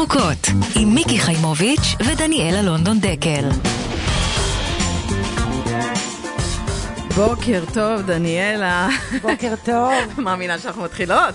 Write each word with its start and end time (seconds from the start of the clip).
ירוקות, 0.00 0.46
עם 0.76 0.94
מיקי 0.94 1.18
חיימוביץ' 1.18 1.94
ודניאלה 2.06 2.62
לונדון 2.62 2.98
דקל. 3.00 3.48
בוקר 7.16 7.64
טוב, 7.74 8.02
דניאלה. 8.06 8.88
בוקר 9.22 9.54
טוב. 9.64 9.92
מאמינה 10.24 10.58
שאנחנו 10.58 10.82
מתחילות? 10.82 11.34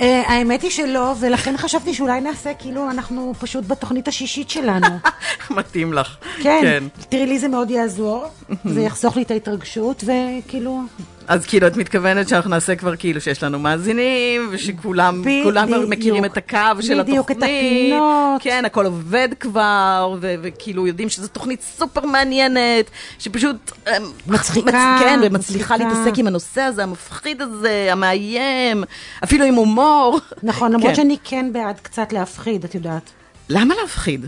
אה, 0.00 0.22
האמת 0.26 0.62
היא 0.62 0.70
שלא, 0.70 1.14
ולכן 1.20 1.56
חשבתי 1.56 1.94
שאולי 1.94 2.20
נעשה 2.20 2.54
כאילו 2.54 2.90
אנחנו 2.90 3.34
פשוט 3.38 3.64
בתוכנית 3.66 4.08
השישית 4.08 4.50
שלנו. 4.50 4.86
מתאים 5.50 5.92
לך. 5.92 6.16
כן, 6.42 6.84
תראי 7.08 7.26
לי 7.26 7.38
זה 7.38 7.48
מאוד 7.48 7.70
יעזור, 7.70 8.26
זה 8.74 8.80
יחסוך 8.80 9.16
לי 9.16 9.22
את 9.22 9.30
ההתרגשות, 9.30 10.04
וכאילו... 10.04 10.82
אז 11.28 11.46
כאילו 11.46 11.66
את 11.66 11.76
מתכוונת 11.76 12.28
שאנחנו 12.28 12.50
נעשה 12.50 12.76
כבר 12.76 12.96
כאילו 12.96 13.20
שיש 13.20 13.42
לנו 13.42 13.58
מאזינים, 13.58 14.48
ושכולם 14.50 15.22
כולם 15.44 15.66
כבר 15.66 15.86
מכירים 15.88 16.24
את 16.24 16.36
הקו 16.36 16.56
של 16.80 17.00
התוכנית. 17.00 17.06
בדיוק, 17.06 17.30
את 17.30 17.36
הפינות. 17.36 18.42
כן, 18.42 18.64
הכל 18.64 18.86
עובד 18.86 19.28
כבר, 19.40 20.16
ו- 20.20 20.34
וכאילו 20.42 20.86
יודעים 20.86 21.08
שזו 21.08 21.28
תוכנית 21.28 21.62
סופר 21.62 22.06
מעניינת, 22.06 22.90
שפשוט... 23.18 23.72
אה, 23.86 23.96
מצחיקה. 24.26 24.96
כן, 25.00 25.20
ומצליחה. 25.22 25.76
להתעסק 25.76 26.18
עם 26.18 26.26
הנושא 26.26 26.60
הזה, 26.60 26.82
המפחיד 26.82 27.42
הזה, 27.42 27.88
המאיים, 27.90 28.84
אפילו 29.24 29.44
עם 29.44 29.54
הומור. 29.54 30.20
נכון, 30.42 30.72
למרות 30.72 30.90
כן. 30.90 30.94
שאני 30.94 31.16
כן 31.24 31.50
בעד 31.52 31.80
קצת 31.82 32.12
להפחיד, 32.12 32.64
את 32.64 32.74
יודעת. 32.74 33.10
למה 33.48 33.74
להפחיד? 33.82 34.26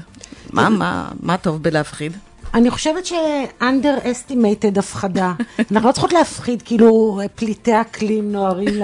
מה, 0.52 0.68
מה, 0.68 1.08
מה 1.20 1.36
טוב 1.36 1.62
בלהפחיד? 1.62 2.16
אני 2.54 2.70
חושבת 2.70 3.06
ש-underestimated 3.06 4.78
הפחדה. 4.78 5.32
אנחנו 5.72 5.88
לא 5.88 5.92
צריכות 5.92 6.12
להפחיד 6.12 6.62
כאילו 6.62 7.20
פליטי 7.34 7.80
אקלים 7.80 8.32
נוהרים 8.32 8.82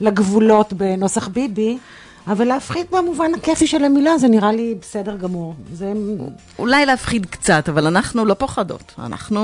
לגבולות 0.00 0.72
בנוסח 0.72 1.28
ביבי, 1.28 1.78
אבל 2.28 2.44
להפחיד 2.44 2.86
במובן 2.90 3.30
הכיפי 3.34 3.66
של 3.66 3.84
המילה 3.84 4.18
זה 4.18 4.28
נראה 4.28 4.52
לי 4.52 4.74
בסדר 4.80 5.16
גמור. 5.16 5.54
זה... 5.72 5.92
אולי 6.58 6.86
להפחיד 6.86 7.26
קצת, 7.26 7.68
אבל 7.68 7.86
אנחנו 7.86 8.24
לא 8.24 8.34
פוחדות. 8.34 8.94
אנחנו, 8.98 9.40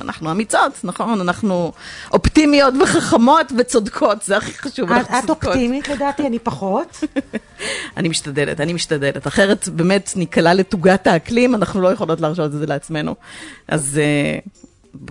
אנחנו 0.00 0.30
אמיצות, 0.30 0.72
נכון? 0.84 1.20
אנחנו 1.20 1.72
אופטימיות 2.12 2.74
וחכמות 2.82 3.52
וצודקות, 3.58 4.22
זה 4.22 4.36
הכי 4.36 4.58
חשוב. 4.58 4.92
את, 4.92 5.06
את. 5.24 5.30
אופטימית 5.30 5.88
לדעתי, 5.88 6.26
אני 6.26 6.38
פחות. 6.38 7.04
אני 7.96 8.08
משתדלת, 8.08 8.60
אני 8.60 8.72
משתדלת. 8.72 9.26
אחרת 9.26 9.68
באמת 9.68 10.12
ניקלע 10.16 10.54
לתוגת 10.54 11.06
האקלים, 11.06 11.54
אנחנו 11.54 11.80
לא 11.80 11.92
יכולות 11.92 12.20
להרשות 12.20 12.46
את 12.46 12.58
זה 12.58 12.66
לעצמנו. 12.66 13.14
אז 13.68 14.00
אה, 14.02 14.38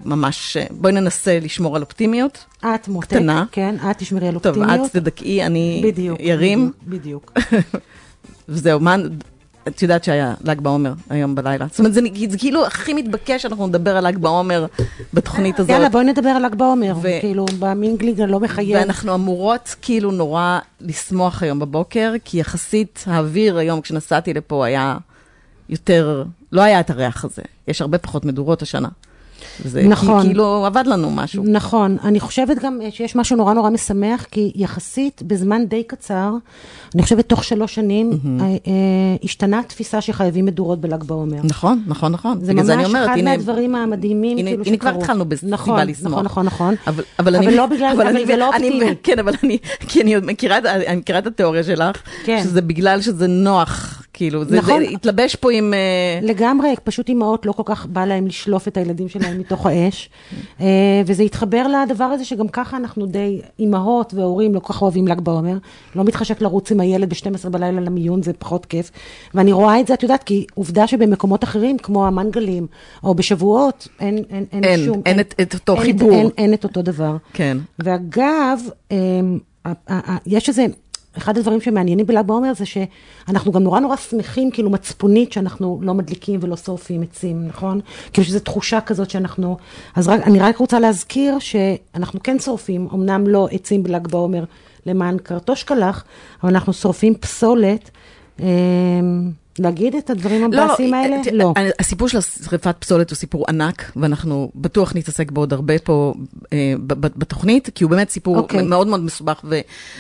ממש, 0.06 0.58
אה, 0.58 0.66
בואי 0.72 0.94
ננסה 0.94 1.40
לשמור 1.42 1.76
על 1.76 1.82
אופטימיות. 1.82 2.46
את 2.60 2.88
מותק, 2.88 3.08
קטנה. 3.08 3.46
כן, 3.52 3.76
את 3.92 3.98
תשמרי 3.98 4.28
על 4.28 4.40
טוב, 4.40 4.58
אופטימיות. 4.58 4.86
את 4.86 4.92
תדכאי, 4.92 5.46
אני 5.46 5.82
בדיוק. 5.86 6.20
ירים. 6.20 6.72
בדיוק. 6.88 7.32
וזהו, 8.50 8.80
מה, 8.80 8.96
את 9.68 9.82
יודעת 9.82 10.04
שהיה 10.04 10.34
ל"ג 10.44 10.62
בעומר 10.62 10.94
היום 11.10 11.36
בלילה. 11.36 11.66
זאת 11.70 11.80
אומרת, 11.80 11.94
זה, 11.94 12.02
זה 12.30 12.38
כאילו 12.38 12.66
הכי 12.66 12.94
מתבקש 12.94 13.42
שאנחנו 13.42 13.68
נדבר 13.68 13.98
על 13.98 14.08
ל"ג 14.08 14.18
בעומר 14.18 14.66
בתוכנית 15.14 15.60
הזאת. 15.60 15.70
יאללה, 15.70 15.90
בואי 15.90 16.06
נדבר 16.06 16.30
על 16.30 16.46
ל"ג 16.46 16.56
בעומר. 16.56 16.94
ו- 17.02 17.08
כאילו, 17.20 17.46
במינגליג 17.60 18.22
הלא 18.22 18.40
מחייב. 18.40 18.78
ואנחנו 18.80 19.16
אמורות 19.16 19.76
כאילו 19.82 20.12
נורא 20.12 20.60
לשמוח 20.82 21.44
היום 21.44 21.60
בבוקר, 21.60 22.14
כי 22.26 22.38
יחסית 22.40 23.04
האוויר 23.08 23.58
היום, 23.58 23.82
כשנסעתי 23.82 24.34
לפה, 24.34 24.66
היה 24.66 24.98
יותר, 25.70 26.24
לא 26.52 26.62
היה 26.62 26.80
את 26.80 26.90
הריח 26.90 27.26
הזה. 27.26 27.42
יש 27.68 27.82
הרבה 27.82 27.98
פחות 27.98 28.26
מדורות 28.26 28.62
השנה. 28.62 28.90
וזה 29.66 29.84
נכון. 29.84 30.24
כאילו 30.24 30.66
עבד 30.66 30.84
לנו 30.88 31.12
משהו. 31.12 31.44
נכון, 31.48 31.98
אני 32.04 32.20
חושבת 32.20 32.58
גם 32.64 32.80
שיש 32.90 33.16
משהו 33.16 33.36
נורא 33.38 33.54
נורא 33.54 33.70
משמח, 33.70 34.26
כי 34.32 34.52
יחסית 34.56 35.22
בזמן 35.28 35.66
די 35.66 35.84
קצר, 35.84 36.32
אני 36.96 37.04
חושבת 37.04 37.30
תוך 37.30 37.44
שלוש 37.44 37.76
שנים, 37.76 38.12
אה, 38.12 38.46
אה, 38.46 38.52
השתנה 39.24 39.60
התפיסה 39.60 40.02
שחייבים 40.02 40.46
מדורות 40.46 40.82
בל"ג 40.82 41.04
בעומר. 41.04 41.40
נכון, 41.44 41.84
נכון, 41.88 42.12
נכון. 42.12 42.40
זה 42.46 42.54
ממש 42.54 42.86
אומרת, 42.86 43.10
אחד 43.10 43.18
הנה- 43.18 43.32
מהדברים 43.32 43.76
המדהימים 43.76 44.38
הנה, 44.38 44.50
כאילו 44.50 44.64
הנה 44.66 44.78
כבר 44.78 44.90
שקרו. 44.90 45.02
התחלנו 45.02 45.26
בסיבה 45.26 45.52
נכון, 45.52 45.80
לשמוח. 45.88 46.12
נכון, 46.12 46.26
נכון, 46.26 46.46
נכון. 46.46 46.76
אבל, 46.88 47.04
אבל, 47.20 47.36
אבל 47.36 47.46
אני, 47.48 47.56
לא 47.56 47.66
בגלל- 47.66 47.92
אבל 47.96 48.08
אני- 48.08 48.26
זה 48.26 48.36
לא 48.38 48.48
אופטימי. 48.48 48.96
כן, 49.04 49.20
אבל 49.20 49.34
אני, 49.44 49.58
כי 49.88 50.02
אני 50.02 50.16
מכירה, 50.24 50.58
מכירה 50.98 51.20
את 51.20 51.28
התיאוריה 51.28 51.64
שלך, 51.64 51.96
כן. 52.26 52.40
שזה 52.44 52.62
בגלל 52.62 53.02
שזה 53.02 53.28
נוח, 53.28 54.04
כאילו, 54.18 54.46
זה, 54.46 54.58
נכון. 54.58 54.84
זה 54.86 54.90
התלבש 54.90 55.36
פה 55.36 55.52
עם... 55.52 55.74
אה, 55.74 55.80
לגמרי, 56.22 56.74
פשוט 56.84 57.10
אימהות 57.10 57.46
לא 57.46 57.52
כל 57.52 57.64
כך 57.66 57.86
בא 57.86 58.06
להם 58.06 58.28
לשלוף 58.28 58.68
את 58.68 58.78
הילדים 58.78 59.10
שלהם 59.10 59.38
מתוך 59.42 59.66
האש, 59.66 60.10
אה, 60.62 60.66
וזה 61.06 61.24
התחבר 61.24 61.66
לדבר 61.68 62.04
הזה 62.04 62.26
שגם 62.26 62.48
ככה 62.48 62.78
אנחנו 62.78 63.06
די, 63.06 63.42
אימהות 63.60 64.14
והורים 64.14 64.54
לא 64.56 64.60
כל 64.60 64.74
כך 64.74 64.82
אוהבים 64.82 65.08
ל"ג 65.08 65.20
בעומר, 65.22 65.58
לא 65.96 66.04
מתחשק 66.04 66.42
לרוץ 66.42 66.72
עם 66.72 66.80
הילד 66.80 67.10
ב-12 67.10 67.50
בלילה 67.50 67.82
למיון, 67.82 68.24
זה 68.24 68.34
פחות 68.34 68.66
כיף, 68.66 68.92
ואני 69.34 69.52
רואה 69.52 69.80
את 69.80 69.88
זה, 69.88 69.94
את 69.94 70.04
יודעת, 70.04 70.24
כי 70.24 70.46
עובדה 70.54 70.88
שבמקומות 70.88 71.44
אחרים, 71.44 71.78
כמו 71.78 72.08
המנגלים, 72.08 72.68
או 73.04 73.16
בשבועות, 73.16 73.88
אין, 74.00 74.18
אין, 74.30 74.46
אין, 74.52 74.64
אין, 74.64 74.86
שום... 74.86 75.02
אין 75.06 75.20
את- 75.20 75.34
את 75.42 75.54
אותו 75.54 75.74
אין, 75.76 75.82
חיבור. 75.84 76.12
אין, 76.12 76.30
אין 76.38 76.54
את 76.54 76.64
אותו 76.64 76.82
דבר. 76.82 77.16
כן. 77.34 77.58
ואגב, 77.80 78.60
אמ, 78.92 79.40
יש 80.26 80.50
איזה, 80.50 80.66
אחד 81.18 81.38
הדברים 81.38 81.62
שמעניינים 81.62 82.06
בל"ג 82.06 82.26
בעומר 82.26 82.54
זה 82.54 82.66
שאנחנו 82.66 83.52
גם 83.52 83.64
נורא 83.64 83.80
נורא 83.80 83.96
שמחים, 83.96 84.52
כאילו 84.52 84.70
מצפונית, 84.70 85.32
שאנחנו 85.34 85.80
לא 85.82 85.94
מדליקים 85.94 86.40
ולא 86.44 86.58
שורפים 86.58 87.02
עצים, 87.02 87.48
נכון? 87.48 87.80
כאילו 88.14 88.28
שזו 88.28 88.40
תחושה 88.40 88.82
כזאת 88.82 89.10
שאנחנו... 89.10 89.58
אז 89.96 90.08
רק, 90.08 90.22
אני 90.22 90.40
רק 90.40 90.58
רוצה 90.58 90.80
להזכיר 90.80 91.40
שאנחנו 91.40 92.20
כן 92.24 92.40
שורפים, 92.40 92.88
אמנם 92.94 93.28
לא 93.28 93.48
עצים 93.52 93.84
בל"ג 93.84 94.08
בעומר 94.08 94.44
למען 94.86 95.18
קרטושקלח, 95.18 96.04
אבל 96.44 96.50
אנחנו 96.52 96.74
שורפים 96.74 97.16
פסולת. 97.16 97.92
להגיד 99.60 99.96
את 99.96 100.10
הדברים 100.10 100.44
המבאסים 100.44 100.94
האלה? 100.94 101.18
ת- 101.24 101.28
לא. 101.32 101.54
אה, 101.58 101.70
הסיפור 101.80 102.08
של 102.10 102.22
שריפת 102.22 102.76
פסולת 102.80 103.10
הוא 103.10 103.18
סיפור 103.18 103.46
ענק, 103.50 103.92
ואנחנו 103.96 104.52
בטוח 104.56 104.92
נתעסק 104.96 105.32
בו 105.32 105.42
עוד 105.42 105.54
הרבה 105.54 105.80
פה 105.80 106.14
אה, 106.54 106.74
בתוכנית, 106.98 107.70
כי 107.76 107.84
הוא 107.84 107.92
באמת 107.92 108.10
סיפור 108.10 108.38
אוקיי. 108.38 108.62
מאוד 108.62 108.88
מאוד 108.88 109.00
מסובך 109.04 109.42
ו- 109.44 109.60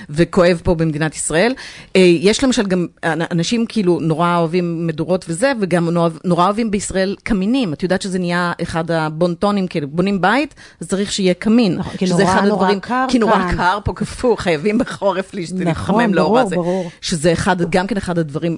וכואב 0.09 0.61
פה 0.63 0.75
במדינת 0.75 1.15
ישראל. 1.15 1.53
אה, 1.95 2.01
יש 2.01 2.43
למשל 2.43 2.67
גם 2.67 2.87
אנ- 3.03 3.21
אנשים 3.31 3.65
כאילו 3.69 3.99
נורא 4.01 4.37
אוהבים 4.37 4.87
מדורות 4.87 5.25
וזה, 5.29 5.51
וגם 5.61 5.89
נורא, 5.89 6.09
נורא 6.25 6.45
אוהבים 6.45 6.71
בישראל 6.71 7.15
קמינים. 7.23 7.73
את 7.73 7.83
יודעת 7.83 8.01
שזה 8.01 8.19
נהיה 8.19 8.51
אחד 8.61 8.91
הבונטונים, 8.91 9.67
כאילו 9.67 9.87
בונים 9.87 10.21
בית, 10.21 10.55
אז 10.81 10.87
צריך 10.87 11.11
שיהיה 11.11 11.33
קמין. 11.33 11.75
נכון, 11.75 11.97
כי 11.97 12.07
שזה 12.07 12.23
נורא 12.23 12.33
אחד 12.33 12.43
נורא 12.47 12.53
הדברים- 12.61 12.79
קר 12.79 13.05
כי 13.09 13.19
נורא 13.19 13.33
כאן. 13.33 13.55
קר 13.57 13.79
פה 13.83 13.93
קפוא, 13.93 14.35
חייבים 14.37 14.77
בחורף 14.77 15.33
להשת- 15.33 15.53
נכון, 15.55 16.13
לאור 16.13 16.39
ברור. 16.43 16.49
ברור. 16.63 16.89
שזה 17.01 17.33
אחד, 17.33 17.71
גם 17.71 17.87
כן 17.87 17.97
אחד 17.97 18.19
הדברים, 18.19 18.55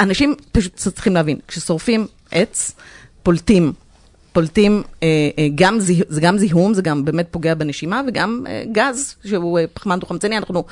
אנשים 0.00 0.34
פשוט 0.52 0.74
צריכים 0.74 1.14
להבין, 1.14 1.38
כששורפים 1.48 2.06
עץ, 2.30 2.72
פולטים, 3.22 3.72
פולטים, 4.32 4.82
אה, 5.02 5.08
אה, 5.38 5.48
גם 5.54 5.80
זה 5.80 6.20
גם 6.20 6.38
זיהום, 6.38 6.74
זה 6.74 6.82
גם 6.82 7.04
באמת 7.04 7.26
פוגע 7.30 7.54
בנשימה, 7.54 8.02
וגם 8.06 8.44
אה, 8.48 8.62
גז, 8.72 9.14
שהוא 9.24 9.58
פחמן 9.74 9.98
דו-חמצני, 9.98 10.38
אנחנו, 10.38 10.64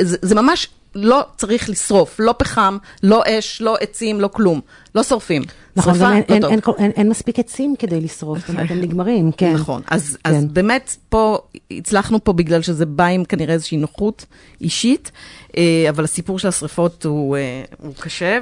זה, 0.00 0.16
זה 0.22 0.34
ממש 0.34 0.68
לא 0.94 1.24
צריך 1.36 1.70
לשרוף, 1.70 2.16
לא 2.18 2.34
פחם, 2.38 2.78
לא 3.02 3.22
אש, 3.26 3.62
לא 3.62 3.76
עצים, 3.80 4.20
לא 4.20 4.28
כלום, 4.28 4.60
לא 4.94 5.02
שורפים. 5.02 5.42
נכון, 5.76 5.94
שריפה, 5.94 6.06
גם 6.06 6.12
אין, 6.12 6.42
לא 6.42 6.48
אין, 6.48 6.60
טוב. 6.60 6.74
אין, 6.78 6.84
אין, 6.84 6.92
אין 6.96 7.08
מספיק 7.08 7.38
עצים 7.38 7.74
כדי 7.78 8.00
לשרוף, 8.00 8.38
זאת 8.38 8.48
אומרת, 8.48 8.70
הם 8.70 8.80
נגמרים, 8.80 9.32
כן. 9.32 9.52
נכון, 9.52 9.82
אז, 9.90 10.18
כן. 10.24 10.34
אז 10.34 10.44
באמת 10.44 10.96
פה, 11.08 11.38
הצלחנו 11.70 12.24
פה 12.24 12.32
בגלל 12.32 12.62
שזה 12.62 12.86
בא 12.86 13.04
עם 13.04 13.24
כנראה 13.24 13.54
איזושהי 13.54 13.78
נוחות 13.78 14.26
אישית, 14.60 15.10
אה, 15.56 15.86
אבל 15.88 16.04
הסיפור 16.04 16.38
של 16.38 16.48
השריפות 16.48 17.04
הוא, 17.04 17.36
אה, 17.36 17.62
הוא 17.78 17.94
קשה, 18.00 18.38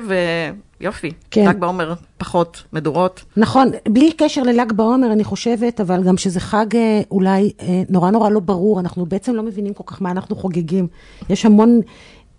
ויופי, 0.81 1.11
כן. 1.31 1.49
רק 1.49 1.57
בעומר 1.57 1.95
פחות 2.19 2.63
מדורות. 2.73 3.25
נכון, 3.37 3.71
בלי 3.89 4.13
קשר 4.13 4.43
לל"ג 4.43 4.73
בעומר, 4.73 5.13
אני 5.13 5.25
חושבת, 5.25 5.81
אבל 5.81 6.03
גם 6.03 6.17
שזה 6.17 6.41
חג 6.41 6.77
אה, 6.77 7.01
אולי 7.11 7.53
נורא 7.89 8.11
נורא 8.11 8.31
לא 8.31 8.41
ברור, 8.41 8.81
אנחנו 8.81 9.07
בעצם 9.07 9.35
לא 9.35 9.43
מבינים 9.43 9.75
כל 9.75 9.85
כך 9.87 10.03
מה 10.03 10.11
אנחנו 10.11 10.37
חוגגים. 10.37 10.87
יש 11.31 11.47
המון, 11.47 11.81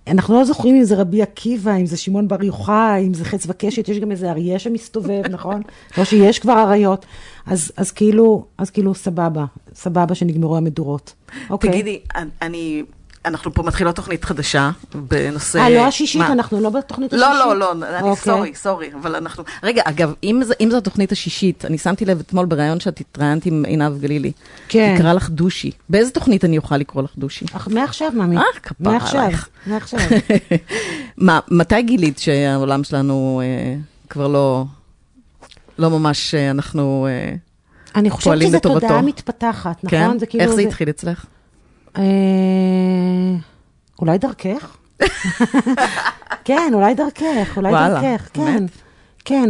אנחנו 0.10 0.36
לא 0.36 0.44
זוכרים 0.44 0.76
אם 0.76 0.84
זה 0.84 0.96
רבי 1.02 1.22
עקיבא, 1.22 1.76
אם 1.76 1.86
זה 1.86 1.98
שמעון 1.98 2.28
בר 2.28 2.44
יוחאי, 2.44 3.08
אם 3.08 3.14
זה 3.14 3.26
חץ 3.26 3.44
וקשת, 3.48 3.90
יש 3.90 4.00
גם 4.00 4.12
איזה 4.12 4.30
אריה 4.30 4.60
שמסתובב, 4.60 5.22
נכון? 5.36 5.62
או 5.98 6.06
שיש 6.06 6.40
כבר 6.40 6.64
אריות. 6.64 7.06
אז, 7.46 7.72
אז 7.78 7.92
כאילו, 7.92 8.46
אז 8.58 8.70
כאילו, 8.70 8.96
סבבה, 8.96 9.46
סבבה 9.76 10.16
שנגמרו 10.16 10.58
המדורות. 10.58 11.14
אוקיי. 11.50 11.72
תגידי, 11.72 12.00
אני, 12.42 12.84
אנחנו 13.26 13.54
פה 13.54 13.64
מתחילות 13.64 13.96
תוכנית 13.96 14.26
חדשה 14.26 14.72
בנושא... 14.96 15.60
אה, 15.60 15.70
לא 15.70 15.88
השישית, 15.88 16.22
מה? 16.22 16.32
אנחנו 16.32 16.62
לא 16.62 16.70
בתוכנית 16.70 17.14
לא, 17.14 17.26
השישית? 17.26 17.46
לא, 17.46 17.56
לא, 17.56 17.72
אני 17.72 18.10
אוקיי. 18.10 18.34
סורי, 18.34 18.56
סורי, 18.56 18.90
אבל 19.02 19.16
אנחנו... 19.16 19.44
רגע, 19.64 19.82
אגב, 19.86 20.14
אם 20.24 20.42
ז- 20.46 20.54
אם 20.62 20.68
זו 20.72 20.78
התוכנית 20.78 21.12
השישית, 21.12 21.66
אני 21.66 21.78
שמתי 21.78 22.06
לב 22.06 22.20
אתמול 22.20 22.46
בריאיון 22.46 22.80
שאת 22.80 23.00
התראיינת 23.00 23.46
עם 23.46 23.66
עינב 23.68 24.00
גלילי. 24.02 24.32
כן. 24.70 24.96
קראה 24.98 25.14
לך 25.14 25.30
דושי. 25.30 25.72
באיזה 25.90 26.12
תוכנית 26.12 26.46
אני 26.46 26.58
אוכל 26.58 26.78
לקרוא 26.78 27.04
לך 27.04 27.12
דושי? 27.18 27.46
אך, 27.54 27.68
מעכשיו, 27.68 28.12
ממי. 28.14 28.38
אה, 28.38 28.44
כפרה 28.64 28.94
מעכשיו, 28.94 29.22
עלייך. 29.22 29.50
מעכשיו. 29.68 30.00
מה, 31.18 31.40
מתי 31.52 31.82
גילית 31.82 32.20
שהעולם 32.20 32.84
שלנו 32.84 33.42
אה, 33.44 33.76
כבר 34.10 34.28
לא, 34.28 34.66
לא 35.78 35.90
ממש, 35.90 36.36
אה, 36.36 36.52
אנחנו... 36.52 37.08
אה, 37.10 37.34
אני 37.96 38.10
חושבת 38.10 38.24
פועלים 38.24 38.48
שזו 38.48 38.58
לטובתו. 38.58 38.80
תודעה 38.80 39.02
מתפתחת, 39.02 39.84
נכון? 39.84 39.90
כן? 40.00 40.20
זה 40.20 40.26
כאילו 40.26 40.44
איך 40.44 40.52
זה 40.52 40.62
התחיל 40.62 40.90
אצלך? 40.90 41.26
אה, 41.98 42.04
אולי 44.02 44.18
דרכך? 44.18 44.78
כן, 46.46 46.72
אולי 46.74 46.94
דרכך, 46.96 47.58
אולי 47.58 47.72
וואלה, 47.72 48.02
דרכך, 48.02 48.30
כן. 48.34 48.66
כן, 49.26 49.50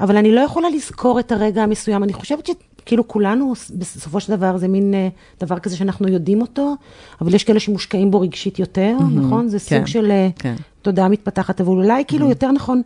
אבל 0.00 0.16
אני 0.16 0.32
לא 0.32 0.40
יכולה 0.40 0.70
לזכור 0.70 1.20
את 1.20 1.32
הרגע 1.32 1.62
המסוים. 1.62 2.04
אני 2.04 2.12
חושבת 2.12 2.46
שכאילו 2.46 3.08
כולנו, 3.08 3.52
בסופו 3.78 4.20
של 4.20 4.36
דבר, 4.36 4.56
זה 4.56 4.68
מין 4.68 4.94
אה, 4.94 5.08
דבר 5.40 5.58
כזה 5.58 5.76
שאנחנו 5.76 6.08
יודעים 6.08 6.40
אותו, 6.40 6.74
אבל 7.20 7.34
יש 7.34 7.44
כאלה 7.44 7.60
שמושקעים 7.60 8.10
בו 8.10 8.20
רגשית 8.20 8.58
יותר, 8.58 8.96
נכון? 9.14 9.48
זה 9.48 9.58
כן, 9.58 9.78
סוג 9.78 9.86
של 9.86 10.10
אה, 10.10 10.28
כן. 10.38 10.54
תודעה 10.82 11.08
מתפתחת, 11.08 11.60
אבל 11.60 11.72
אולי 11.72 12.04
כאילו 12.08 12.28
יותר 12.28 12.52
נכון, 12.52 12.82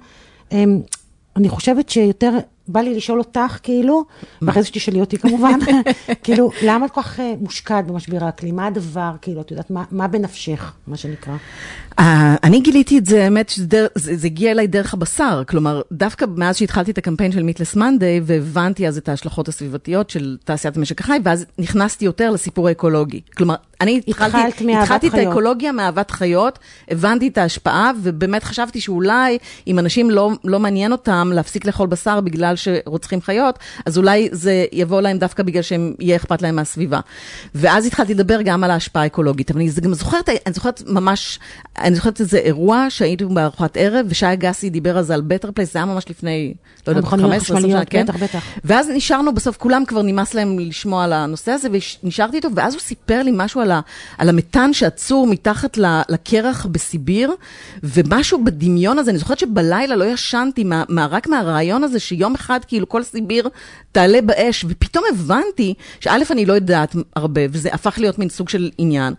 אמ, 0.52 0.80
אני 1.36 1.48
חושבת 1.48 1.88
שיותר, 1.88 2.38
בא 2.68 2.80
לי 2.80 2.94
לשאול 2.94 3.18
אותך, 3.18 3.58
כאילו, 3.62 4.04
ואחרי 4.42 4.62
זה 4.62 4.68
שתשאלי 4.68 5.00
אותי 5.00 5.18
כמובן, 5.18 5.58
כאילו, 6.24 6.50
למה 6.62 6.86
את 6.86 6.90
כל 6.90 7.02
כך 7.02 7.20
אה, 7.20 7.32
מושקעת 7.40 7.86
במשבר 7.86 8.24
האקלים? 8.24 8.56
מה 8.56 8.66
הדבר, 8.66 9.10
כאילו, 9.22 9.40
את 9.40 9.50
יודעת, 9.50 9.70
מה- 9.70 9.84
מה 9.90 10.08
בנפשך, 10.08 10.72
מה 10.86 10.96
שנקרא? 10.96 11.34
אה, 11.98 12.36
אני 12.42 12.60
גיליתי 12.60 12.98
את 12.98 13.06
זה, 13.06 13.24
האמת 13.24 13.48
שזה 13.48 13.86
זה 13.94 14.26
הגיע 14.26 14.50
אליי 14.50 14.66
דרך 14.66 14.94
הבשר, 14.94 15.42
כלומר, 15.48 15.82
דווקא 15.92 16.26
מאז 16.36 16.56
שהתחלתי 16.56 16.90
את 16.90 16.98
הקמפיין 16.98 17.32
של 17.32 17.42
מיטלס 17.42 17.76
מנדיי, 17.76 18.20
והבנתי 18.24 18.88
אז 18.88 18.98
את 18.98 19.08
ההשלכות 19.08 19.48
הסביבתיות 19.48 20.10
של 20.10 20.36
תעשיית 20.44 20.76
המשק 20.76 21.00
החי, 21.00 21.18
ואז 21.24 21.46
נכנסתי 21.58 22.04
יותר 22.04 22.30
לסיפור 22.30 22.68
האקולוגי. 22.68 23.20
כלומר, 23.36 23.54
אני 23.80 24.00
התחלתי, 24.08 24.38
התחלתי 24.74 25.08
את. 25.08 25.14
האקולוגיה 25.14 25.72
מאהבת 25.72 26.10
חיות, 26.10 26.58
הבנתי 26.90 27.28
את 27.28 27.38
ההשפעה, 27.38 27.90
ובאמת 28.02 28.44
חשבתי 28.44 28.80
שאולי, 28.80 29.38
אם 29.66 29.78
אנשים 29.78 30.10
לא, 30.10 30.30
לא 30.44 30.60
מעניין 30.60 30.92
אותם 30.92 31.30
להפסיק 31.34 31.64
לאכול 31.66 31.86
בשר 31.86 32.20
בגלל 32.20 32.54
שרוצחים 32.56 33.20
חיות, 33.20 33.58
אז 33.86 33.98
אולי 33.98 34.28
זה 34.32 34.64
יבוא 34.72 35.00
להם 35.00 35.18
דווקא 35.18 35.42
בגלל 35.42 35.62
שהם, 35.62 35.94
יהיה 35.98 36.16
אכפת 36.16 36.42
להם 36.42 36.56
מהסביבה. 36.56 37.00
ואז 37.54 37.86
התחלתי 37.86 38.14
לדבר 38.14 38.42
גם 38.42 38.64
על 38.64 38.70
ההשפעה 38.70 39.02
האקולוגית, 39.02 39.50
אבל 39.50 39.60
אני 39.60 39.70
זה 39.70 39.80
גם 39.80 39.94
זוכרת, 39.94 40.28
אני 40.28 40.54
זוכרת 40.54 40.82
ממש, 40.86 41.38
אני 41.78 41.94
זוכרת 41.94 42.20
איזה 42.20 42.38
אירוע 42.38 42.86
שהייתי 42.88 43.24
בארוחת 43.24 43.76
ערב, 43.76 44.06
ושי 44.08 44.26
אגסי 44.32 44.70
דיבר 44.70 44.98
אז 44.98 45.10
על 45.10 45.20
Better 45.20 45.50
Place, 45.52 45.72
זה 45.72 45.78
היה 45.78 45.86
ממש 45.86 46.04
לפני, 46.10 46.54
לא 46.86 46.90
יודעת, 46.90 47.04
המכוניות 47.04 47.30
15 47.30 47.56
20 47.56 47.72
שנה, 47.72 47.84
כן? 47.84 48.04
בטח, 48.04 48.16
בטח. 48.16 48.44
ואז 48.64 48.88
נשארנו 48.94 49.34
בסוף, 49.34 49.56
כולם 49.56 49.84
כבר 49.84 50.02
נמאס 50.02 50.34
להם 50.34 50.58
לשמוע 50.58 51.04
על 51.04 51.12
הנושא 51.12 51.52
הזה, 51.52 51.68
ונשארתי 52.02 52.36
איתו, 52.36 52.48
ואז 52.54 52.74
הוא 52.74 52.80
סיפר 52.80 53.22
לי 53.22 53.30
משהו 53.34 53.60
על, 53.64 53.70
ה, 53.70 53.80
על 54.18 54.28
המתאן 54.28 54.72
שעצור 54.72 55.26
מתחת 55.26 55.78
לקרח 56.08 56.66
בסיביר, 56.66 57.32
ומשהו 57.82 58.44
בדמיון 58.44 58.98
הזה, 58.98 59.10
אני 59.10 59.18
זוכרת 59.18 59.38
שבלילה 59.38 59.96
לא 59.96 60.04
ישנתי, 60.04 60.64
מה, 60.64 60.84
מה, 60.88 61.06
רק 61.06 61.26
מהרעיון 61.26 61.84
הזה 61.84 61.98
שיום 62.00 62.34
אחד 62.34 62.60
כאילו 62.66 62.88
כל 62.88 63.02
סיביר 63.02 63.48
תעלה 63.92 64.20
באש, 64.22 64.64
ופתאום 64.68 65.04
הבנתי 65.12 65.74
שא', 66.00 66.16
אני 66.30 66.46
לא 66.46 66.52
יודעת 66.52 66.96
הרבה, 67.16 67.40
וזה 67.50 67.68
הפך 67.72 67.94
להיות 67.98 68.18
מין 68.18 68.28
סוג 68.28 68.48
של 68.48 68.70
עניין. 68.78 69.14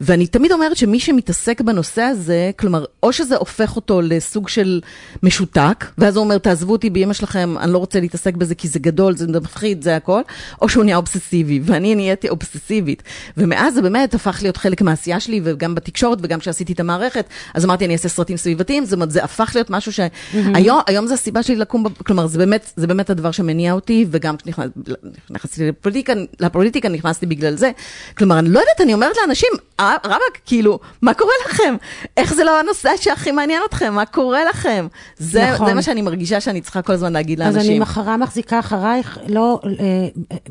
ואני 0.00 0.26
תמיד 0.26 0.52
אומרת 0.52 0.76
שמי 0.76 1.00
שמתעסק 1.00 1.60
בנושא 1.60 2.02
הזה, 2.02 2.50
כלומר, 2.58 2.84
או 3.02 3.12
שזה 3.12 3.36
הופך 3.36 3.76
אותו 3.76 4.00
לסוג 4.02 4.48
של 4.48 4.80
משותק, 5.22 5.84
ואז 5.98 6.16
הוא 6.16 6.24
אומר, 6.24 6.38
תעזבו 6.38 6.72
אותי 6.72 6.90
באמא 6.90 7.12
שלכם, 7.12 7.54
אני 7.58 7.72
לא 7.72 7.78
רוצה 7.78 8.00
להתעסק 8.00 8.34
בזה 8.34 8.54
כי 8.54 8.68
זה 8.68 8.78
גדול, 8.78 9.16
זה 9.16 9.26
מפחיד, 9.26 9.82
זה 9.82 9.96
הכל, 9.96 10.20
או 10.62 10.68
שהוא 10.68 10.84
נהיה 10.84 10.96
אובססיבי, 10.96 11.60
ואני 11.64 11.94
נהייתי 11.94 12.28
אובססיבית. 12.28 13.02
ומאז 13.36 13.78
באמת 13.86 14.14
הפך 14.14 14.38
להיות 14.42 14.56
חלק 14.56 14.82
מהעשייה 14.82 15.20
שלי, 15.20 15.40
וגם 15.44 15.74
בתקשורת, 15.74 16.18
וגם 16.22 16.40
כשעשיתי 16.40 16.72
את 16.72 16.80
המערכת, 16.80 17.26
אז 17.54 17.64
אמרתי, 17.64 17.84
אני 17.84 17.92
אעשה 17.92 18.08
סרטים 18.08 18.36
סביבתיים, 18.36 18.84
זאת 18.84 18.92
אומרת, 18.92 19.10
זה 19.10 19.24
הפך 19.24 19.52
להיות 19.54 19.70
משהו 19.70 19.92
שהיום, 19.92 20.80
היום 20.86 21.06
זה 21.06 21.14
הסיבה 21.14 21.42
שלי 21.42 21.56
לקום, 21.56 21.84
כלומר, 22.06 22.26
זה 22.26 22.38
באמת, 22.38 22.72
זה 22.76 22.86
באמת 22.86 23.10
הדבר 23.10 23.30
שמניע 23.30 23.72
אותי, 23.72 24.06
וגם 24.10 24.34
כשנכנסתי 24.36 25.68
לפוליטיקה, 25.68 26.12
לפוליטיקה 26.40 26.88
נכנסתי 26.88 27.26
בגלל 27.26 27.56
זה. 27.56 27.70
כלומר, 28.18 28.38
אני 28.38 28.48
לא 28.48 28.58
יודעת, 28.60 28.80
אני 28.80 28.94
אומרת 28.94 29.16
לאנשים, 29.20 29.48
"אה, 29.80 29.96
רבאק, 30.04 30.38
כאילו, 30.46 30.78
מה 31.02 31.14
קורה 31.14 31.32
לכם? 31.48 31.76
איך 32.16 32.34
זה 32.34 32.44
לא 32.44 32.60
הנושא 32.60 32.90
שהכי 33.00 33.32
מעניין 33.32 33.62
אתכם? 33.68 33.94
מה 33.94 34.06
קורה 34.06 34.40
לכם? 34.44 34.86
זה, 35.18 35.50
נכון. 35.52 35.66
זה 35.66 35.74
מה 35.74 35.82
שאני 35.82 36.02
מרגישה 36.02 36.40
שאני 36.40 36.60
צריכה 36.60 36.82
כל 36.82 36.92
הזמן 36.92 37.12
להגיד 37.12 37.40
אז 37.42 37.54
לאנשים. 37.54 37.70
אני 37.70 37.78
מחרה 37.78 38.16
מחזיקה 38.16 38.58
אחרייך, 38.58 39.18
לא, 39.28 39.60
אה, 39.64 40.08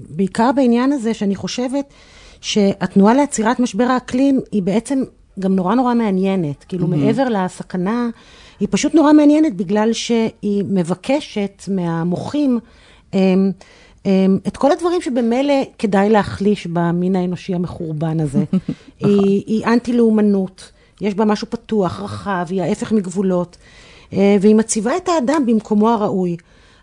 בעיקר 0.09 0.51
בעניין 0.55 0.91
הזה 0.91 1.13
שאני 1.13 1.35
חושבת 1.35 1.85
שהתנועה 2.45 3.13
לעצירת 3.13 3.59
משבר 3.59 3.83
האקלים 3.83 4.39
היא 4.51 4.63
בעצם 4.63 5.03
גם 5.39 5.55
נורא 5.55 5.75
נורא 5.75 5.93
מעניינת. 5.93 6.63
כאילו 6.63 6.87
מעבר 6.87 7.29
לסכנה, 7.29 8.09
היא 8.59 8.67
פשוט 8.71 8.95
נורא 8.95 9.13
מעניינת 9.13 9.55
בגלל 9.55 9.93
שהיא 9.93 10.63
מבקשת 10.69 11.63
מהמוחים 11.67 12.59
אמ, 13.13 13.51
אמ, 14.05 14.37
את 14.47 14.57
כל 14.57 14.71
הדברים 14.71 15.01
שבמילא 15.01 15.53
כדאי 15.79 16.09
להחליש 16.09 16.67
במין 16.67 17.15
האנושי 17.15 17.55
המחורבן 17.55 18.19
הזה. 18.19 18.43
היא, 18.99 19.43
היא 19.47 19.65
אנטי-לאומנות, 19.65 20.71
יש 21.01 21.13
בה 21.13 21.25
משהו 21.25 21.47
פתוח, 21.49 21.99
רחב, 21.99 22.45
היא 22.49 22.61
ההפך 22.61 22.91
מגבולות, 22.91 23.57
אה, 24.13 24.37
והיא 24.41 24.55
מציבה 24.55 24.97
את 24.97 25.09
האדם 25.09 25.45
במקומו 25.45 25.89
הראוי. 25.89 26.37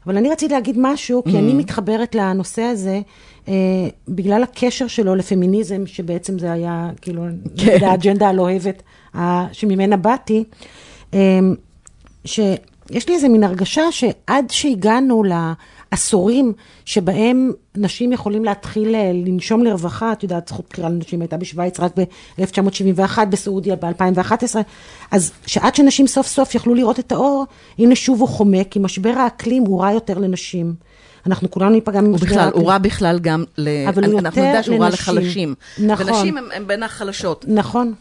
אבל 0.07 0.17
אני 0.17 0.31
רציתי 0.31 0.55
להגיד 0.55 0.77
משהו, 0.79 1.25
כי 1.25 1.39
אני 1.39 1.55
מתחברת 1.55 2.15
לנושא 2.15 2.63
הזה, 2.63 3.01
אה, 3.49 3.55
בגלל 4.09 4.43
הקשר 4.43 4.87
שלו 4.87 5.15
לפמיניזם, 5.15 5.87
שבעצם 5.87 6.39
זה 6.39 6.53
היה, 6.53 6.91
כאילו, 7.01 7.27
נגד 7.27 7.83
האג'נדה 7.83 8.29
הלוהבת 8.29 8.83
אה, 9.15 9.47
שממנה 9.53 9.97
באתי, 9.97 10.45
אה, 11.15 11.39
שיש 12.25 13.09
לי 13.09 13.15
איזה 13.15 13.29
מין 13.29 13.45
הרגשה 13.45 13.93
שעד 13.93 14.51
שהגענו 14.51 15.25
לעשורים 15.93 16.53
שבהם 16.85 17.53
נשים 17.77 18.12
יכולים 18.12 18.44
להתחיל 18.44 18.94
אה, 18.94 19.11
לנשום 19.15 19.65
לרווחה, 19.65 20.12
את 20.12 20.23
יודעת, 20.23 20.49
זכות 20.49 20.67
בחירה 20.71 20.89
לנשים 20.89 21.21
הייתה 21.21 21.37
בשוויץ 21.37 21.81
רק 21.81 21.93
ב-1971, 21.97 23.25
בסעודיה 23.25 23.77
ב-2011, 23.77 24.56
אז 25.11 25.33
שעד 25.47 25.75
שנשים 25.75 26.06
סוף 26.06 26.27
סוף 26.27 26.55
יכלו 26.55 26.75
לראות 26.75 26.99
את 26.99 27.12
האור, 27.12 27.44
הנה 27.79 27.94
שוב 27.94 28.21
הוא 28.21 28.29
חומק, 28.29 28.69
כי 28.71 28.79
משבר 28.79 29.11
האקלים 29.17 29.62
הוא 29.62 29.83
רע 29.83 29.93
יותר 29.93 30.19
לנשים. 30.19 30.75
אנחנו 31.27 31.50
כולנו 31.50 31.71
ניפגע 31.71 32.00
ממשבר 32.00 32.41
האקלים. 32.41 32.62
הוא 32.62 32.71
רע 32.71 32.79
בכלל 32.79 33.19
גם, 33.19 33.44
ל... 33.59 33.69
אבל 33.89 34.05
אנחנו 34.05 34.27
יותר 34.27 34.50
נדע 34.50 34.62
שהוא 34.62 34.79
רע. 34.79 34.89
לחלשים. 34.89 35.55
נכון. 35.79 36.09
ונשים 36.09 36.37
הם 36.55 36.67
בין 36.67 36.83
החלשות. 36.83 37.44
נכון. 37.49 37.94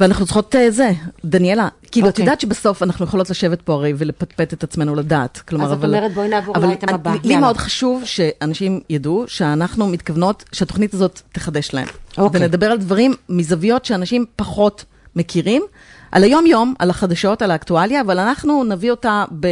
ואנחנו 0.00 0.24
צריכות 0.24 0.56
אה, 0.56 0.70
זה, 0.70 0.92
דניאלה, 1.24 1.68
כאילו, 1.92 2.08
את 2.08 2.12
אוקיי. 2.12 2.22
יודעת 2.22 2.40
שבסוף 2.40 2.82
אנחנו 2.82 3.04
יכולות 3.04 3.30
לשבת 3.30 3.62
פה 3.62 3.72
הרי 3.72 3.92
ולפטפט 3.96 4.52
את 4.52 4.64
עצמנו 4.64 4.94
לדעת. 4.94 5.38
כלומר, 5.48 5.64
אז 5.64 5.72
את 5.72 5.76
אבל... 5.76 5.94
אומרת, 5.94 6.14
בואי 6.14 6.28
נעבור 6.28 6.56
אבל 6.56 6.66
לאייטם 6.66 6.94
הבא. 6.94 7.10
לי 7.10 7.18
יאללה. 7.24 7.40
מאוד 7.40 7.56
חשוב 7.56 8.04
שאנשים 8.04 8.80
ידעו 8.90 9.24
שאנחנו 9.26 9.86
מתכוונות, 9.86 10.44
שהתוכנית 10.52 10.94
הזאת 10.94 11.20
תחדש 11.32 11.74
להם. 11.74 11.86
אוקיי. 12.18 12.40
ונדבר 12.40 12.66
על 12.66 12.78
דברים 12.78 13.14
מזוויות 13.28 13.84
שאנשים 13.84 14.24
פחות 14.36 14.84
מכירים, 15.16 15.62
על 16.14 16.24
היום-יום, 16.24 16.74
על 16.78 16.90
החדשות, 16.90 17.42
על 17.42 17.50
האקטואליה, 17.50 18.00
אבל 18.00 18.18
אנחנו 18.18 18.64
נביא 18.64 18.90
אותה 18.90 19.24
ב... 19.40 19.46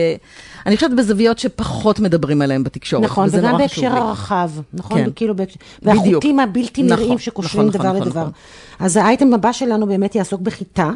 אני 0.67 0.77
חושבת 0.77 0.91
בזוויות 0.91 1.39
שפחות 1.39 2.01
מדברים 2.01 2.43
עליהן 2.43 2.65
בתקשורת. 2.65 3.05
נכון, 3.05 3.27
וזה 3.27 3.39
וגם 3.39 3.59
בהקשר. 3.59 3.87
הרחב, 3.97 4.51
נכון? 4.73 5.05
כן. 5.05 5.11
כאילו, 5.17 5.37
בהקשר- 5.37 5.57
בדיוק. 5.83 5.97
והחוטים 6.07 6.41
הבלתי 6.41 6.83
נכון, 6.83 7.05
נראים 7.05 7.19
שקושרים 7.19 7.69
נכון, 7.69 7.81
דבר 7.81 7.93
נכון, 7.93 8.07
לדבר. 8.09 8.21
נכון. 8.21 8.33
אז 8.79 8.97
האייטם 8.97 9.35
הבא 9.35 9.53
שלנו 9.53 9.87
באמת 9.87 10.15
יעסוק 10.15 10.41
בחיטה, 10.41 10.91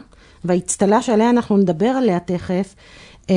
והאצטלה 0.45 1.03
שעליה 1.03 1.31
אנחנו 1.31 1.57
נדבר 1.57 1.87
עליה 1.87 2.19
תכף, 2.21 2.75
אמ, 3.31 3.35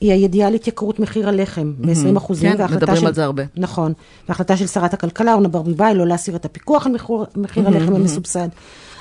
היא 0.00 0.12
הידיעה 0.12 0.48
על 0.48 0.54
התייקרות 0.54 1.00
מחיר 1.00 1.28
הלחם 1.28 1.72
ב-20 1.80 2.16
אחוזים. 2.18 2.56
כן, 2.56 2.64
מדברים 2.74 3.06
על 3.06 3.14
זה 3.14 3.24
הרבה. 3.24 3.42
נכון. 3.56 3.92
והחלטה 4.28 4.56
של 4.56 4.66
שרת 4.66 4.94
הכלכלה, 4.94 5.32
אורנה 5.32 5.48
ברביבאי, 5.48 5.94
לא 5.94 6.06
להסיר 6.06 6.36
את 6.36 6.44
הפיקוח 6.44 6.86
על 6.86 6.92
מחיר, 6.92 7.16
מחיר 7.36 7.66
הלחם 7.68 7.94
המסובסד. 7.94 8.48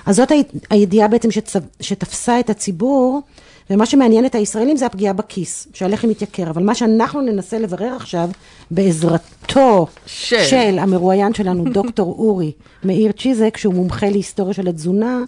אז 0.06 0.16
זאת 0.16 0.32
הידיעה 0.70 1.08
בעצם 1.08 1.32
שצ... 1.32 1.56
שתפסה 1.80 2.40
את 2.40 2.50
הציבור, 2.50 3.22
ומה 3.70 3.86
שמעניין 3.86 4.26
את 4.26 4.36
הישראלים 4.36 4.78
זה 4.78 4.86
הפגיעה 4.86 5.14
בכיס, 5.14 5.68
שהלחם 5.74 6.10
מתייקר. 6.10 6.50
אבל 6.50 6.64
מה 6.64 6.76
שאנחנו 6.76 7.22
ננסה 7.22 7.60
לברר 7.60 7.94
עכשיו, 7.96 8.30
בעזרתו 8.72 9.88
של. 10.06 10.44
של 10.44 10.80
המרואיין 10.80 11.34
שלנו, 11.34 11.64
דוקטור 11.64 12.16
אורי 12.20 12.52
מאיר 12.84 13.12
צ'יזק, 13.12 13.58
שהוא 13.58 13.74
מומחה 13.74 14.10
להיסטוריה 14.10 14.54
של 14.54 14.68
התזונה, 14.68 15.20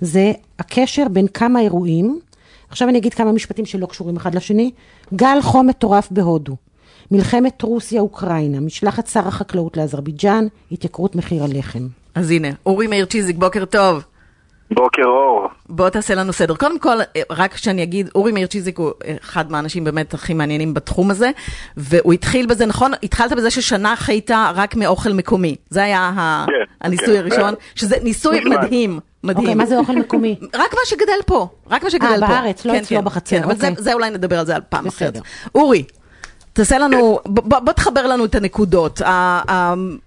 זה 0.00 0.32
הקשר 0.58 1.08
בין 1.08 1.26
כמה 1.28 1.60
אירועים. 1.60 2.20
עכשיו 2.70 2.88
אני 2.88 2.98
אגיד 2.98 3.14
כמה 3.14 3.32
משפטים 3.32 3.66
שלא 3.66 3.86
קשורים 3.86 4.16
אחד 4.16 4.34
לשני. 4.34 4.70
גל 5.14 5.38
חום 5.42 5.66
מטורף 5.66 6.08
בהודו, 6.10 6.56
מלחמת 7.10 7.62
רוסיה-אוקראינה, 7.62 8.60
משלחת 8.60 9.06
שר 9.06 9.28
החקלאות 9.28 9.76
לאזרבייג'אן, 9.76 10.46
התייקרות 10.72 11.16
מחיר 11.16 11.44
הלחם. 11.44 11.86
אז 12.14 12.30
הנה, 12.30 12.48
אורי 12.66 12.86
מאיר 12.86 13.04
צ'יזיק, 13.04 13.36
בוקר 13.36 13.64
טוב. 13.64 14.02
בוקר 14.70 15.02
אור. 15.04 15.46
בוא 15.68 15.88
תעשה 15.88 16.14
לנו 16.14 16.32
סדר. 16.32 16.54
קודם 16.54 16.78
כל, 16.78 17.00
אה, 17.00 17.22
רק 17.30 17.56
שאני 17.56 17.82
אגיד, 17.82 18.10
אורי 18.14 18.32
מאיר 18.32 18.46
צ'יזיק 18.46 18.78
הוא 18.78 18.90
אחד 19.24 19.50
מהאנשים 19.52 19.84
באמת 19.84 20.14
הכי 20.14 20.34
מעניינים 20.34 20.74
בתחום 20.74 21.10
הזה, 21.10 21.30
והוא 21.76 22.12
התחיל 22.12 22.46
בזה, 22.46 22.66
נכון? 22.66 22.92
התחלת 23.02 23.32
בזה 23.32 23.50
ששנה 23.50 23.96
חיית 23.96 24.30
רק 24.54 24.76
מאוכל 24.76 25.12
מקומי. 25.12 25.56
זה 25.70 25.82
היה 25.84 26.10
ה- 26.16 26.44
כן, 26.46 26.52
הניסוי 26.80 27.06
כן. 27.06 27.16
הראשון, 27.16 27.54
שזה 27.74 27.96
ניסוי 28.02 28.40
מזמן. 28.40 28.50
מדהים. 28.64 29.00
מדהים. 29.24 29.38
אוקיי, 29.46 29.54
מה 29.54 29.66
זה 29.66 29.78
אוכל 29.78 29.92
מקומי? 29.96 30.36
רק 30.62 30.74
מה 30.74 30.80
שגדל 30.84 31.20
פה, 31.26 31.48
רק 31.70 31.84
מה 31.84 31.90
שגדל 31.90 32.06
אה, 32.06 32.20
פה. 32.20 32.26
בארץ, 32.26 32.64
לא 32.66 32.72
כן, 32.72 32.78
אצלו 32.78 32.98
כן, 32.98 33.04
בחצר, 33.04 33.36
כן, 33.36 33.42
אבל 33.44 33.56
זה, 33.56 33.68
אוקיי. 33.68 33.84
זה 33.84 33.92
אולי 33.92 34.10
נדבר 34.10 34.38
על 34.38 34.46
זה 34.46 34.54
על 34.54 34.62
פעם 34.68 34.84
בסדר. 34.84 35.08
אחרת. 35.10 35.22
אורי, 35.54 35.84
תעשה 36.58 36.78
לנו, 36.78 37.18
ב- 37.26 37.54
ב- 37.54 37.64
בוא 37.64 37.72
תחבר 37.72 38.06
לנו 38.06 38.24
את 38.24 38.34
הנקודות. 38.34 39.00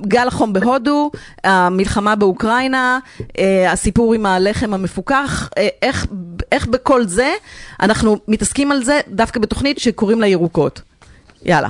גל 0.02 0.28
החום 0.28 0.54
בהודו, 0.54 1.12
המלחמה 1.44 2.16
באוקראינה, 2.16 3.00
אה, 3.40 3.72
הסיפור 3.72 4.14
עם 4.14 4.26
הלחם 4.26 4.74
המפוקח, 4.74 5.50
אה, 5.58 5.68
איך, 5.82 6.06
איך 6.52 6.68
בכל 6.68 7.02
זה 7.02 7.32
אנחנו 7.82 8.18
מתעסקים 8.28 8.72
על 8.72 8.84
זה 8.84 9.00
דווקא 9.08 9.40
בתוכנית 9.40 9.80
שקוראים 9.80 10.22
לה 10.22 10.28
ירוקות. 10.28 10.82
יאללה. 11.46 11.68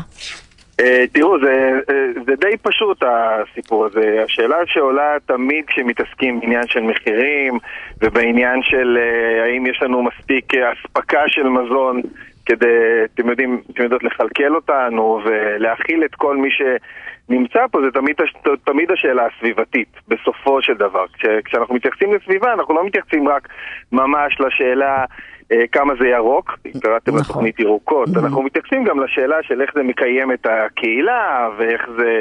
אה, 0.80 1.04
תראו, 1.14 1.40
זה, 1.40 1.80
זה 2.26 2.34
די 2.40 2.58
פשוט 2.62 3.04
הסיפור 3.04 3.86
הזה. 3.86 4.24
השאלה 4.26 4.58
שעולה 4.66 5.18
תמיד 5.26 5.66
כשמתעסקים 5.68 6.40
בעניין 6.40 6.68
של 6.68 6.82
מחירים 6.82 7.60
ובעניין 8.02 8.60
של 8.64 8.98
האם 9.46 9.66
יש 9.66 9.82
לנו 9.82 10.04
מספיק 10.04 10.54
אספקה 10.56 11.22
של 11.28 11.44
מזון 11.44 12.02
כדי, 12.46 12.68
אתם 13.16 13.30
יודעים, 13.30 13.62
אתם 13.74 13.84
יודעות 13.84 14.04
לכלכל 14.04 14.56
אותנו 14.56 15.22
ולהכיל 15.26 16.06
את 16.06 16.16
כל 16.16 16.38
מי 16.38 16.50
שנמצא 16.52 17.68
פה, 17.72 17.80
זה 17.82 17.92
תמיד, 17.92 18.16
תמיד 18.64 18.92
השאלה 18.92 19.26
הסביבתית, 19.26 19.88
בסופו 20.08 20.62
של 20.62 20.74
דבר. 20.74 21.06
כש, 21.14 21.26
כשאנחנו 21.46 21.76
מתייחסים 21.76 22.14
לסביבה, 22.14 22.54
אנחנו 22.54 22.74
לא 22.74 22.86
מתייחסים 22.86 23.28
רק 23.28 23.48
ממש 23.92 24.38
לשאלה 24.40 25.06
אה, 25.52 25.68
כמה 25.72 25.94
זה 26.00 26.08
ירוק, 26.08 26.58
קראתם 26.82 27.12
נכון. 27.12 27.22
לתוכנית 27.22 27.60
ירוקות, 27.60 28.08
mm-hmm. 28.08 28.20
אנחנו 28.20 28.42
מתייחסים 28.42 28.84
גם 28.84 29.04
לשאלה 29.04 29.44
של 29.44 29.62
איך 29.62 29.72
זה 29.76 29.84
מקיים 29.84 30.32
את 30.32 30.48
הקהילה 30.50 31.50
ואיך 31.58 31.90
זה 31.98 32.20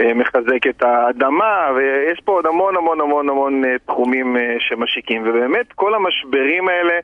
אה, 0.00 0.14
מחזק 0.14 0.66
את 0.68 0.82
האדמה, 0.82 1.68
ויש 1.76 2.20
פה 2.24 2.32
עוד 2.32 2.46
המון 2.46 2.76
המון 2.76 3.00
המון 3.00 3.28
המון 3.28 3.64
אה, 3.64 3.76
תחומים 3.86 4.36
שמשיקים, 4.58 5.22
ובאמת 5.22 5.72
כל 5.72 5.94
המשברים 5.94 6.68
האלה 6.68 6.98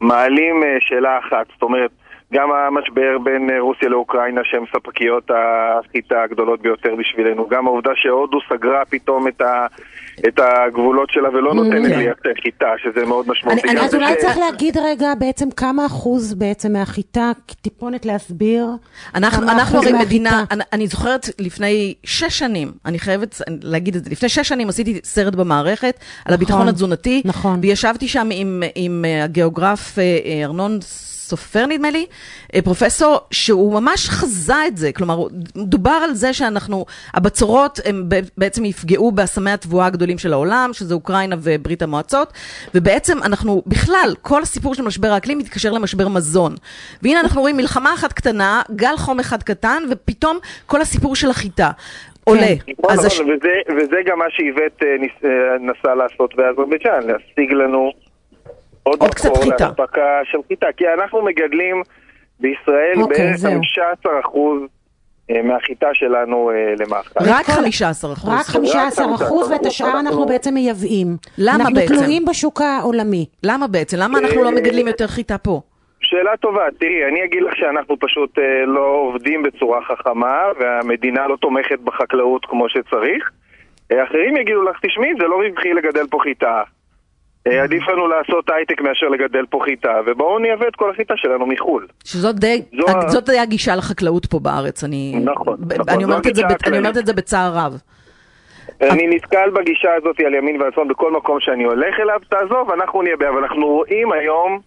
מעלים 0.00 0.62
שאלה 0.80 1.18
אחת, 1.18 1.46
זאת 1.52 1.62
אומרת, 1.62 1.90
גם 2.32 2.48
המשבר 2.52 3.18
בין 3.24 3.50
רוסיה 3.60 3.88
לאוקראינה 3.88 4.40
שהן 4.44 4.64
ספקיות 4.76 5.30
החיטה 5.30 6.22
הגדולות 6.22 6.62
ביותר 6.62 6.94
בשבילנו, 6.98 7.48
גם 7.48 7.66
העובדה 7.66 7.90
שהודו 7.94 8.38
סגרה 8.48 8.84
פתאום 8.84 9.28
את 9.28 9.40
ה... 9.40 9.66
את 10.28 10.38
הגבולות 10.38 11.10
שלה 11.10 11.28
ולא 11.28 11.54
נותנת. 11.54 11.90
לייצר 11.96 12.30
חיטה, 12.42 12.66
שזה 12.82 13.06
מאוד 13.06 13.28
משמעותי. 13.28 13.68
אני, 13.68 13.80
אז 13.80 13.94
אולי 13.94 14.16
צריך 14.16 14.38
להגיד 14.38 14.76
רגע 14.78 15.14
בעצם 15.18 15.50
כמה 15.50 15.86
אחוז 15.86 16.34
בעצם 16.34 16.72
מהחיטה, 16.72 17.32
טיפונת 17.60 18.06
להסביר. 18.06 18.66
אנחנו, 19.14 19.50
אנחנו 19.50 19.78
הרי 19.78 19.92
מדינה, 19.92 20.44
אני, 20.50 20.64
אני 20.72 20.86
זוכרת 20.86 21.26
לפני 21.38 21.94
שש 22.04 22.38
שנים, 22.38 22.68
אני 22.86 22.98
חייבת 22.98 23.40
להגיד 23.62 23.96
את 23.96 24.04
זה, 24.04 24.10
לפני 24.10 24.28
שש 24.28 24.48
שנים 24.48 24.68
עשיתי 24.68 25.00
סרט 25.04 25.34
במערכת 25.34 25.98
על 26.24 26.34
הביטחון 26.34 26.56
נכון, 26.56 26.68
התזונתי, 26.68 27.22
נכון. 27.24 27.58
וישבתי 27.62 28.08
שם 28.08 28.28
עם, 28.32 28.62
עם 28.74 29.04
הגיאוגרף 29.24 29.98
אה, 29.98 30.02
אה, 30.24 30.44
ארנון 30.44 30.78
סופר 31.30 31.66
נדמה 31.66 31.90
לי, 31.90 32.06
אה, 32.54 32.62
פרופסור, 32.62 33.18
שהוא 33.30 33.80
ממש 33.80 34.08
חזה 34.08 34.66
את 34.66 34.76
זה, 34.76 34.92
כלומר, 34.92 35.26
דובר 35.56 35.98
על 36.04 36.14
זה 36.14 36.32
שאנחנו, 36.32 36.84
הבצורות 37.14 37.80
הם 37.84 38.08
בעצם 38.38 38.64
יפגעו 38.64 39.12
באסמי 39.12 39.50
התבואה 39.50 39.86
הגדולים 39.86 40.18
של 40.18 40.32
העולם, 40.32 40.70
שזה 40.72 40.94
אוקראינה 40.94 41.36
וברית 41.38 41.82
המועצות, 41.82 42.32
ובעצם 42.74 43.18
אנחנו, 43.22 43.62
בכלל, 43.66 44.14
כל 44.22 44.42
הסיפור 44.42 44.74
של 44.74 44.82
משבר 44.82 45.08
האקלים 45.08 45.38
מתקשר 45.38 45.72
למשבר 45.72 46.08
מזון. 46.08 46.54
והנה 47.02 47.20
אנחנו 47.20 47.40
רואים 47.40 47.56
מלחמה 47.56 47.94
אחת 47.94 48.12
קטנה, 48.12 48.62
גל 48.76 48.96
חום 48.96 49.20
אחד 49.20 49.42
קטן, 49.42 49.82
ופתאום 49.90 50.38
כל 50.66 50.80
הסיפור 50.80 51.16
של 51.16 51.30
החיטה. 51.30 51.70
עולה. 52.24 52.40
נכון, 52.40 52.94
נכון, 52.94 53.06
הש... 53.06 53.20
וזה, 53.20 53.54
וזה 53.76 53.96
גם 54.06 54.18
מה 54.18 54.24
שאיווט 54.28 54.82
אה, 54.82 54.88
אה, 55.24 55.58
נסה 55.60 55.94
לעשות 55.94 56.34
באזרבייג'אן, 56.34 57.00
להשיג 57.06 57.52
לנו 57.52 57.92
עוד, 58.82 59.00
עוד 59.00 59.14
קצת 59.14 59.36
חיטה. 59.36 59.66
לאספקה 59.68 60.20
של 60.24 60.38
חיטה, 60.48 60.66
כי 60.76 60.84
אנחנו 60.88 61.22
מגדלים 61.22 61.82
בישראל 62.40 63.02
אוקיי, 63.02 63.32
ב-15% 63.32 64.38
אה, 65.30 65.42
מהחיטה 65.42 65.88
שלנו 65.92 66.50
אה, 66.50 66.74
למאכל. 66.78 67.20
רק 67.20 67.46
15 67.46 68.12
אחוז. 68.12 68.28
רק 68.28 68.46
15 68.46 69.14
אחוז, 69.14 69.50
ואת 69.50 69.66
השאר 69.66 70.00
אנחנו 70.00 70.26
בעצם 70.26 70.54
מייבאים. 70.54 71.16
למה 71.38 71.58
בעצם? 71.58 71.76
אנחנו 71.76 71.96
תלויים 71.96 72.24
בשוק 72.24 72.60
העולמי. 72.60 73.26
למה 73.42 73.66
בעצם? 73.66 73.96
למה 74.00 74.18
אנחנו 74.18 74.42
לא 74.42 74.48
אה, 74.48 74.54
מגדלים 74.54 74.86
יותר 74.86 75.06
חיטה 75.06 75.38
פה? 75.38 75.60
שאלה 76.00 76.36
טובה, 76.36 76.62
תראי, 76.78 77.08
אני 77.12 77.24
אגיד 77.24 77.42
לך 77.42 77.56
שאנחנו 77.56 77.98
פשוט 77.98 78.38
לא 78.66 79.04
עובדים 79.06 79.42
בצורה 79.42 79.80
חכמה 79.84 80.42
והמדינה 80.60 81.28
לא 81.28 81.36
תומכת 81.36 81.80
בחקלאות 81.84 82.44
כמו 82.44 82.68
שצריך. 82.68 83.30
אחרים 83.92 84.36
יגידו 84.36 84.62
לך, 84.62 84.76
תשמעי, 84.86 85.10
זה 85.20 85.26
לא 85.26 85.40
רווחי 85.48 85.72
לגדל 85.72 86.06
פה 86.10 86.18
חיטה. 86.22 86.62
אה, 87.46 87.62
עדיף 87.62 87.88
לנו 87.88 88.06
לעשות 88.06 88.50
הייטק 88.50 88.80
מאשר 88.80 89.08
לגדל 89.08 89.46
פה 89.50 89.60
חיטה, 89.64 90.00
ובואו 90.06 90.38
נייבא 90.38 90.68
את 90.68 90.76
כל 90.76 90.90
החיטה 90.90 91.14
שלנו 91.16 91.46
מחו"ל. 91.46 91.86
שזאת 92.04 92.36
די, 92.36 92.62
זאת 93.08 93.30
די 93.30 93.38
הגישה 93.38 93.76
לחקלאות 93.76 94.26
פה 94.26 94.38
בארץ, 94.38 94.84
אני... 94.84 95.14
נכון, 95.24 95.56
נכון. 95.60 95.88
אני 95.88 96.04
אומרת, 96.04 96.26
את 96.26 96.34
זה, 96.34 96.42
אני 96.66 96.78
אומרת 96.78 96.96
את 96.96 97.06
זה 97.06 97.12
בצער 97.12 97.52
רב. 97.54 97.80
אני 98.80 99.06
נתקל 99.06 99.50
בגישה 99.50 99.88
הזאת 99.96 100.20
על 100.20 100.34
ימין 100.34 100.62
ועל 100.62 100.70
שמאל 100.74 100.88
בכל 100.88 101.12
מקום 101.12 101.40
שאני 101.40 101.64
הולך 101.64 102.00
אליו, 102.00 102.20
תעזוב, 102.28 102.70
אנחנו 102.70 103.02
נהיה 103.02 103.14
אבל 103.14 103.42
אנחנו 103.42 103.66
רואים 103.66 104.12
היום 104.12 104.60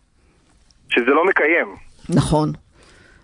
שזה 0.90 1.12
לא 1.12 1.26
מקיים. 1.26 1.68
נכון. 2.10 2.50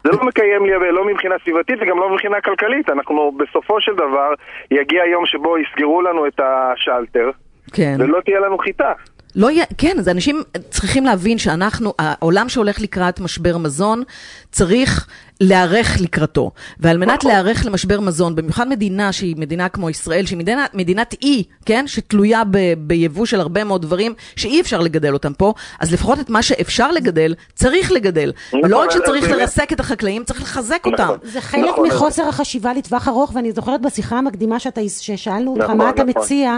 זה 0.03 0.09
לא 0.11 0.23
מקיים 0.23 0.65
לי, 0.65 0.91
לא 0.91 1.05
מבחינה 1.05 1.35
סביבתית 1.43 1.75
וגם 1.81 1.97
לא 1.99 2.13
מבחינה 2.13 2.41
כלכלית. 2.41 2.89
אנחנו 2.89 3.31
בסופו 3.37 3.81
של 3.81 3.95
דבר, 3.95 4.33
יגיע 4.71 5.05
יום 5.05 5.25
שבו 5.25 5.57
יסגרו 5.57 6.01
לנו 6.01 6.27
את 6.27 6.39
השלטר, 6.39 7.29
כן. 7.73 7.95
ולא 7.99 8.19
תהיה 8.25 8.39
לנו 8.39 8.57
חיטה. 8.57 8.93
לא 9.35 9.51
יהיה, 9.51 9.65
כן, 9.77 9.95
אז 9.99 10.09
אנשים 10.09 10.43
צריכים 10.69 11.05
להבין 11.05 11.37
שאנחנו, 11.37 11.93
העולם 11.99 12.49
שהולך 12.49 12.81
לקראת 12.81 13.19
משבר 13.19 13.57
מזון, 13.57 14.03
צריך 14.51 15.07
להיערך 15.41 15.97
לקראתו. 16.01 16.51
ועל 16.79 16.97
מנת 16.97 17.17
נכון. 17.19 17.31
להיערך 17.31 17.65
למשבר 17.65 17.99
מזון, 17.99 18.35
במיוחד 18.35 18.67
מדינה 18.67 19.11
שהיא 19.11 19.35
מדינה 19.37 19.69
כמו 19.69 19.89
ישראל, 19.89 20.25
שהיא 20.25 20.37
מדינה, 20.37 20.65
מדינת 20.73 21.15
אי, 21.21 21.43
כן? 21.65 21.87
שתלויה 21.87 22.43
ב, 22.51 22.57
ביבוא 22.77 23.25
של 23.25 23.39
הרבה 23.39 23.63
מאוד 23.63 23.81
דברים 23.81 24.13
שאי 24.35 24.61
אפשר 24.61 24.79
לגדל 24.79 25.13
אותם 25.13 25.33
פה, 25.33 25.53
אז 25.79 25.93
לפחות 25.93 26.19
את 26.19 26.29
מה 26.29 26.41
שאפשר 26.41 26.91
לגדל, 26.91 27.35
צריך 27.55 27.91
לגדל. 27.91 28.31
נכון, 28.47 28.69
לא 28.69 28.81
רק 28.81 28.91
שצריך 28.91 29.31
לרסק 29.31 29.73
את 29.73 29.79
החקלאים, 29.79 30.23
צריך 30.23 30.41
לחזק 30.41 30.79
נכון. 30.79 30.93
אותם. 30.93 31.27
זה 31.27 31.41
חלק 31.41 31.69
נכון, 31.69 31.87
מחוסר 31.87 32.27
החשיבה 32.27 32.73
לטווח 32.73 33.07
ארוך, 33.07 33.31
ואני 33.35 33.51
זוכרת 33.51 33.81
בשיחה 33.81 34.17
המקדימה 34.17 34.59
שאתה, 34.59 34.81
ששאלנו 34.99 35.51
אותך, 35.51 35.63
נכון, 35.63 35.77
מה 35.77 35.89
אתה 35.89 36.03
נכון. 36.03 36.23
מציע? 36.23 36.57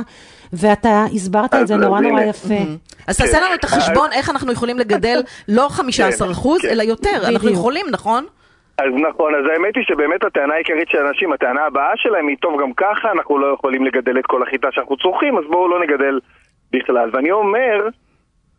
ואתה 0.53 1.05
הסברת 1.15 1.55
את 1.55 1.67
זה 1.67 1.75
נורא 1.75 2.01
נורא 2.01 2.21
יפה. 2.21 2.55
אז 3.07 3.17
תעשה 3.17 3.39
לנו 3.41 3.55
את 3.55 3.63
החשבון 3.63 4.11
איך 4.11 4.29
אנחנו 4.29 4.51
יכולים 4.51 4.79
לגדל 4.79 5.21
לא 5.47 5.67
15 5.69 6.27
כן, 6.27 6.33
אחוז, 6.33 6.61
כן. 6.61 6.67
אלא 6.67 6.83
יותר. 6.83 7.21
אנחנו 7.23 7.50
יכולים, 7.50 7.85
נכון? 7.91 8.25
אז 8.81 8.93
נכון, 9.09 9.35
אז 9.35 9.45
האמת 9.53 9.75
היא 9.75 9.83
שבאמת 9.83 10.23
הטענה 10.23 10.53
העיקרית 10.53 10.89
של 10.89 10.97
אנשים, 10.97 11.33
הטענה 11.33 11.65
הבאה 11.65 11.91
שלהם 11.95 12.27
היא, 12.27 12.38
טוב, 12.41 12.61
גם 12.61 12.73
ככה 12.73 13.11
אנחנו 13.11 13.38
לא 13.39 13.47
יכולים 13.53 13.85
לגדל 13.85 14.19
את 14.19 14.25
כל 14.25 14.43
החיטה 14.43 14.67
שאנחנו 14.71 14.97
צורכים, 14.97 15.38
אז 15.38 15.43
בואו 15.50 15.67
לא 15.67 15.83
נגדל 15.83 16.19
בכלל. 16.71 17.09
ואני 17.13 17.31
אומר, 17.31 17.88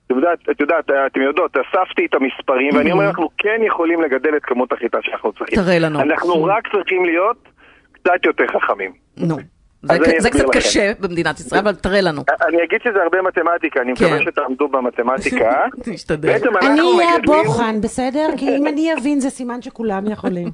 את 0.06 0.10
יודעת, 0.10 0.38
את 0.50 0.60
יודעת, 0.60 0.90
אתם 1.06 1.20
יודעות, 1.20 1.56
אספתי 1.56 2.06
את 2.06 2.14
המספרים, 2.14 2.76
ואני 2.76 2.92
אומר, 2.92 3.04
אנחנו 3.06 3.28
כן 3.38 3.60
יכולים 3.62 4.02
לגדל 4.02 4.36
את 4.36 4.44
כמות 4.44 4.72
החיטה 4.72 4.98
שאנחנו 5.02 5.32
צריכים. 5.32 5.58
תראה 5.58 5.78
לנו. 5.78 6.00
אנחנו 6.00 6.44
רק 6.44 6.72
צריכים 6.72 7.04
להיות 7.04 7.48
קצת 7.92 8.24
יותר 8.24 8.44
חכמים. 8.46 8.92
נו. 9.16 9.36
זה, 9.82 10.14
זה 10.18 10.30
קצת 10.30 10.44
קשה 10.52 10.92
במדינת 11.00 11.40
ישראל, 11.40 11.60
אבל 11.60 11.74
תראה 11.74 12.00
לנו. 12.00 12.22
אני 12.48 12.64
אגיד 12.64 12.80
שזה 12.84 13.02
הרבה 13.02 13.22
מתמטיקה, 13.22 13.80
אני 13.80 13.92
מקווה 13.92 14.18
כן. 14.18 14.24
שתעמדו 14.24 14.68
במתמטיקה. 14.68 15.64
תשתדל. 15.92 16.34
אני 16.62 16.80
אהיה 16.80 17.14
הבוחן, 17.14 17.80
בסדר? 17.80 18.28
כי 18.36 18.56
אם 18.56 18.66
אני 18.66 18.92
אבין 18.94 19.20
זה 19.20 19.30
סימן 19.30 19.62
שכולם 19.62 20.10
יכולים. 20.10 20.48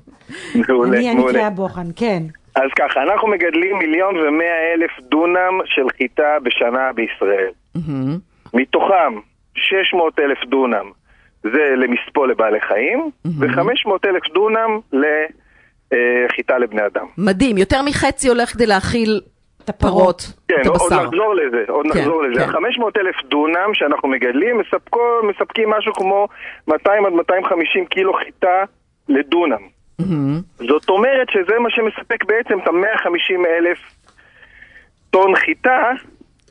מעולה, 0.55 0.69
מעולה. 0.69 1.11
אני 1.13 1.25
אהיה 1.27 1.47
הבוחן, 1.47 1.87
כן. 1.97 2.23
אז 2.55 2.71
ככה, 2.79 3.03
אנחנו 3.03 3.29
מגדלים 3.29 3.79
מיליון 3.79 4.17
ומאה 4.17 4.75
אלף 4.75 4.91
דונם 5.11 5.61
של 5.65 5.87
חיטה 5.97 6.37
בשנה 6.43 6.93
בישראל. 6.93 7.51
מתוכם 8.55 9.15
600 9.55 10.19
אלף 10.19 10.39
דונם 10.45 10.91
זה 11.43 11.75
למספוא 11.77 12.27
לבעלי 12.27 12.61
חיים, 12.61 13.11
ו-500 13.25 13.91
אלף 14.05 14.23
דונם 14.35 14.81
ל... 14.93 15.05
אה, 15.05 15.27
חיטה 16.37 16.59
לבני 16.59 16.87
אדם. 16.87 17.07
מדהים, 17.19 17.59
יותר 17.59 17.83
מחצי 17.83 18.29
הולך 18.29 18.53
כדי 18.53 18.67
להאכיל 18.67 19.21
את 19.65 19.69
הפרות, 19.69 20.33
כן, 20.49 20.55
את 20.63 20.67
הבשר. 20.67 20.89
כן, 20.89 20.95
עוד 20.95 21.05
נחזור 21.05 21.35
לזה, 21.35 21.65
עוד 21.69 21.87
כן, 21.93 21.99
נחזור 21.99 22.23
לזה. 22.23 22.41
כן. 22.41 22.53
500 22.53 22.97
אלף 22.99 23.17
דונם 23.25 23.75
שאנחנו 23.75 24.09
מגדלים, 24.09 24.59
מספקו, 24.59 25.01
מספקים 25.23 25.71
משהו 25.71 25.93
כמו 25.95 26.29
200 26.69 27.07
עד 27.07 27.13
250 27.13 27.87
קילו 27.87 28.13
חיטה 28.15 28.65
לדונם. 29.09 29.79
Mm-hmm. 30.01 30.65
זאת 30.69 30.89
אומרת 30.89 31.31
שזה 31.31 31.59
מה 31.59 31.71
שמספק 31.71 32.25
בעצם 32.25 32.59
את 32.59 32.67
ה-150 32.67 33.47
אלף 33.59 33.79
טון 35.11 35.37
חיטה, 35.37 35.91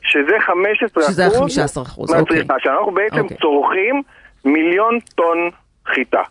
שזה 0.02 0.32
15 0.40 1.02
שזה 1.02 1.26
אחוז 1.26 1.38
15 1.38 1.82
אחוז, 1.84 2.10
מהצריכה, 2.10 2.54
אוקיי. 2.54 2.56
שאנחנו 2.60 2.92
בעצם 2.92 3.20
אוקיי. 3.20 3.36
צורכים 3.36 4.02
מיליון 4.44 4.98
טון 5.14 5.50
חיטה. 5.86 6.22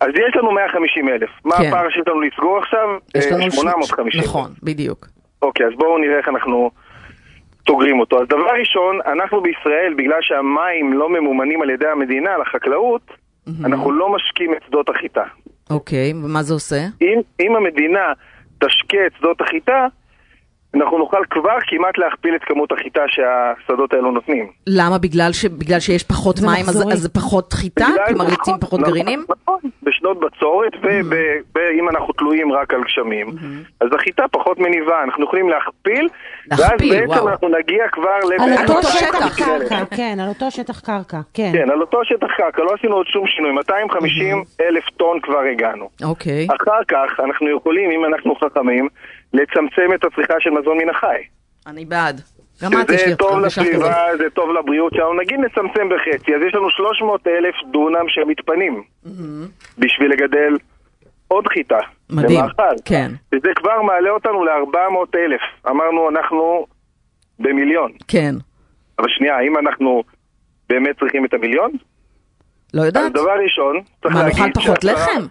אז 0.00 0.10
יש 0.28 0.36
לנו 0.36 0.52
150 0.52 1.08
אלף. 1.08 1.30
מה 1.44 1.56
כן. 1.56 1.68
הפער 1.68 1.90
שיש 1.90 2.02
לנו 2.06 2.20
לסגור 2.20 2.58
עכשיו? 2.58 2.88
יש 3.14 3.26
לנו 3.32 3.50
850. 3.50 4.20
אה, 4.20 4.26
נכון, 4.26 4.50
בדיוק. 4.62 5.06
אוקיי, 5.42 5.66
אז 5.66 5.72
בואו 5.78 5.98
נראה 5.98 6.18
איך 6.18 6.28
אנחנו 6.28 6.70
סוגרים 7.68 8.00
אותו. 8.00 8.20
אז 8.22 8.28
דבר 8.28 8.50
ראשון, 8.60 8.98
אנחנו 9.12 9.40
בישראל, 9.40 9.94
בגלל 9.96 10.18
שהמים 10.20 10.92
לא 10.92 11.08
ממומנים 11.08 11.62
על 11.62 11.70
ידי 11.70 11.88
המדינה 11.88 12.30
לחקלאות, 12.38 13.10
אנחנו 13.64 13.92
לא 13.92 14.14
משקים 14.14 14.52
את 14.52 14.58
שדות 14.66 14.88
החיטה. 14.88 15.24
אוקיי, 15.70 16.12
ומה 16.24 16.42
זה 16.42 16.54
עושה? 16.54 16.80
אם, 17.02 17.20
אם 17.40 17.56
המדינה 17.56 18.12
תשקה 18.58 19.06
את 19.06 19.12
שדות 19.18 19.40
החיטה, 19.40 19.86
אנחנו 20.74 20.98
נוכל 20.98 21.22
כבר 21.30 21.56
כמעט 21.66 21.98
להכפיל 21.98 22.34
את 22.36 22.44
כמות 22.44 22.72
החיטה 22.72 23.00
שהשדות 23.08 23.92
האלו 23.94 24.10
נותנים. 24.10 24.46
למה? 24.66 24.98
בגלל, 24.98 25.32
ש... 25.32 25.44
בגלל 25.44 25.80
שיש 25.80 26.02
פחות 26.04 26.40
מים, 26.40 26.64
אז. 26.68 26.82
אז 26.92 26.98
זה 26.98 27.08
פחות 27.08 27.52
חיטה? 27.52 27.84
בגלל- 27.92 28.06
כלומר 28.06 28.24
יוצאים 28.24 28.36
נכון, 28.56 28.60
פחות 28.60 28.80
נכון, 28.80 28.92
גרעינים? 28.92 29.24
נכון, 29.30 29.58
בשנות 29.82 30.20
בצורת, 30.20 30.72
ואם 31.54 31.88
אנחנו 31.88 32.12
תלויים 32.12 32.52
רק 32.52 32.74
על 32.74 32.80
גשמים, 32.84 33.26
אז 33.80 33.88
החיטה 33.94 34.24
פחות 34.30 34.58
מניבה, 34.58 35.02
אנחנו 35.04 35.24
יכולים 35.24 35.48
להכפיל, 35.48 36.08
ואז 36.50 36.60
בעצם 36.60 37.04
וואו. 37.08 37.28
אנחנו 37.28 37.48
נגיע 37.48 37.88
כבר 37.92 38.08
על 38.22 38.34
לבערך 38.34 38.60
אותו 38.60 38.72
אותו 38.72 38.88
שטח 38.88 39.36
שטח. 39.36 39.44
קרקע, 39.68 39.96
כן, 39.96 40.16
על 40.22 40.28
אותו 40.28 40.50
שטח 40.50 40.80
קרקע, 40.80 41.20
כן. 41.34 41.50
כן, 41.52 41.70
על 41.70 41.80
אותו 41.80 41.98
שטח 42.04 42.26
קרקע, 42.36 42.62
לא 42.62 42.70
עשינו 42.78 42.94
עוד 42.96 43.06
שום 43.06 43.26
שינוי, 43.26 43.52
250 43.52 44.42
אלף 44.60 44.84
טון 44.96 45.20
כבר 45.20 45.40
הגענו. 45.52 45.88
אוקיי. 46.04 46.46
אחר 46.46 46.84
כך 46.88 47.20
אנחנו 47.24 47.56
יכולים, 47.56 47.90
אם 47.90 48.04
אנחנו 48.04 48.34
חכמים, 48.34 48.88
לצמצם 49.36 49.94
את 49.94 50.04
הצריכה 50.04 50.34
של 50.38 50.50
מזון 50.50 50.78
מן 50.78 50.88
החי. 50.90 51.22
אני 51.66 51.84
בעד. 51.84 52.20
גם 52.62 52.72
את 52.80 52.90
יש 52.90 53.02
לי 53.02 53.10
זה 53.10 53.16
טוב 53.16 53.32
הרגשה 53.32 53.60
כזאת. 53.60 53.72
לסביבה, 53.72 54.16
זה 54.18 54.30
טוב 54.30 54.50
לבריאות 54.50 54.92
שלנו. 54.94 55.14
נגיד 55.14 55.40
נצמצם 55.40 55.88
בחצי, 55.88 56.34
אז 56.34 56.42
יש 56.48 56.54
לנו 56.54 56.70
300 56.70 57.26
אלף 57.26 57.54
דונם 57.72 58.08
שמתפנים 58.08 58.82
בשביל 59.78 60.10
לגדל 60.10 60.56
עוד 61.28 61.46
חיטה. 61.48 61.78
מדהים, 62.10 62.38
למאכל. 62.40 62.62
כן. 62.84 63.10
וזה 63.32 63.48
כבר 63.56 63.82
מעלה 63.82 64.10
אותנו 64.10 64.44
ל-400 64.44 65.18
אלף. 65.18 65.40
אמרנו, 65.68 66.08
אנחנו 66.08 66.66
במיליון. 67.38 67.92
כן. 68.08 68.34
אבל 68.98 69.08
שנייה, 69.08 69.36
האם 69.36 69.58
אנחנו 69.58 70.02
באמת 70.68 70.98
צריכים 71.00 71.24
את 71.24 71.34
המיליון? 71.34 71.70
לא 72.74 72.80
אז 72.80 72.86
יודעת. 72.86 73.12
דבר 73.12 73.34
ראשון, 73.44 73.80
צריך 74.02 74.14
מה, 74.14 74.22
להגיד... 74.22 74.38
נאכל 74.38 74.60
פחות 74.60 74.84
לחם? 74.84 75.22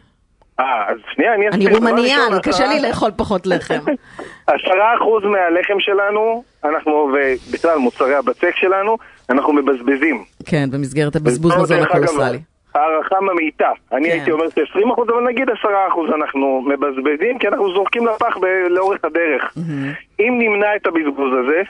אה, 0.60 0.90
אז 0.92 0.98
שנייה, 1.14 1.34
אני 1.34 1.50
אסביר. 1.50 1.78
אני 1.78 2.42
קשה 2.44 2.50
השרה- 2.50 2.68
לי 2.68 2.82
לאכול 2.88 3.12
פחות 3.18 3.48
לחם. 3.48 3.80
עשרה 4.48 4.96
אחוז 4.98 5.24
מהלחם 5.24 5.80
שלנו, 5.80 6.44
אנחנו, 6.64 7.12
ובכלל 7.14 7.78
מוצרי 7.78 8.16
הבצק 8.16 8.56
שלנו, 8.56 8.98
אנחנו 9.30 9.54
מבזבזים. 9.54 10.24
כן, 10.46 10.72
במסגרת 10.72 11.16
הבזבוז 11.16 11.58
מזון 11.62 11.80
הקולוסלי. 11.84 12.40
הערכה 12.76 13.16
ממעיטה. 13.22 13.70
אני 13.92 14.06
כן. 14.10 14.12
הייתי 14.12 14.32
אומר 14.32 14.50
ש-20 14.50 14.94
אחוז, 14.94 15.10
אבל 15.10 15.24
נגיד 15.24 15.50
10 15.50 15.68
אחוז 15.92 16.10
אנחנו 16.16 16.62
מבזבזים, 16.68 17.40
כי 17.40 17.48
אנחנו 17.48 17.74
זורקים 17.74 18.08
לפח 18.08 18.38
לאורך 18.70 19.06
הדרך. 19.06 19.58
אם 20.20 20.36
נמנע 20.40 20.76
את 20.76 20.86
הבזבוז 20.88 21.34
הזה, 21.44 21.62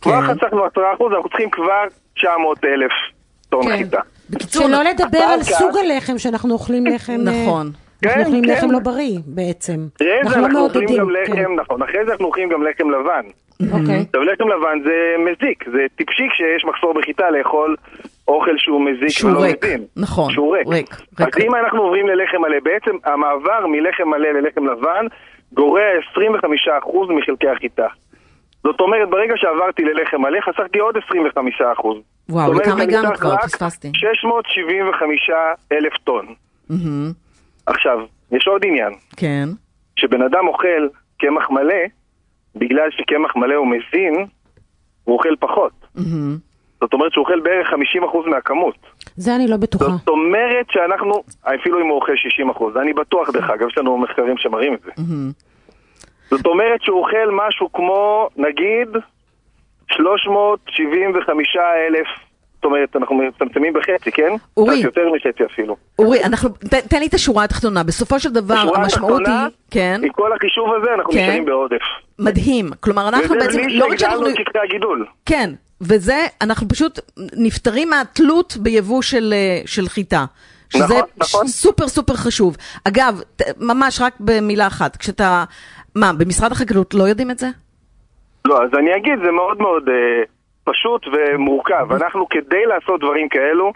כבר 0.00 0.20
כן. 0.26 0.34
חסכנו 0.34 0.64
10 0.64 0.80
אחוז, 0.94 1.12
אנחנו 1.12 1.28
צריכים 1.28 1.50
כבר 1.50 1.84
900 2.16 2.64
אלף 2.64 2.92
טון 3.48 3.62
כן. 3.62 3.76
חיטה. 3.76 4.00
בקיצור, 4.32 4.66
שלא 4.68 4.82
לדבר 4.82 5.18
על 5.18 5.40
כך- 5.40 5.46
סוג 5.46 5.76
הלחם, 5.76 6.18
שאנחנו 6.18 6.52
אוכלים 6.54 6.86
לחם... 6.86 7.12
אה, 7.12 7.44
נכון. 7.44 7.70
אנחנו 8.04 8.14
כן, 8.14 8.20
אוכלים 8.26 8.44
כן. 8.44 8.50
לחם 8.52 8.70
לא 8.70 8.78
בריא 8.78 9.18
בעצם. 9.26 9.86
אחרי 9.96 10.08
זה 10.22 10.38
אנחנו 10.38 10.40
לא 10.40 10.46
אנחנו 10.46 10.64
אוכלים. 10.64 10.98
גם 10.98 11.10
לחם, 11.10 11.52
נכון, 11.60 11.82
אחרי 11.82 12.04
זה 12.06 12.12
אנחנו 12.12 12.26
אוכלים 12.26 12.48
גם 12.48 12.62
לחם 12.62 12.90
לבן. 12.90 13.24
אוקיי. 13.72 14.04
עכשיו 14.06 14.22
לחם 14.22 14.48
לבן 14.48 14.78
זה 14.84 14.94
מזיק, 15.18 15.64
זה 15.72 15.86
טיפשי 15.96 16.22
כשיש 16.32 16.64
מחסור 16.64 16.94
בחיטה 16.94 17.30
לאכול 17.30 17.76
אוכל 18.28 18.54
שהוא 18.58 18.80
מזיק 18.80 19.08
שהוא 19.08 19.30
ולא 19.30 19.40
ריק. 19.40 19.64
מזין. 19.64 19.84
נכון, 19.96 20.32
שהוא 20.32 20.56
ריק. 20.56 20.66
ריק, 20.68 20.90
אז 21.18 21.24
ריק. 21.24 21.36
אם 21.40 21.54
אנחנו 21.54 21.82
עוברים 21.82 22.06
ללחם 22.08 22.40
מלא, 22.42 22.56
בעצם 22.62 22.96
המעבר 23.04 23.66
מלחם 23.66 24.08
מלא 24.08 24.28
ללחם 24.30 24.66
לבן 24.66 25.06
גורע 25.52 25.82
25% 26.14 26.18
מחלקי 27.08 27.48
החיטה. 27.48 27.86
זאת 28.64 28.80
אומרת, 28.80 29.08
ברגע 29.10 29.34
שעברתי 29.36 29.82
ללחם 29.84 30.20
מלא, 30.22 30.38
חסכתי 30.40 30.78
עוד 30.78 30.96
25%. 30.96 31.00
וואו, 32.28 32.52
לכמה 32.52 32.82
הגענו 32.82 33.14
כבר? 33.14 33.36
פספסתי. 33.36 33.90
675 33.94 35.30
אלף 35.72 35.92
טון. 36.04 36.26
מהמם. 36.70 37.12
עכשיו, 37.66 37.98
יש 38.32 38.48
עוד 38.48 38.64
עניין. 38.64 38.92
כן. 39.16 39.48
כשבן 39.96 40.22
אדם 40.22 40.48
אוכל 40.48 40.88
קמח 41.18 41.50
מלא, 41.50 41.82
בגלל 42.56 42.90
שקמח 42.90 43.36
מלא 43.36 43.54
הוא 43.54 43.66
מזין, 43.66 44.26
הוא 45.04 45.14
אוכל 45.16 45.36
פחות. 45.40 45.72
מהמם. 45.94 46.36
זאת 46.80 46.92
אומרת 46.92 47.12
שהוא 47.12 47.24
אוכל 47.24 47.40
בערך 47.40 47.68
50% 47.68 48.30
מהכמות. 48.30 48.76
זה 49.16 49.36
אני 49.36 49.48
לא 49.48 49.56
בטוחה. 49.56 49.84
זאת 49.84 50.08
אומרת 50.08 50.66
שאנחנו, 50.70 51.22
אפילו 51.42 51.80
אם 51.80 51.86
הוא 51.86 51.96
אוכל 51.96 52.12
60%, 52.76 52.80
אני 52.82 52.92
בטוח 52.92 53.30
דרך 53.30 53.50
אגב, 53.50 53.68
יש 53.68 53.78
לנו 53.78 53.98
מחקרים 53.98 54.38
שמראים 54.38 54.74
את 54.74 54.80
זה. 54.80 54.90
זאת 56.30 56.46
אומרת 56.46 56.82
שהוא 56.82 56.98
אוכל 56.98 57.30
משהו 57.46 57.72
כמו, 57.72 58.28
נגיד, 58.36 58.88
375 59.92 61.56
אלף, 61.88 62.06
זאת 62.62 62.64
אומרת, 62.64 62.96
אנחנו 62.96 63.16
מצמצמים 63.16 63.72
בחצי, 63.72 64.12
כן? 64.12 64.32
אורי. 64.56 64.76
קצת 64.76 64.84
יותר 64.84 65.02
מחצי 65.14 65.44
אפילו. 65.44 65.76
אורי, 65.98 66.24
אנחנו, 66.24 66.48
ת, 66.48 66.74
תן 66.74 67.00
לי 67.00 67.06
את 67.06 67.14
השורה 67.14 67.44
התחתונה. 67.44 67.82
בסופו 67.82 68.20
של 68.20 68.32
דבר, 68.32 68.54
השורה 68.54 68.82
המשמעות 68.82 69.20
היא, 69.26 69.34
התחתונה, 69.34 69.48
כן, 69.70 70.00
עם 70.04 70.12
כל 70.12 70.32
החישוב 70.32 70.68
הזה 70.80 70.94
אנחנו 70.94 71.12
כן. 71.12 71.18
נשארים 71.18 71.44
בעודף. 71.44 71.82
מדהים. 72.18 72.70
כלומר, 72.80 73.08
אנחנו 73.08 73.24
וזה 73.24 73.34
בעצם, 73.34 73.62
בלי 73.62 73.78
לא 73.78 73.84
רק 73.84 73.98
שאנחנו... 73.98 74.16
שהגדלנו 74.18 74.40
את 74.40 74.46
שטחי 74.48 74.58
הגידול. 74.68 75.06
כן, 75.26 75.50
וזה, 75.80 76.26
אנחנו 76.40 76.68
פשוט 76.68 76.98
נפטרים 77.36 77.90
מהתלות 77.90 78.56
ביבוא 78.56 79.02
של, 79.02 79.34
אה, 79.36 79.62
של 79.66 79.88
חיטה. 79.88 80.24
שזה 80.72 80.84
נכון, 80.84 81.02
נכון. 81.16 81.46
סופר 81.48 81.88
סופר 81.88 82.14
חשוב. 82.14 82.56
אגב, 82.84 83.20
ממש 83.60 84.00
רק 84.00 84.14
במילה 84.20 84.66
אחת, 84.66 84.96
כשאתה... 84.96 85.44
מה, 85.94 86.12
במשרד 86.12 86.52
החקלאות 86.52 86.94
לא 86.94 87.04
יודעים 87.04 87.30
את 87.30 87.38
זה? 87.38 87.48
לא, 88.44 88.62
אז 88.64 88.70
אני 88.78 88.96
אגיד, 88.96 89.18
זה 89.24 89.30
מאוד 89.30 89.58
מאוד 89.62 89.88
אה, 89.88 90.22
פשוט 90.64 91.06
ומורכב. 91.12 91.92
אנחנו, 91.92 92.28
כדי 92.28 92.66
לעשות 92.66 93.00
דברים 93.00 93.28
כאלו, 93.28 93.72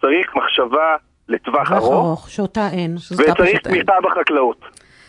צריך 0.00 0.36
מחשבה 0.36 0.96
לטווח 1.28 1.68
טווח 1.68 1.72
ארוך, 1.72 1.92
ארוך, 1.94 2.30
שאותה 2.30 2.68
אין. 2.72 2.96
וצריך. 3.18 3.60
תמיכה 3.60 3.92
בחקלאות. 4.02 4.60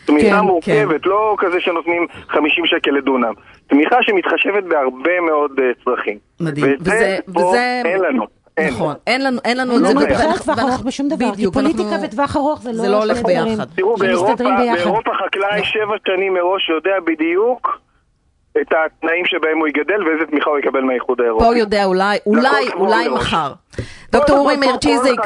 תמיכה 0.05 0.29
כן, 0.39 0.45
מורכבת, 0.45 1.05
לא 1.05 1.36
כזה 1.39 1.60
שנותנים 1.62 2.07
50 2.27 2.65
שקל 2.65 2.91
לדונם. 2.91 3.33
תמיכה 3.67 3.95
שמתחשבת 4.01 4.63
בהרבה 4.63 5.19
מאוד 5.21 5.51
אה, 5.60 5.71
צרכים. 5.86 6.17
מדהים. 6.39 6.65
וזה 6.65 6.91
וזה- 6.91 7.17
פה 7.33 7.39
וזה- 7.39 7.81
אין 7.86 7.99
לנו. 8.01 8.23
אין. 8.57 8.69
נכון, 8.73 8.93
אין 9.07 9.23
לנו, 9.23 9.39
אין 9.45 9.57
לנו 9.57 9.75
את 9.77 9.81
לא 9.81 9.88
זה. 9.88 9.93
מדברת 9.95 10.10
ואנחנו- 10.12 10.31
על 10.31 10.38
טווח 10.38 10.60
ארוך 10.60 10.83
בשום 10.86 11.07
דבר, 11.07 11.36
כי 11.36 11.45
פוליטיקה 11.53 11.95
וטווח 12.03 12.36
ארוך 12.36 12.62
זה 12.62 12.71
לא 12.83 12.91
לא 12.91 13.03
הולך 13.03 13.21
ביחד. 13.23 13.63
תראו, 13.75 13.95
באירופה, 13.95 14.33
חקלאי 15.25 15.63
שבע 15.65 15.95
שנים 16.07 16.33
מראש 16.33 16.69
יודע 16.69 16.95
בדיוק 17.05 17.79
את 18.61 18.67
התנאים 18.71 19.25
שבהם 19.25 19.57
הוא 19.57 19.67
יגדל 19.67 20.07
ואיזה 20.07 20.25
תמיכה 20.31 20.49
הוא 20.49 20.59
יקבל 20.59 20.81
מהאיחוד 20.81 21.21
האירופי. 21.21 21.43
פה 21.45 21.49
הוא 21.49 21.55
יודע 21.57 21.85
אולי, 21.85 22.17
אולי, 22.25 22.67
הכל 22.67 22.77
אולי 22.77 23.07
מראש. 23.07 23.21
מחר. 23.21 23.53
כל 23.75 23.83
דוקטור 24.11 24.37
אורי 24.37 24.57
מאיר 24.57 24.77
צ'יזיק, 24.77 25.19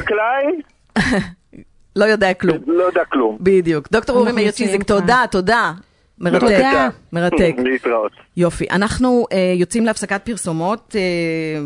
לא 1.95 2.05
יודע 2.05 2.33
כלום. 2.33 2.57
לא 2.67 2.83
יודע 2.83 3.05
כלום. 3.05 3.37
בדיוק. 3.39 3.87
דוקטור 3.91 4.15
אורי 4.15 4.27
אנחנו 4.27 4.41
מאיר 4.41 4.51
צ'יזיק. 4.51 4.83
תודה, 4.83 5.23
תודה. 5.31 5.71
מרתק. 6.19 6.39
תודה. 6.39 6.89
מרתק. 7.13 7.55
להתראות. 7.65 8.11
יופי. 8.37 8.65
אנחנו 8.71 9.25
uh, 9.29 9.35
יוצאים 9.59 9.85
להפסקת 9.85 10.25
פרסומות 10.25 10.95
uh, 10.95 10.95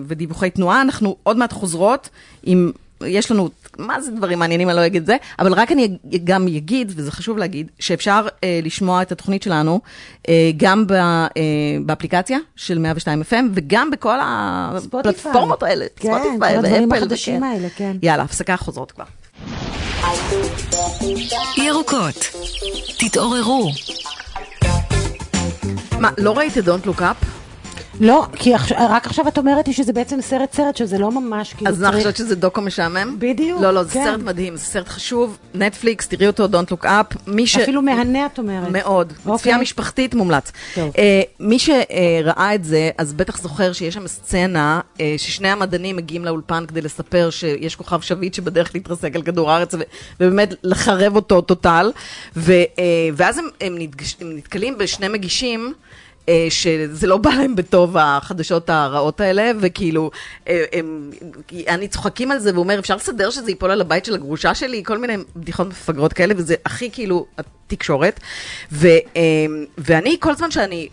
ודיווחי 0.08 0.50
תנועה, 0.50 0.82
אנחנו 0.82 1.16
עוד 1.24 1.38
מעט 1.38 1.54
חוזרות 1.54 2.10
עם, 2.44 2.72
יש 3.06 3.32
לנו, 3.32 3.50
מה 3.78 4.02
זה 4.02 4.12
דברים 4.12 4.40
מעניינים, 4.40 4.70
אני 4.70 4.78
לא 4.78 4.86
אגיד 4.86 5.02
את 5.02 5.08
זה, 5.08 5.18
אבל 5.40 5.54
רק 5.54 5.72
אני 5.72 5.98
גם 6.24 6.48
אגיד, 6.48 6.92
וזה 6.96 7.12
חשוב 7.12 7.38
להגיד, 7.38 7.72
שאפשר 7.80 8.28
uh, 8.28 8.40
לשמוע 8.64 9.02
את 9.02 9.12
התוכנית 9.12 9.44
שלנו 9.44 9.82
uh, 10.18 10.28
גם 10.58 10.88
ב, 10.88 10.92
uh, 10.94 11.38
באפליקציה 11.86 12.38
של 12.56 12.80
102 12.80 13.22
FM 13.22 13.46
וגם 13.54 13.92
בכל 13.92 14.18
הפלטפורמות 14.22 15.64
האלה, 15.64 15.86
כן, 15.96 16.14
ספוטיפיי 16.14 16.60
כל 16.60 16.66
הדברים 16.66 16.92
החדשים 16.92 17.38
וכן. 17.38 17.44
האלה, 17.44 17.68
כן. 17.76 17.98
יאללה, 18.02 18.24
הפסקה 18.24 18.58
חוזרות 18.58 18.92
כבר. 18.92 19.06
ירוקות. 21.58 22.32
תתעוררו. 23.00 23.72
מה, 26.00 26.10
לא 26.18 26.38
ראית 26.38 26.58
את 26.58 26.64
Don't 26.64 26.88
Look 26.88 27.00
Up? 27.00 27.26
לא, 28.00 28.26
כי 28.36 28.54
עכשיו- 28.54 28.78
רק 28.90 29.06
עכשיו 29.06 29.28
את 29.28 29.38
אומרת 29.38 29.68
לי 29.68 29.74
שזה 29.74 29.94
בעצם 29.94 30.22
סרט 30.22 30.54
סרט, 30.54 30.78
שזה 30.78 30.98
לא 30.98 31.12
ממש 31.12 31.54
כאילו 31.54 31.72
אז 31.72 31.84
אני 31.84 31.98
חושבת 31.98 32.16
שזה 32.18 32.36
דוקו 32.36 32.62
משעמם? 32.62 33.16
בדיוק, 33.20 33.62
לא, 33.62 33.72
לא, 33.74 33.84
זה 33.84 33.94
כן. 33.94 34.04
סרט 34.06 34.20
מדהים, 34.22 34.56
זה 34.56 34.66
סרט 34.66 34.88
חשוב, 34.88 35.38
נטפליקס, 35.54 36.08
תראי 36.08 36.28
אותו, 36.28 36.46
Don't 36.46 36.72
Look 36.72 36.86
Up. 36.86 37.18
מי 37.28 37.48
ש... 37.48 37.58
אפילו 37.58 37.82
מהנה 37.82 38.26
את 38.26 38.38
אומרת. 38.38 38.70
מאוד. 38.72 39.14
אוקיי. 39.26 39.38
צפייה 39.40 39.58
משפחתית 39.58 40.14
מומלץ. 40.16 40.52
אה, 40.78 41.22
מי 41.40 41.60
שראה 41.60 42.56
את 42.56 42.64
זה, 42.64 42.90
אז 42.98 43.14
בטח 43.14 43.42
זוכר 43.42 43.74
שיש 43.74 43.94
שם 43.94 44.08
סצנה 44.08 44.80
אה, 45.02 45.16
ששני 45.18 45.48
המדענים 45.50 45.96
מגיעים 45.96 46.26
לאולפן 46.26 46.66
כדי 46.66 46.82
לספר 46.82 47.30
שיש 47.30 47.76
כוכב 47.76 48.02
שביט 48.02 48.34
שבדרך 48.34 48.72
להתרסק 48.74 49.16
על 49.16 49.22
כדור 49.22 49.52
הארץ, 49.52 49.74
ובאמת 50.20 50.54
לחרב 50.64 51.16
אותו 51.16 51.42
טוטל. 51.42 51.92
ו- 52.36 52.52
אה, 52.52 52.64
ואז 53.14 53.38
הם, 53.38 53.46
הם, 53.62 53.76
נתגש, 53.80 54.16
הם 54.22 54.38
נתקלים 54.38 54.78
בשני 54.78 55.08
מגישים. 55.08 55.74
אה, 56.30 56.48
שזה 56.50 57.08
לא 57.08 57.18
בא 57.18 57.30
להם 57.30 57.56
בטוב 57.56 57.98
החדשות 57.98 58.70
הרעות 58.70 59.22
האלה, 59.22 59.52
וכאילו, 59.60 60.12
אה, 60.48 60.64
הם, 60.74 61.12
אני 61.68 61.88
צוחקים 61.88 62.32
על 62.32 62.40
זה, 62.40 62.52
והוא 62.52 62.64
אומר, 62.64 62.80
אפשר 62.80 62.96
לסדר 62.96 63.30
שזה 63.30 63.52
ייפול 63.52 63.72
על 63.72 63.82
הבית 63.82 64.06
של 64.06 64.14
הגרושה 64.14 64.56
שלי? 64.56 64.84
כל 64.86 64.98
מיני 64.98 65.18
בדיחות 65.36 65.68
מפגרות 65.68 66.14
כאלה, 66.14 66.34
וזה 66.38 66.56
הכי 66.66 66.92
כאילו 66.92 67.26
התקשורת. 67.38 68.20
ו, 68.72 68.88
אה, 68.88 69.22
ואני, 69.78 70.18
כל 70.20 70.36
זמן 70.36 70.52
שאני 70.52 70.90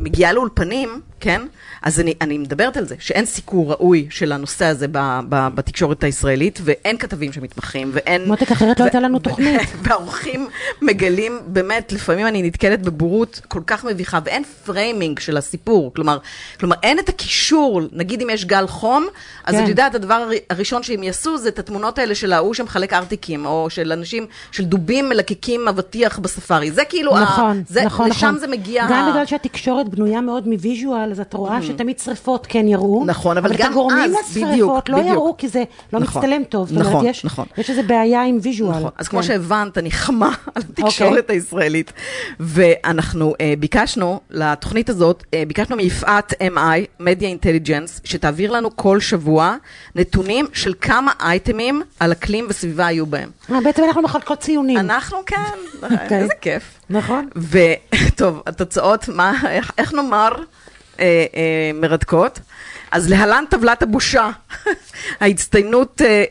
מגיעה 0.00 0.32
לאולפנים, 0.32 1.00
כן? 1.20 1.42
אז 1.82 2.00
אני, 2.00 2.14
אני 2.20 2.38
מדברת 2.38 2.76
על 2.76 2.84
זה, 2.84 2.94
שאין 2.98 3.24
סיקור 3.24 3.70
ראוי 3.72 4.06
של 4.10 4.32
הנושא 4.32 4.64
הזה 4.64 4.86
ב, 4.92 4.98
ב, 5.28 5.48
בתקשורת 5.54 6.04
הישראלית, 6.04 6.58
ואין 6.64 6.98
כתבים 6.98 7.32
שמתמחים, 7.32 7.90
ואין... 7.92 8.24
מותק, 8.28 8.52
אחרת 8.52 8.80
לא 8.80 8.84
הייתה 8.84 9.00
לנו 9.00 9.18
תוכנית. 9.18 9.60
והעורכים 9.82 10.48
מגלים, 10.82 11.38
באמת, 11.46 11.92
לפעמים 11.92 12.26
אני 12.26 12.42
נתקלת 12.42 12.82
בבורות 12.82 13.40
כל 13.48 13.60
כך 13.66 13.84
מביכה, 13.84 14.18
ואין 14.24 14.42
framing 14.44 15.18
של 15.18 15.36
הסיפור. 15.36 15.94
כלומר, 15.94 16.18
כלומר 16.60 16.76
אין 16.82 16.98
את 16.98 17.08
הקישור, 17.08 17.80
נגיד 17.92 18.22
אם 18.22 18.30
יש 18.30 18.44
גל 18.44 18.66
חום, 18.66 19.06
אז 19.44 19.54
כן. 19.54 19.64
את 19.64 19.68
יודעת, 19.68 19.94
הדבר 19.94 20.14
הר- 20.14 20.28
הראשון 20.50 20.82
שהם 20.82 21.02
יעשו 21.02 21.38
זה 21.38 21.48
את 21.48 21.58
התמונות 21.58 21.98
האלה 21.98 22.14
של 22.14 22.32
ההוא 22.32 22.54
שמחלק 22.54 22.92
ארטיקים, 22.92 23.46
או 23.46 23.66
של 23.70 23.92
אנשים, 23.92 24.26
של 24.52 24.64
דובים 24.64 25.08
מלקקים 25.08 25.68
אבטיח 25.68 26.18
בספארי. 26.18 26.70
זה 26.70 26.82
כאילו, 26.88 27.16
ה- 27.16 27.20
נכון, 27.22 27.62
זה, 27.68 27.84
נכון, 27.84 28.08
לשם 28.10 28.26
נכון. 28.26 28.38
זה 28.38 28.46
מגיע. 28.46 28.86
גם 28.90 29.04
ה- 29.04 29.10
בגלל 29.10 29.26
שהתקשורת 29.26 29.88
בנויה 29.88 30.20
מאוד 30.20 30.48
מ 30.48 30.56
visual, 30.56 31.10
אז 31.10 31.20
את 31.20 31.34
רואה 31.34 31.62
שתמיד 31.78 31.98
שרפות 31.98 32.46
כן 32.50 32.68
יראו. 32.68 33.04
נכון, 33.06 33.36
אבל 33.38 33.52
את 33.52 33.56
גם 33.58 33.70
הגורמים 33.70 33.98
אז, 34.04 34.10
לשרפות 34.30 34.48
בדיוק, 34.52 34.88
לא 34.88 34.98
בדיוק. 34.98 35.12
יראו, 35.12 35.34
כי 35.38 35.48
זה 35.48 35.64
לא 35.92 36.00
נכון, 36.00 36.22
מצטלם 36.22 36.44
טוב. 36.44 36.72
נכון, 36.72 36.92
אומרת, 36.92 37.10
יש- 37.10 37.24
נכון. 37.24 37.46
יש 37.58 37.70
איזו 37.70 37.82
בעיה 37.86 38.22
עם 38.24 38.38
ויז'ואל. 38.42 38.76
נכון. 38.78 38.90
אז 38.98 39.08
כמו 39.08 39.20
כן. 39.20 39.26
שהבנת, 39.26 39.78
אני 39.78 39.90
חמה 39.90 40.30
על 40.54 40.62
התקשורת 40.70 41.18
אוקיי. 41.18 41.36
הישראלית. 41.36 41.92
ואנחנו 42.40 43.34
אה, 43.40 43.54
ביקשנו, 43.58 44.20
לתוכנית 44.30 44.88
הזאת, 44.88 45.24
אה, 45.34 45.42
ביקשנו 45.48 45.76
מיפעת 45.76 46.32
MI, 46.32 47.02
Media 47.02 47.42
Intelligence, 47.42 48.00
שתעביר 48.04 48.50
לנו 48.52 48.76
כל 48.76 49.00
שבוע 49.00 49.56
נתונים 49.94 50.46
של 50.52 50.74
כמה 50.80 51.12
אייטמים 51.20 51.82
על 52.00 52.12
אקלים 52.12 52.46
וסביבה 52.48 52.86
היו 52.86 53.06
בהם. 53.06 53.30
אה, 53.52 53.60
בעצם 53.64 53.84
אנחנו 53.84 54.02
מחלקות 54.02 54.38
ציונים. 54.40 54.78
אנחנו 54.78 55.18
כן, 55.26 55.36
אוקיי. 55.82 56.18
איזה 56.22 56.34
כיף. 56.40 56.62
נכון. 56.90 57.28
וטוב, 57.36 58.42
התוצאות, 58.46 59.08
מה, 59.08 59.32
איך, 59.50 59.70
איך 59.78 59.94
נאמר, 59.94 60.28
אה, 61.00 61.04
אה, 61.34 61.70
מרתקות. 61.74 62.40
אז 62.90 63.10
להלן 63.10 63.44
טבלת 63.50 63.82
הבושה, 63.82 64.30
ההצטיינות 65.20 66.02
אה, 66.02 66.06
אה, 66.06 66.22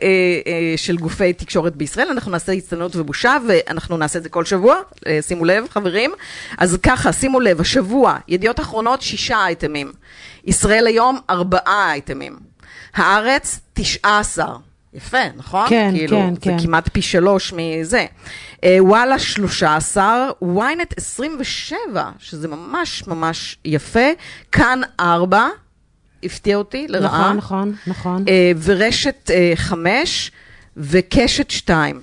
אה, 0.47 0.73
של 0.77 0.97
גופי 0.97 1.33
תקשורת 1.33 1.75
בישראל, 1.75 2.07
אנחנו 2.11 2.31
נעשה 2.31 2.51
הצטיינות 2.51 2.95
ובושה, 2.95 3.37
ואנחנו 3.47 3.97
נעשה 3.97 4.19
את 4.19 4.23
זה 4.23 4.29
כל 4.29 4.45
שבוע, 4.45 4.75
אה, 5.07 5.19
שימו 5.21 5.45
לב 5.45 5.65
חברים. 5.69 6.11
אז 6.57 6.77
ככה, 6.83 7.13
שימו 7.13 7.39
לב, 7.39 7.61
השבוע, 7.61 8.17
ידיעות 8.27 8.59
אחרונות, 8.59 9.01
שישה 9.01 9.45
אייטמים, 9.45 9.91
ישראל 10.45 10.87
היום, 10.87 11.19
ארבעה 11.29 11.91
אייטמים, 11.91 12.39
הארץ, 12.93 13.59
תשעה 13.73 14.19
עשר. 14.19 14.55
יפה, 14.93 15.17
נכון? 15.35 15.69
כן, 15.69 15.91
כאילו, 15.95 16.17
כן, 16.17 16.33
זה 16.33 16.41
כן. 16.41 16.59
כמעט 16.59 16.89
פי 16.93 17.01
שלוש 17.01 17.53
מזה. 17.53 18.05
אה, 18.63 18.77
וואלה 18.79 19.19
13, 19.19 20.29
ynet 20.43 20.93
27, 20.97 22.11
שזה 22.19 22.47
ממש 22.47 23.07
ממש 23.07 23.57
יפה, 23.65 24.09
כאן 24.51 24.81
4, 24.99 25.47
הפתיע 26.23 26.57
אותי 26.57 26.87
לרעה. 26.87 27.33
נכון, 27.33 27.37
נכון, 27.37 27.75
נכון. 27.87 28.25
אה, 28.27 28.51
ורשת 28.63 29.31
5, 29.55 30.31
וקשת 30.77 31.51
2. 31.51 32.01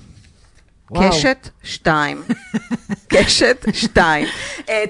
וואו. 0.91 1.11
קשת 1.11 1.49
2. 1.63 2.23
קשת 3.13 3.67
2. 3.73 4.27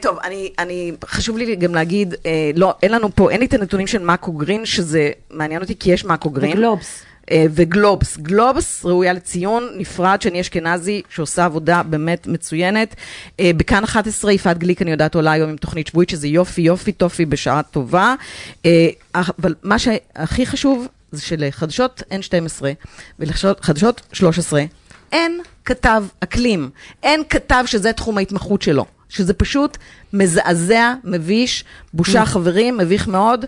טוב, 0.03 0.19
אני, 0.25 0.53
אני, 0.59 0.93
חשוב 1.05 1.39
לי 1.39 1.57
גם 1.57 1.75
להגיד, 1.75 2.15
אה, 2.27 2.51
לא, 2.57 2.75
אין 2.83 2.93
לנו 2.93 3.15
פה, 3.15 3.31
אין 3.31 3.41
לי 3.41 3.47
את 3.47 3.55
הנתונים 3.55 3.87
של 3.87 3.99
מאקו 4.03 4.33
גרין, 4.33 4.67
שזה 4.67 5.11
מעניין 5.31 5.63
אותי 5.63 5.79
כי 5.79 5.93
יש 5.93 6.05
מאקו 6.05 6.31
גרין. 6.31 6.53
וגלובס. 6.53 7.05
אה, 7.31 7.47
וגלובס. 7.51 8.17
גלובס 8.17 8.85
ראויה 8.85 9.13
לציון, 9.13 9.69
נפרד, 9.77 10.23
שני 10.23 10.41
אשכנזי, 10.41 11.03
שעושה 11.09 11.45
עבודה 11.45 11.83
באמת 11.83 12.27
מצוינת. 12.27 12.95
אה, 13.41 13.51
בכאן 13.57 13.85
11, 13.85 14.33
יפעת 14.33 14.59
גליק, 14.59 14.83
אני 14.83 14.91
יודעת, 14.91 15.15
עולה 15.15 15.33
היום 15.33 15.51
עם 15.51 15.57
תוכנית 15.57 15.87
שבועית, 15.87 16.09
שזה 16.09 16.29
יופי, 16.29 16.61
יופי, 16.63 16.93
טופי, 16.93 17.25
בשעה 17.25 17.63
טובה. 17.63 18.15
אה, 18.67 18.89
אבל 19.15 19.55
מה 19.63 19.79
שהכי 19.79 20.47
חשוב, 20.47 20.87
זה 21.13 21.23
שלחדשות 21.23 22.03
N12 22.11 22.65
ולחדשות 23.19 24.03
13, 24.13 24.65
אין 25.13 25.41
כתב 25.65 26.05
אקלים. 26.21 26.71
אין 27.03 27.23
כתב 27.29 27.65
שזה 27.67 27.93
תחום 27.93 28.19
ההתמחות 28.19 28.63
שלו. 28.63 28.87
שזה 29.09 29.35
פשוט 29.35 29.79
מזעזע, 30.15 30.95
מביש, 31.05 31.65
בושה 31.95 32.25
חברים, 32.25 32.77
מביך 32.79 33.09
מאוד. 33.09 33.45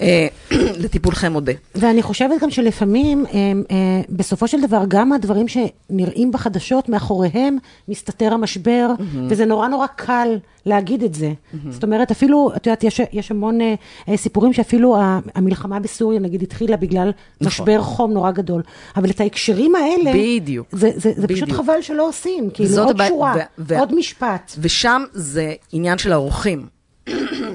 אה, 0.00 0.26
לטיפולכם 0.82 1.32
מודה. 1.32 1.52
ואני 1.74 2.02
חושבת 2.02 2.42
גם 2.42 2.50
שלפעמים, 2.50 3.24
אה, 3.26 3.32
אה, 3.70 3.76
בסופו 4.10 4.48
של 4.48 4.60
דבר, 4.60 4.82
גם 4.88 5.12
הדברים 5.12 5.46
שנראים 5.48 6.32
בחדשות, 6.32 6.88
מאחוריהם 6.88 7.58
מסתתר 7.88 8.32
המשבר, 8.34 8.90
וזה 9.28 9.44
נורא 9.44 9.68
נורא 9.68 9.86
קל 9.96 10.36
להגיד 10.66 11.02
את 11.02 11.14
זה. 11.14 11.32
זאת 11.70 11.82
אומרת, 11.84 12.10
אפילו, 12.10 12.50
את 12.56 12.66
יודעת, 12.66 12.84
יש, 12.84 13.00
יש 13.12 13.30
המון 13.30 13.58
אה, 13.60 14.16
סיפורים 14.16 14.52
שאפילו 14.52 14.96
המלחמה 15.34 15.80
בסוריה, 15.80 16.20
נגיד, 16.20 16.42
התחילה 16.42 16.76
בגלל 16.76 17.08
נכון. 17.40 17.46
משבר 17.46 17.82
חום 17.82 18.12
נורא 18.12 18.30
גדול. 18.30 18.62
אבל 18.96 19.10
את 19.10 19.20
ההקשרים 19.20 19.72
האלה, 19.74 20.10
בדיוק. 20.14 20.66
זה, 20.72 20.90
זה, 20.96 21.12
זה 21.16 21.28
פשוט 21.28 21.42
בדיוק. 21.48 21.58
חבל 21.60 21.82
שלא 21.82 22.08
עושים. 22.08 22.50
כאילו, 22.54 22.78
עוד 22.78 22.90
הבעיה- 22.90 23.08
שורה, 23.08 23.34
ו- 23.58 23.78
עוד 23.78 23.94
משפט. 23.94 24.52
ושם 24.60 25.02
זה 25.12 25.52
עניין 25.72 25.98
של 25.98 26.09
האורחים. 26.12 26.66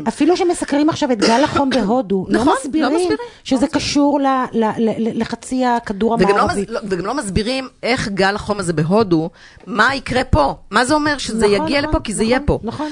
אפילו 0.07 0.37
שמסקרים 0.37 0.89
עכשיו 0.89 1.11
את 1.11 1.17
גל 1.17 1.43
החום 1.43 1.69
בהודו, 1.69 2.25
נכון, 2.29 2.47
לא 2.47 2.53
לא 2.53 2.59
מסבירים 2.59 2.93
מסבירים, 2.95 3.17
שזה 3.43 3.67
קשור 3.67 4.19
ל- 4.19 4.25
ל- 4.53 4.65
ל- 4.77 5.21
לחצי 5.21 5.65
הכדור 5.65 6.11
וגם 6.19 6.29
לא, 6.29 6.33
המערבי. 6.41 6.61
מס, 6.61 6.69
לא, 6.69 6.79
וגם 6.89 7.05
לא 7.05 7.13
מסבירים 7.13 7.67
איך 7.83 8.07
גל 8.07 8.35
החום 8.35 8.59
הזה 8.59 8.73
בהודו, 8.73 9.29
מה 9.67 9.95
יקרה 9.95 10.23
פה. 10.23 10.55
מה 10.71 10.85
זה 10.85 10.93
אומר 10.93 11.17
שזה 11.17 11.45
נכון, 11.47 11.65
יגיע 11.67 11.81
נכון, 11.81 11.89
לפה? 11.89 11.99
כי 12.03 12.13
זה 12.13 12.23
נכון, 12.23 12.29
יהיה 12.31 12.39
פה. 12.45 12.59
נכון. 12.63 12.91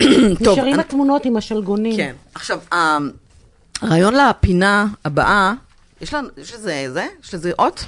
טוב, 0.44 0.52
נשארים 0.52 0.74
אני- 0.74 0.80
התמונות 0.82 1.24
עם 1.24 1.36
השלגונים. 1.36 1.96
כן. 1.96 2.14
עכשיו, 2.34 2.58
ה- 2.72 2.98
הרעיון 3.80 4.14
לפינה 4.14 4.86
הבאה, 5.04 5.52
יש 6.00 6.14
לנו, 6.14 6.28
יש 6.38 6.54
לזה, 6.54 6.86
זה? 6.92 7.06
יש 7.24 7.34
לזה 7.34 7.52
אות? 7.58 7.84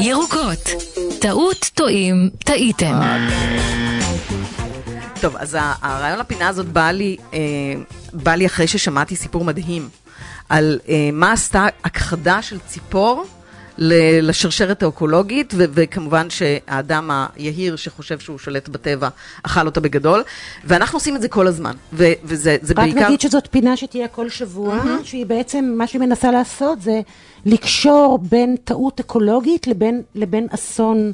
ירוקות. 0.00 0.58
טעות, 1.20 1.70
טועים, 1.74 2.30
טעיתם. 2.44 3.00
טוב, 5.22 5.36
אז 5.36 5.56
הרעיון 5.82 6.18
לפינה 6.18 6.48
הזאת 6.48 6.66
בא 6.66 6.90
לי, 6.90 7.16
אה, 7.34 7.38
בא 8.12 8.34
לי 8.34 8.46
אחרי 8.46 8.66
ששמעתי 8.66 9.16
סיפור 9.16 9.44
מדהים 9.44 9.88
על 10.48 10.78
אה, 10.88 11.10
מה 11.12 11.32
עשתה 11.32 11.66
הכחדה 11.84 12.42
של 12.42 12.58
ציפור 12.58 13.24
לשרשרת 13.78 14.82
האקולוגית, 14.82 15.54
ו- 15.56 15.64
וכמובן 15.74 16.30
שהאדם 16.30 17.10
היהיר 17.36 17.76
שחושב 17.76 18.18
שהוא 18.18 18.38
שולט 18.38 18.68
בטבע, 18.68 19.08
אכל 19.42 19.66
אותה 19.66 19.80
בגדול, 19.80 20.22
ואנחנו 20.64 20.96
עושים 20.96 21.16
את 21.16 21.22
זה 21.22 21.28
כל 21.28 21.46
הזמן, 21.46 21.74
ו- 21.92 22.12
וזה 22.24 22.56
זה 22.62 22.74
רק 22.76 22.78
בעיקר... 22.78 23.06
נגיד 23.06 23.20
שזאת 23.20 23.48
פינה 23.50 23.76
שתהיה 23.76 24.08
כל 24.08 24.28
שבוע, 24.28 24.84
שהיא 25.04 25.26
בעצם, 25.26 25.74
מה 25.78 25.86
שהיא 25.86 26.00
מנסה 26.00 26.30
לעשות 26.30 26.82
זה 26.82 27.00
לקשור 27.46 28.18
בין 28.22 28.56
טעות 28.64 29.00
אקולוגית 29.00 29.66
לבין, 29.66 30.02
לבין 30.14 30.46
אסון 30.50 31.12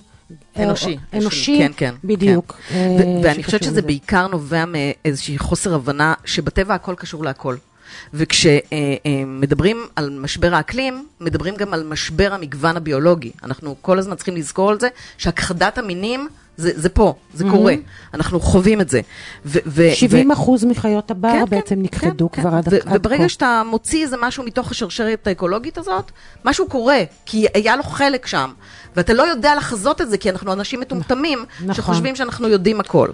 אנושי. 0.57 0.97
אנושי, 1.15 1.59
כן, 1.59 1.73
כן. 1.77 1.95
בדיוק. 2.05 2.53
כן. 2.69 2.75
אה, 2.75 2.97
ו- 3.01 3.25
ואני 3.25 3.45
חושבת 3.45 3.63
שזה. 3.63 3.83
בעיקר 3.83 4.27
נובע 4.27 4.65
מאיזושהי 4.67 5.39
חוסר 5.39 5.75
הבנה 5.75 6.15
שבטבע 6.25 6.75
הכל 6.75 6.95
קשור 6.99 7.25
להכל. 7.25 7.57
וכשמדברים 8.15 9.87
על 9.97 10.11
משבר 10.11 10.55
האקלים, 10.55 11.07
מדברים 11.21 11.57
גם 11.57 11.75
על 11.75 11.85
משבר 11.85 12.35
המגוון 12.35 12.77
הביולוגי. 12.77 13.33
אנחנו 13.45 13.77
כל 13.81 13.99
הזמן 13.99 14.17
צריכים 14.17 14.37
לזכור 14.37 14.71
על 14.71 14.81
זה 14.81 14.89
שהכחדת 15.19 15.79
המינים 15.79 16.29
זה, 16.59 16.71
זה 16.75 16.89
פה, 16.89 17.15
זה 17.35 17.45
קורה. 17.51 17.75
אנחנו 18.15 18.41
חווים 18.41 18.81
את 18.81 18.89
זה. 18.89 19.01
ו- 19.47 19.59
ו- 19.67 19.95
70 19.95 20.31
ו- 20.31 20.33
אחוז 20.33 20.65
מחיות 20.65 21.11
הבר 21.11 21.31
כן, 21.33 21.45
בעצם 21.49 21.75
כן, 21.75 21.83
נכחדו 21.83 22.31
כן, 22.33 22.43
כבר 22.43 22.51
כן. 22.51 22.57
עד 22.57 22.69
ו- 22.71 22.77
עד. 22.77 22.97
וברגע 22.97 23.29
שאתה 23.29 23.63
מוציא 23.67 24.03
איזה 24.05 24.17
משהו 24.21 24.45
מתוך 24.45 24.71
השרשרת 24.71 25.27
האקולוגית 25.27 25.79
הזאת, 25.79 26.11
משהו 26.45 26.69
קורה, 26.69 26.99
כי 27.27 27.47
היה 27.55 27.77
לו 27.77 27.83
חלק 27.83 28.27
שם. 28.27 28.53
ואתה 28.97 29.13
לא 29.15 29.23
יודע 29.23 29.55
לחזות 29.55 30.01
את 30.01 30.11
זה, 30.11 30.19
כי 30.19 30.31
אנחנו 30.31 30.53
אנשים 30.53 30.81
מטומטמים, 30.81 31.45
נכון. 31.61 31.75
שחושבים 31.75 32.17
שאנחנו 32.17 32.49
יודעים 32.49 32.81
הכל. 32.81 33.09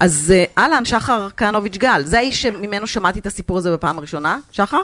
אז 0.00 0.34
אה, 0.36 0.44
אהלן, 0.58 0.84
שחר 0.84 1.28
כהנוביץ' 1.36 1.76
גל, 1.76 2.02
זה 2.04 2.18
האיש 2.18 2.42
שממנו 2.42 2.86
שמעתי 2.86 3.18
את 3.18 3.26
הסיפור 3.26 3.58
הזה 3.58 3.72
בפעם 3.72 3.98
הראשונה. 3.98 4.38
שחר? 4.52 4.80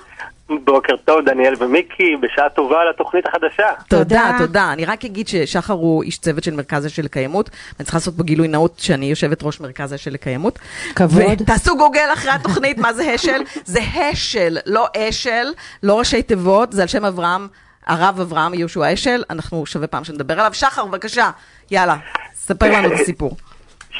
בוקר 0.50 0.96
טוב, 1.04 1.20
דניאל 1.24 1.54
ומיקי, 1.59 2.16
בשעה 2.22 2.48
טובה 2.48 2.85
לתוכנית 2.90 3.26
החדשה. 3.26 3.68
תודה, 3.88 4.04
תודה. 4.04 4.35
תודה. 4.38 4.72
אני 4.72 4.85
רק 4.85 5.04
אגיד 5.04 5.28
ששחר 5.28 5.74
הוא 5.74 6.02
איש 6.02 6.18
צוות 6.18 6.44
של 6.44 6.54
מרכז 6.54 6.87
אשל 6.87 7.02
לקיימות, 7.02 7.50
ואני 7.74 7.85
צריכה 7.85 7.96
לעשות 7.96 8.14
בגילוי 8.14 8.48
נאות 8.48 8.78
שאני 8.78 9.06
יושבת 9.06 9.42
ראש 9.42 9.61
מרכז 9.61 9.94
אשל 9.94 10.11
לקיימות. 10.11 10.59
כבוד. 10.94 11.22
ותעשו 11.40 11.76
גוגל 11.76 12.09
אחרי 12.12 12.30
התוכנית, 12.30 12.78
מה 12.78 12.92
זה 12.92 13.14
אשל? 13.14 13.42
זה 13.64 13.80
השל, 13.80 14.59
לא 14.66 14.87
אשל, 14.96 15.46
לא 15.82 15.98
ראשי 15.98 16.22
תיבות, 16.22 16.72
זה 16.72 16.82
על 16.82 16.88
שם 16.88 17.04
אברהם, 17.04 17.48
הרב 17.87 18.20
אברהם 18.20 18.54
יהושע 18.54 18.92
אשל, 18.92 19.22
אנחנו 19.30 19.66
שווה 19.66 19.87
פעם 19.87 20.04
שנדבר 20.04 20.35
עליו. 20.35 20.54
שחר, 20.54 20.85
בבקשה, 20.85 21.30
יאללה, 21.70 21.96
ספר 22.35 22.72
לנו 22.72 22.94
את 22.94 23.00
הסיפור. 23.00 23.37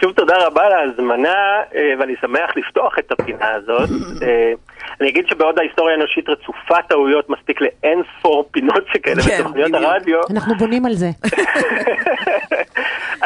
שוב 0.01 0.13
תודה 0.13 0.47
רבה 0.47 0.67
על 0.67 0.73
ההזמנה, 0.73 1.61
אה, 1.75 1.93
ואני 1.99 2.15
שמח 2.21 2.57
לפתוח 2.57 2.99
את 2.99 3.13
הפינה 3.13 3.51
הזאת. 3.51 3.89
אה, 4.23 4.53
אני 5.01 5.09
אגיד 5.09 5.29
שבעוד 5.29 5.59
ההיסטוריה 5.59 5.95
האנושית 5.95 6.29
רצופה 6.29 6.83
טעויות 6.89 7.31
מספיק 7.31 7.61
לאין 7.61 8.03
ספור 8.19 8.49
פינות 8.51 8.85
שכאלה 8.93 9.23
כן, 9.23 9.39
בתוכניות 9.41 9.71
בדיוק. 9.71 9.85
הרדיו, 9.85 10.21
אנחנו 10.31 10.55
בונים 10.55 10.87
על 10.87 10.93
זה. 10.93 11.11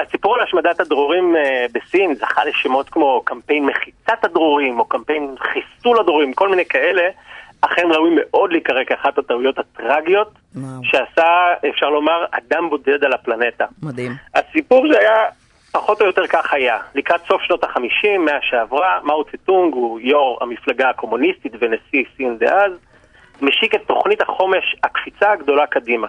הסיפור 0.01 0.35
על 0.35 0.41
השמדת 0.41 0.81
הדרורים 0.81 1.37
אה, 1.37 1.67
בסין 1.73 2.15
זכה 2.15 2.45
לשמות 2.45 2.91
כמו 2.91 3.23
קמפיין 3.25 3.67
מחיצת 3.67 4.25
הדרורים, 4.25 4.79
או 4.79 4.85
קמפיין 4.85 5.35
חיסול 5.39 6.01
הדרורים, 6.01 6.33
כל 6.33 6.49
מיני 6.49 6.65
כאלה, 6.65 7.03
אכן 7.61 7.87
ראוי 7.91 8.11
מאוד 8.17 8.53
להיקרא 8.53 8.85
כאחת 8.85 9.19
הטעויות 9.19 9.59
הטרגיות 9.59 10.33
וואו. 10.55 10.81
שעשה, 10.83 11.25
אפשר 11.69 11.91
לומר, 11.91 12.25
אדם 12.31 12.71
בודד 12.71 13.05
על 13.05 13.13
הפלנטה. 13.13 13.65
מדהים. 13.83 14.13
הסיפור 14.35 14.87
שהיה 14.93 15.25
פחות 15.73 16.01
או 16.01 16.07
יותר 16.07 16.27
כך 16.27 16.53
היה. 16.53 16.79
לקראת 16.95 17.21
סוף 17.29 17.43
שנות 17.43 17.65
החמישים, 17.65 18.25
מאה 18.25 18.39
שעברה, 18.43 19.01
מאו 19.03 19.25
צטונג 19.25 19.75
הוא 19.75 20.01
יו"ר 20.01 20.39
המפלגה 20.41 20.91
הקומוניסטית 20.91 21.53
ונשיא 21.61 22.05
סין 22.17 22.39
דאז, 22.39 22.73
משיק 23.43 23.75
את 23.75 23.81
תוכנית 23.87 24.23
החומש 24.23 24.77
הקפיצה 24.85 25.33
הגדולה 25.33 25.67
קדימה. 25.67 26.09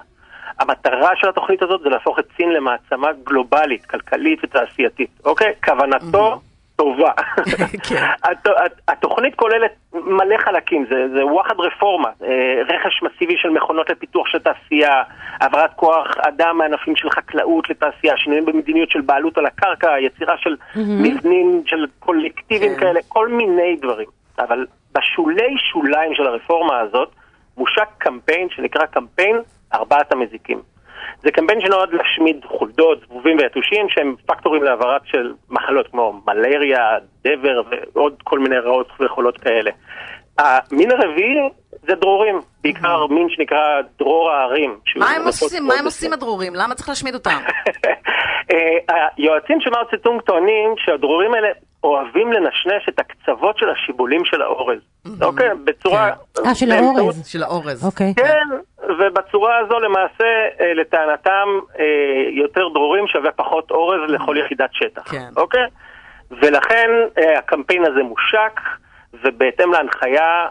המטרה 0.59 1.09
של 1.15 1.29
התוכנית 1.29 1.61
הזאת 1.61 1.81
זה 1.81 1.89
להפוך 1.89 2.19
את 2.19 2.25
סין 2.37 2.49
למעצמה 2.49 3.07
גלובלית, 3.23 3.85
כלכלית 3.85 4.39
ותעשייתית, 4.43 5.09
אוקיי? 5.25 5.53
כוונתו 5.65 6.41
טובה. 6.81 7.11
כן. 7.89 8.05
הת- 8.23 8.47
הת- 8.47 8.81
התוכנית 8.87 9.35
כוללת 9.35 9.71
מלא 9.93 10.37
חלקים, 10.37 10.85
זה, 10.89 11.07
זה 11.15 11.25
וואחד 11.25 11.59
רפורמה, 11.59 12.09
אה, 12.23 12.61
רכש 12.69 13.03
מסיבי 13.03 13.33
של 13.37 13.49
מכונות 13.49 13.89
לפיתוח 13.89 14.27
של 14.27 14.39
תעשייה, 14.39 15.03
העברת 15.41 15.73
כוח 15.75 16.07
אדם 16.27 16.57
מענפים 16.57 16.95
של 16.95 17.09
חקלאות 17.09 17.69
לתעשייה, 17.69 18.17
שינויים 18.17 18.45
במדיניות 18.45 18.91
של 18.91 19.01
בעלות 19.01 19.37
על 19.37 19.45
הקרקע, 19.45 19.99
יצירה 19.99 20.37
של 20.37 20.55
מבנים 20.75 21.61
של 21.65 21.85
קולקטיבים 21.99 22.73
כן. 22.75 22.79
כאלה, 22.79 22.99
כל 23.07 23.27
מיני 23.27 23.75
דברים. 23.81 24.07
אבל 24.39 24.65
בשולי 24.95 25.55
שוליים 25.71 26.15
של 26.15 26.27
הרפורמה 26.27 26.79
הזאת 26.79 27.09
מושק 27.57 27.87
קמפיין 27.97 28.47
שנקרא 28.49 28.85
קמפיין 28.85 29.35
ארבעת 29.73 30.11
המזיקים. 30.11 30.61
זה 31.23 31.31
קמפיין 31.31 31.61
שנועד 31.61 31.89
להשמיד 31.93 32.45
חולדות, 32.45 32.99
זבובים 33.05 33.37
ויתושים 33.37 33.89
שהם 33.89 34.15
פקטורים 34.25 34.63
להעברת 34.63 35.01
של 35.05 35.33
מחלות 35.49 35.87
כמו 35.87 36.21
מלריה, 36.27 36.97
דבר 37.23 37.61
ועוד 37.69 38.13
כל 38.23 38.39
מיני 38.39 38.57
רעות 38.57 38.87
וחולות 38.99 39.37
כאלה. 39.37 39.71
המין 40.37 40.91
הרביעי 40.91 41.49
זה 41.87 41.95
דרורים, 41.95 42.41
בעיקר 42.63 43.07
מין 43.07 43.27
שנקרא 43.29 43.81
דרור 43.99 44.31
ההרים. 44.31 44.79
מה 44.95 45.09
הם 45.09 45.25
עושים? 45.25 45.67
מה 45.67 45.73
הם 45.79 45.85
עושים. 45.85 46.13
הדרורים? 46.13 46.55
למה 46.55 46.75
צריך 46.75 46.89
להשמיד 46.89 47.13
אותם? 47.13 47.29
אה, 48.51 48.57
היועצים 49.17 49.61
של 49.61 49.69
מאו 49.69 49.97
צטונג 49.97 50.21
טוענים 50.21 50.73
שהדרורים 50.77 51.33
האלה 51.33 51.47
אוהבים 51.83 52.33
לנשנש 52.33 52.89
את 52.89 52.99
הקצוות 52.99 53.57
של 53.57 53.65
השיבולים 53.69 54.25
של 54.25 54.41
האורז. 54.41 54.79
אוקיי? 55.21 55.49
בצורה... 55.63 56.09
אה, 56.45 56.55
של 56.55 56.71
האורז. 56.71 57.27
של 57.27 57.43
האורז. 57.43 57.85
אוקיי. 57.85 58.13
כן, 58.15 58.47
ובצורה 59.01 59.57
הזו 59.57 59.79
למעשה, 59.79 60.47
אה, 60.61 60.73
לטענתם, 60.73 61.47
אה, 61.79 61.85
יותר 62.29 62.67
דרורים 62.73 63.07
שווה 63.07 63.31
פחות 63.31 63.71
אורז 63.71 64.09
לכל 64.09 64.37
יחידת 64.37 64.69
שטח. 64.73 65.11
כן. 65.11 65.29
אוקיי? 65.37 65.65
ולכן 66.31 66.89
אה, 67.17 67.39
הקמפיין 67.39 67.85
הזה 67.85 68.03
מושק, 68.03 68.59
ובהתאם 69.23 69.71
להנחיה, 69.71 70.47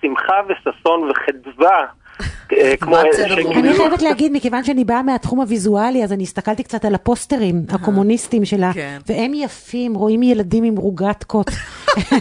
שמחה 0.00 0.40
וששון 0.48 1.10
וחדווה, 1.10 1.86
כמו... 2.80 2.96
אלה 2.96 3.08
צבע 3.12 3.28
שגילו- 3.28 3.42
דרורים? 3.42 3.64
אני 3.64 3.74
חייבת 3.74 4.02
להגיד, 4.02 4.32
מכיוון 4.32 4.64
שאני 4.64 4.84
באה 4.84 5.02
מהתחום 5.02 5.40
הוויזואלי, 5.40 6.04
אז 6.04 6.12
אני 6.12 6.22
הסתכלתי 6.22 6.62
קצת 6.62 6.84
על 6.84 6.94
הפוסטרים 6.94 7.56
הקומוניסטיים 7.72 8.44
שלה, 8.44 8.70
כן. 8.74 8.98
והם 9.08 9.32
יפים, 9.34 9.94
רואים 9.94 10.22
ילדים 10.22 10.64
עם 10.64 10.76
רוגטקות, 10.76 11.46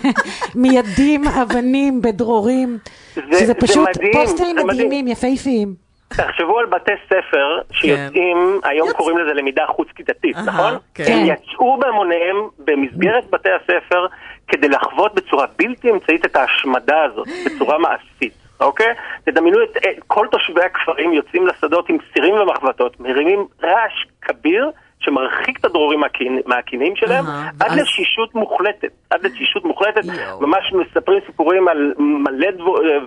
מיידים 0.55 1.23
אבנים 1.27 2.01
בדרורים, 2.01 2.77
זה- 3.15 3.21
שזה 3.31 3.45
זה 3.45 3.53
פשוט 3.53 3.89
פוסטרים. 4.13 4.55
מדהימים, 4.67 5.07
יפהפיים. 5.07 5.73
תחשבו 6.09 6.59
על 6.59 6.65
בתי 6.65 6.91
ספר 7.05 7.59
שיוצאים, 7.71 8.59
היום 8.63 8.89
יצ- 8.89 8.93
קוראים 8.93 9.17
לזה 9.17 9.33
למידה 9.33 9.63
חוץ-כיתתית, 9.67 10.35
אהה, 10.35 10.45
נכון? 10.45 10.73
כן. 10.93 11.03
הם 11.13 11.25
יצאו 11.25 11.77
בהמוניהם 11.79 12.35
במסגרת 12.59 13.29
בתי 13.29 13.49
הספר 13.61 14.05
כדי 14.47 14.67
לחוות 14.69 15.15
בצורה 15.15 15.45
בלתי 15.59 15.91
אמצעית 15.91 16.25
את 16.25 16.35
ההשמדה 16.35 17.03
הזאת, 17.03 17.27
בצורה 17.45 17.77
מעשית, 17.77 18.33
אוקיי? 18.61 18.93
תדמיינו 19.23 19.57
את 19.63 19.77
את 19.77 20.03
כל 20.07 20.27
תושבי 20.31 20.61
הכפרים 20.61 21.13
יוצאים 21.13 21.47
לשדות 21.47 21.89
עם 21.89 21.97
סירים 22.13 22.33
ומחבטות, 22.35 22.99
מרימים 22.99 23.45
רעש 23.63 23.93
כביר. 24.21 24.69
שמרחיק 25.03 25.59
את 25.59 25.65
הדרורים 25.65 25.99
מהקינים 26.45 26.95
שלהם, 26.95 27.25
עד 27.59 27.71
לתשישות 27.79 28.35
מוחלטת, 28.35 28.87
עד 29.09 29.25
לתשישות 29.25 29.65
מוחלטת. 29.65 30.01
ממש 30.41 30.73
מספרים 30.73 31.19
סיפורים 31.25 31.67
על 31.67 31.93
מלא 31.97 32.51
דבור- 32.51 32.79
אה, 32.85 32.97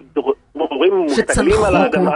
מוטלים 0.55 0.93
על. 1.67 1.77
האדמה. 1.77 2.11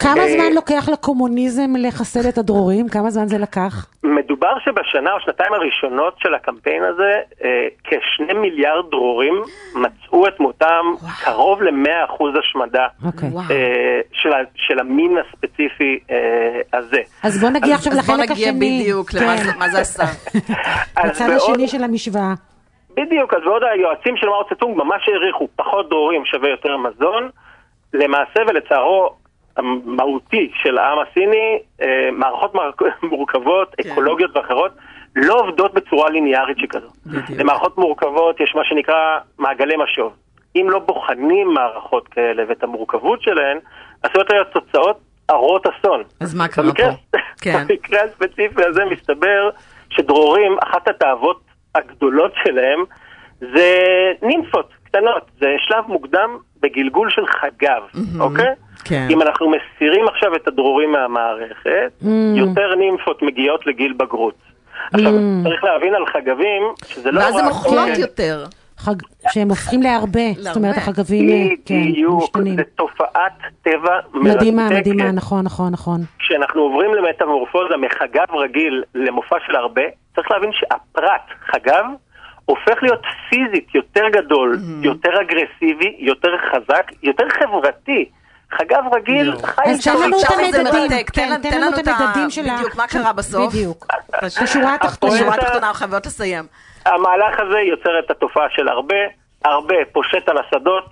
כמה 0.00 0.20
אה, 0.22 0.28
זמן 0.28 0.52
לוקח 0.54 0.88
לקומוניזם 0.92 1.70
לחסל 1.78 2.28
את 2.28 2.38
הדרורים? 2.38 2.88
כמה 2.88 3.10
זמן 3.10 3.26
זה 3.28 3.38
לקח? 3.38 3.86
מדובר 4.04 4.58
שבשנה 4.64 5.12
או 5.12 5.20
שנתיים 5.20 5.52
הראשונות 5.52 6.14
של 6.18 6.34
הקמפיין 6.34 6.82
הזה, 6.82 7.12
אה, 7.44 7.66
כשני 7.84 8.32
מיליארד 8.40 8.90
דרורים 8.90 9.42
מצאו 9.74 10.28
את 10.28 10.40
מותם 10.40 10.84
קרוב 11.24 11.62
ל-100% 11.62 12.24
השמדה 12.38 12.86
אוקיי. 13.06 13.28
אה, 13.50 14.00
של, 14.56 14.78
המין 14.78 15.16
הספציפי 15.18 15.98
הזה. 16.72 17.00
אז 17.22 17.40
בוא 17.40 17.50
נגיע 17.50 17.74
עכשיו 17.74 17.92
אז 17.92 18.06
בוא 18.06 18.14
לחלק 18.14 18.30
נגיע 18.30 18.48
השני. 18.48 18.80
בדיוק 18.82 19.14
למה 19.14 19.36
כן. 19.36 19.70
זה- 19.70 19.78
עשה. 19.80 20.02
הצד 20.96 21.24
בעוד- 21.26 21.36
השני 21.36 21.68
של 21.68 21.84
המשוואה. 21.84 22.34
בדיוק, 22.96 23.34
אז 23.34 23.40
בעוד 23.44 23.62
היועצים 23.74 24.16
של 24.16 24.26
מאו 24.26 24.44
צטונג 24.54 24.76
ממש 24.76 25.08
העריכו 25.08 25.48
פחות 25.56 25.88
דרורים 25.88 26.22
שווה 26.24 26.48
יותר 26.50 26.76
מזון, 26.76 27.28
למעשה 27.94 28.40
ולצערו 28.48 29.10
המהותי 29.56 30.50
של 30.62 30.78
העם 30.78 30.98
הסיני, 30.98 31.58
אה, 31.82 32.08
מערכות 32.12 32.52
מורכבות, 33.10 33.74
כן. 33.82 33.90
אקולוגיות 33.90 34.36
ואחרות, 34.36 34.72
לא 35.16 35.34
עובדות 35.40 35.74
בצורה 35.74 36.10
ליניארית 36.10 36.58
שכזו. 36.58 36.88
בדיוק. 37.06 37.40
למערכות 37.40 37.78
מורכבות 37.78 38.40
יש 38.40 38.52
מה 38.54 38.64
שנקרא 38.64 38.96
מעגלי 39.38 39.74
משוב. 39.76 40.12
אם 40.56 40.66
לא 40.70 40.78
בוחנים 40.78 41.48
מערכות 41.54 42.08
כאלה 42.08 42.42
ואת 42.48 42.62
המורכבות 42.62 43.22
שלהן, 43.22 43.58
עשויות 44.02 44.30
להיות 44.30 44.48
תוצאות 44.52 44.98
הרות 45.28 45.66
אסון. 45.66 46.02
אז 46.20 46.34
מה 46.34 46.48
קרה 46.48 46.64
במקרה- 46.64 46.90
פה? 47.10 47.18
כן. 47.40 47.58
במקרה 47.68 48.00
הספציפי 48.02 48.64
הזה 48.64 48.84
מסתבר 48.84 49.50
שדרורים, 49.90 50.56
אחת 50.64 50.88
התאוות 50.88 51.40
הגדולות 51.74 52.32
שלהם 52.44 52.84
זה 53.40 53.76
נימפות 54.22 54.70
קטנות, 54.84 55.22
זה 55.40 55.46
שלב 55.58 55.84
מוקדם 55.88 56.36
בגלגול 56.60 57.10
של 57.10 57.26
חגב, 57.26 57.82
אוקיי? 58.20 58.54
כן. 58.88 59.06
אם 59.10 59.22
אנחנו 59.22 59.50
מסירים 59.50 60.08
עכשיו 60.08 60.36
את 60.36 60.48
הדרורים 60.48 60.92
מהמערכת, 60.92 61.92
יותר 62.36 62.74
נימפות 62.74 63.22
מגיעות 63.22 63.66
לגיל 63.66 63.92
בגרות. 63.92 64.34
עכשיו, 64.92 65.12
צריך 65.44 65.64
להבין 65.64 65.94
על 65.94 66.06
חגבים, 66.06 66.62
שזה 66.86 67.10
לא 67.10 67.20
ואז 67.20 67.34
רק- 67.36 67.44
אוכלות 67.48 67.88
כן. 67.94 68.00
יותר. 68.00 68.44
חג... 68.78 68.94
שהם 69.32 69.48
הופכים 69.48 69.82
להרבה, 69.82 70.20
זאת 70.38 70.56
אומרת. 70.56 70.76
החגבים 70.76 71.28
אה, 71.28 71.54
כן, 71.66 71.82
בדיוק, 71.90 72.22
משתנים. 72.22 72.56
זה 72.56 72.62
תופעת 72.76 73.32
טבע 73.62 73.98
מדהימה, 74.14 74.62
מרתקת. 74.62 74.78
מדהימה, 74.78 75.12
נכון, 75.12 75.44
נכון, 75.44 75.72
נכון. 75.72 76.00
כשאנחנו 76.18 76.60
עוברים 76.62 76.94
למטמורפוזה 76.94 77.76
מחגב 77.76 78.34
רגיל 78.34 78.82
למופע 78.94 79.36
של 79.46 79.56
הרבה, 79.56 79.82
צריך 80.16 80.30
להבין 80.30 80.50
שהפרט, 80.52 81.22
חגב, 81.46 81.84
הופך 82.44 82.82
להיות 82.82 83.00
פיזית 83.30 83.74
יותר 83.74 84.08
גדול, 84.12 84.58
יותר 84.82 85.10
אגרסיבי, 85.20 85.96
יותר 85.98 86.30
חזק, 86.50 86.92
יותר 87.02 87.24
חברתי. 87.40 88.08
חגב 88.52 88.82
רגיל. 88.94 89.36
חי 89.44 89.62
אז 89.66 89.84
תן 89.84 89.96
לנו 89.96 90.16
את 90.20 90.30
המדדים. 90.30 90.88
תן 90.88 91.12
כן, 91.12 91.30
לנו- 91.32 91.42
תן 91.50 91.60
לנו 91.60 91.78
את 91.78 91.88
המדדים 91.88 92.30
של 92.30 92.48
ה... 92.48 92.56
בדיוק, 92.56 92.76
מה 92.76 92.86
קרה 92.86 93.12
בסוף? 93.12 93.52
בדיוק. 93.54 93.86
השורה 94.22 94.74
התחתונה. 94.74 95.12
בשורה 95.14 95.34
התחתונה, 95.34 95.66
אנחנו 95.66 95.74
חייבות 95.78 96.06
לסיים. 96.06 96.44
המהלך 96.86 97.40
הזה 97.40 97.58
יוצר 97.58 97.90
את 98.04 98.10
התופעה 98.10 98.46
של 98.50 98.68
הרבה, 98.68 98.94
הרבה 99.44 99.74
פושט 99.92 100.28
על 100.28 100.36
השדות 100.38 100.84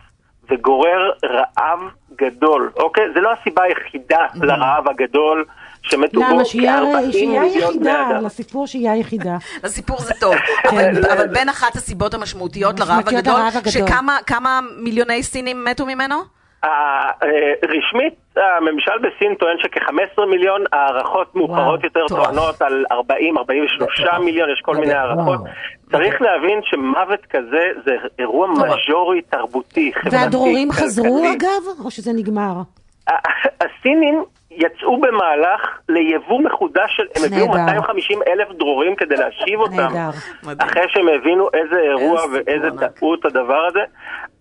וגורר 0.50 1.10
רעב 1.24 1.78
גדול, 2.16 2.70
אוקיי? 2.76 3.04
זה 3.14 3.20
לא 3.20 3.30
הסיבה 3.40 3.62
היחידה 3.62 4.18
לרעב 4.34 4.88
הגדול, 4.88 5.44
שמתו 5.82 6.20
בו 6.20 6.26
למה? 6.34 6.44
שהייה 6.44 6.80
כ-40 6.80 7.12
שהייה 7.12 7.40
מיליון 7.42 7.78
בני 7.78 7.90
יחידה, 7.90 8.10
אדם. 8.10 8.24
לסיפור 8.24 8.66
שהייה 8.66 8.96
יחידה. 8.96 9.36
הסיפור 9.64 10.00
זה 10.08 10.14
טוב, 10.20 10.34
אבל 10.70 11.04
אבל 11.12 11.26
בין 11.26 11.48
אחת 11.48 11.76
הסיבות 11.76 12.14
המשמעותיות 12.14 12.80
לרעב 12.80 13.08
הגדול. 13.08 13.40
שכמה 13.68 14.18
כמה 14.26 14.60
מיליוני 14.78 15.22
סינים 15.22 15.64
מתו 15.64 15.86
ממנו? 15.86 16.16
רשמית, 17.68 18.14
הממשל 18.36 18.98
בסין 18.98 19.34
טוען 19.34 19.56
שכ-15 19.58 20.26
מיליון, 20.30 20.64
הערכות 20.72 21.36
מאוחרות 21.36 21.84
יותר. 21.84 22.06
טוענות 22.08 22.62
על 22.62 22.84
40-43 22.92 22.94
מטורף. 23.74 24.20
מיליון, 24.24 24.50
יש 24.50 24.60
כל 24.64 24.74
מיני 24.74 24.86
מדהים. 24.86 25.00
הערכות. 25.00 25.40
וואו. 25.40 25.52
צריך 25.90 26.22
להבין 26.22 26.60
שמוות 26.64 27.26
כזה 27.30 27.68
זה 27.84 27.92
אירוע 28.18 28.48
מז'ורי, 28.48 29.22
תרבותי, 29.22 29.92
חברתי. 29.94 30.16
והדרורים 30.16 30.72
חזרו. 30.72 31.24
אגב, 31.32 31.84
או 31.84 31.90
שזה 31.90 32.12
נגמר? 32.12 32.52
הסינים 33.60 34.24
יצאו 34.56 35.00
במהלך 35.00 35.78
ליבוא 35.88 36.40
מחודש 36.40 36.96
של, 36.96 37.02
הם 37.16 37.22
הביאו 37.26 37.46
נהדר. 37.46 37.62
250 37.62 38.18
אלף 38.28 38.48
דרורים 38.58 38.96
כדי 38.96 39.16
להשיב 39.16 39.60
אותם. 39.60 39.88
אחרי 40.58 40.82
שהם 40.88 41.08
הבינו 41.08 41.48
איזה 41.54 41.80
אירוע 41.80 42.20
ואיזה. 42.32 42.68
טעות 42.98 43.24
הדבר 43.24 43.66
הזה. 43.68 43.80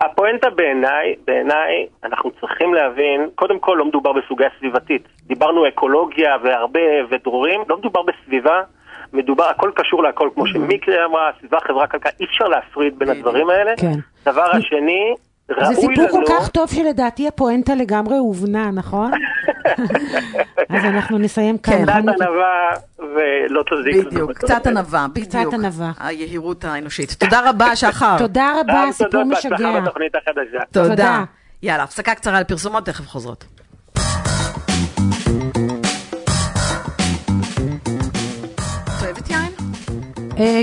הפואנטה 0.01 0.49
בעיניי, 0.49 1.15
בעיניי, 1.27 1.87
אנחנו 2.03 2.31
צריכים 2.31 2.73
להבין, 2.73 3.29
קודם 3.35 3.59
כל 3.59 3.75
לא 3.79 3.85
מדובר 3.85 4.11
בסוגיה 4.13 4.49
סביבתית. 4.59 5.07
דיברנו 5.27 5.67
אקולוגיה 5.67 6.35
והרבה 6.43 6.79
ודרורים, 7.09 7.61
לא 7.69 7.77
מדובר 7.77 8.01
בסביבה, 8.01 8.61
מדובר, 9.13 9.43
הכל 9.43 9.71
קשור 9.75 10.03
להכל, 10.03 10.29
כמו 10.35 10.47
שמיקרי 10.47 11.05
אמרה, 11.05 11.31
סביבה, 11.39 11.57
חברה, 11.67 11.87
כלכלה, 11.87 12.11
אי 12.19 12.25
אפשר 12.25 12.45
להפריד 12.45 12.99
בין 12.99 13.09
הדברים 13.09 13.49
האלה. 13.49 13.71
כן. 13.77 13.93
דבר 14.25 14.45
השני, 14.51 15.13
זה 15.47 15.75
סיפור 15.75 16.07
כל. 16.11 16.23
כך 16.29 16.49
טוב 16.49 16.69
שלדעתי 16.69 17.27
הפואנטה 17.27 17.75
לגמרי 17.75 18.17
הובנה, 18.17 18.71
נכון? 18.71 19.11
אז 20.69 20.85
אנחנו 20.85 21.17
נסיים 21.17 21.57
כאן. 21.57 21.73
כן. 21.73 21.83
קצת? 21.85 22.21
ענווה 22.21 22.71
ולא 22.99 23.63
תזיק. 23.63 24.05
בדיוק, 24.05 24.31
קצת 24.31 24.67
ענווה, 24.67 25.07
בדיוק. 25.11 25.27
קצת 25.27 25.53
ענווה. 25.53 25.91
היהירות 25.99 26.65
האנושית. 26.65 27.13
תודה 27.13 27.49
רבה, 27.49 27.75
שחר. 27.75 28.17
תודה 28.27 28.53
רבה, 28.59 28.73
גם 28.73 28.91
סיפור 28.91 29.23
משגע. 29.23 29.81
בתוכנית 29.81 30.15
החדשה. 30.15 30.65
תודה. 30.71 30.89
תודה. 30.89 31.23
יאללה, 31.63 31.83
הפסקה 31.83 32.15
קצרה 32.15 32.41
לפרסומות, 32.41 32.85
תכף 32.85 33.07
חוזרות. 33.07 33.45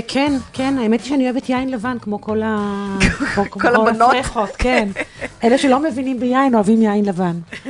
כן, 0.07 0.33
כן, 0.53 0.77
האמת 0.77 0.99
היא 0.99 1.09
שאני 1.09 1.25
אוהבת 1.25 1.49
יין 1.49 1.69
לבן, 1.69 1.97
כמו 2.03 2.21
כל 2.21 2.41
הבנות. 3.75 4.15
הפרחות, 4.15 4.49
כן. 4.57 4.89
אלה 5.43 5.57
שלא 5.57 5.79
מבינים 5.79 6.19
ביין 6.19 6.55
אוהבים 6.55 6.81
יין 6.81 7.05
לבן. 7.05 7.39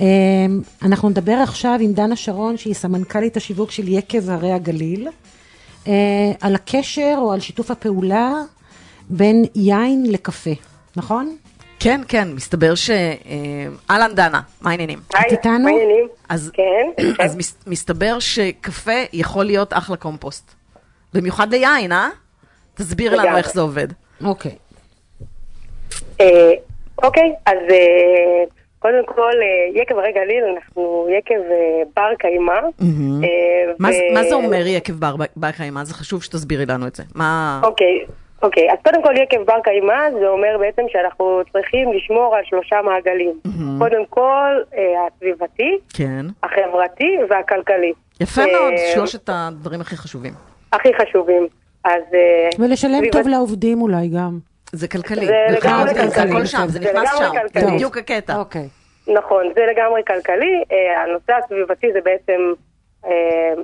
אה, 0.00 0.06
אנחנו 0.82 1.08
נדבר 1.08 1.32
עכשיו 1.32 1.78
עם 1.80 1.92
דנה 1.92 2.16
שרון, 2.16 2.56
שהיא 2.56 2.74
סמנכ"לית 2.74 3.36
השיווק 3.36 3.70
של 3.70 3.88
יקב 3.88 4.30
הרי 4.30 4.52
הגליל, 4.52 5.08
אה, 5.86 5.92
על 6.40 6.54
הקשר 6.54 7.14
או 7.18 7.32
על 7.32 7.40
שיתוף 7.40 7.70
הפעולה 7.70 8.32
בין 9.10 9.44
יין 9.54 10.06
לקפה, 10.06 10.50
נכון? 10.96 11.36
כן, 11.80 12.00
כן, 12.08 12.28
מסתבר 12.34 12.74
ש... 12.74 12.90
אה, 12.90 12.96
אהלן 13.90 14.14
דנה, 14.14 14.40
מה 14.60 14.70
העניינים? 14.70 14.98
את 15.10 15.16
איתנו? 15.30 15.58
מה 15.58 15.70
העניינים? 15.70 16.08
אז, 16.28 16.50
כן. 16.54 17.04
אז 17.24 17.36
מס, 17.36 17.56
מסתבר 17.66 18.18
שקפה 18.18 19.02
יכול 19.12 19.44
להיות 19.44 19.72
אחלה 19.72 19.96
קומפוסט. 19.96 20.57
במיוחד 21.18 21.50
ליין, 21.50 21.92
אה? 21.92 22.08
תסביר 22.74 23.16
לנו. 23.16 23.36
איך 23.36 23.52
זה 23.52 23.60
עובד. 23.60 23.86
אוקיי. 24.24 24.54
אה, 26.20 26.50
אוקיי, 27.02 27.32
אז 27.46 27.56
אה, 27.70 28.44
קודם 28.78 29.06
כל, 29.06 29.30
אה, 29.42 29.80
יקב 29.82 29.98
הרי 29.98 30.12
גליל, 30.12 30.44
אנחנו 30.56 31.08
יקב 31.18 31.34
בר 31.96 32.14
קיימא. 32.18 32.52
מה, 33.78 33.92
זה- 33.92 33.98
ו- 34.10 34.14
מה 34.14 34.22
זה 34.24 34.34
אומר 34.34 34.66
יקב 34.66 34.92
בר 35.36 35.50
קיימא? 35.56 35.84
זה 35.84 35.94
חשוב 35.94 36.22
שתסבירי 36.22 36.66
לנו 36.66 36.86
את 36.86 36.94
זה. 36.96 37.02
מה... 37.14 37.60
אוקיי, 37.64 38.04
אוקיי, 38.42 38.72
אז 38.72 38.78
קודם 38.84 39.02
כל 39.02 39.14
יקב 39.16 39.42
בר 39.46 39.60
קיימא 39.64 39.94
זה 40.20 40.28
אומר 40.28 40.56
בעצם 40.60 40.82
שאנחנו 40.88 41.40
צריכים 41.52 41.92
לשמור 41.92 42.34
על 42.36 42.42
שלושה 42.44 42.76
מעגלים. 42.84 43.40
קודם 43.78 44.06
כל, 44.10 44.50
אה, 44.76 44.82
הסביבתי, 45.06 45.78
כן. 45.94 46.26
החברתי 46.42 47.16
והכלכלי. 47.30 47.92
יפה 48.20 48.42
מאוד, 48.52 48.72
שלושת 48.94 49.28
הדברים 49.32 49.80
הכי 49.80 49.96
חשובים. 49.96 50.32
הכי 50.72 50.88
חשובים. 50.94 51.48
אז... 51.84 52.02
אה, 52.14 52.48
ולשלם 52.58 53.10
טוב 53.12 53.28
לעובדים 53.28 53.82
אולי 53.82 54.08
גם. 54.08 54.38
זה 54.72 54.88
כלכלי. 54.88 55.26
זה 55.26 55.46
לגמרי 55.50 55.94
זה- 55.94 56.06
זה 56.08 56.14
כלכלי. 56.14 56.30
הכל 56.30 56.44
שם, 56.46 56.64
זה 56.66 56.78
זה 56.78 56.92
נכנס 56.92 57.18
שם. 57.18 57.30
כלכלי. 57.42 57.60
זה 57.66 57.72
בדיוק 57.74 57.96
הקטע. 57.96 58.36
אוקיי. 58.36 58.68
נכון, 59.14 59.46
זה 59.54 59.60
לגמרי 59.70 60.02
כלכלי. 60.06 60.62
אה, 60.72 61.02
הנושא 61.02 61.32
הסביבתי 61.44 61.92
זה 61.92 61.98
בעצם 62.04 62.52
אה, 63.06 63.10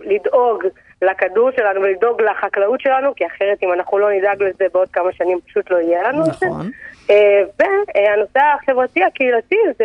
לדאוג 0.05 0.62
לכדור 1.03 1.51
שלנו 1.57 1.81
ולדאוג 1.81 2.23
לחקלאות 2.23 2.81
שלנו, 2.81 3.14
כי 3.17 3.27
אחרת 3.27 3.59
אם 3.62 3.73
אנחנו 3.73 3.99
לא 3.99 4.12
נדאג 4.12 4.43
לזה 4.43 4.64
בעוד 4.73 4.88
כמה 4.93 5.12
שנים 5.12 5.38
פשוט 5.47 5.71
לא 5.71 5.77
יהיה 5.77 6.03
לנו 6.09 6.21
את 6.27 6.35
זה. 6.40 6.47
נכון. 6.47 6.71
והנושא 7.59 8.40
החברתי 8.55 9.05
הקהילתי 9.05 9.57
זה 9.79 9.85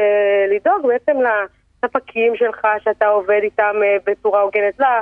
לדאוג 0.56 0.88
בעצם 0.88 1.18
לספקים 1.84 2.36
שלך 2.36 2.68
שאתה 2.84 3.08
עובד 3.08 3.40
איתם 3.44 3.76
בצורה 4.08 4.42
הוגנת 4.42 4.80
לה. 4.80 4.88
אה, 4.88 5.00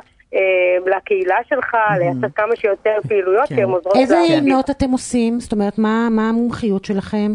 לקהילה 0.86 1.36
שלך, 1.50 1.78
לייצר 2.00 2.28
כמה 2.36 2.56
שיותר 2.56 2.98
פעילויות 3.08 3.50
כן. 3.50 3.56
שהן 3.56 3.70
עוזרות 3.70 3.96
איזה 3.96 4.16
לה- 4.16 4.22
יינות 4.22 4.70
אתם 4.70 4.90
עושים? 4.92 5.40
זאת 5.40 5.52
אומרת, 5.52 5.78
מה 5.78 6.08
מה 6.12 6.30
המומחיות 6.30 6.86
שלכם? 6.86 7.32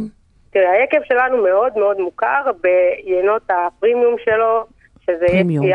תראה, 0.51 0.71
היקב 0.73 0.99
שלנו 1.09 1.43
מאוד 1.43 1.79
מאוד 1.79 2.01
מוכר 2.01 2.43
ביינות 2.63 3.43
הפרימיום 3.51 4.15
שלו, 4.25 4.65
שזה 5.07 5.27
פרימיום. 5.29 5.67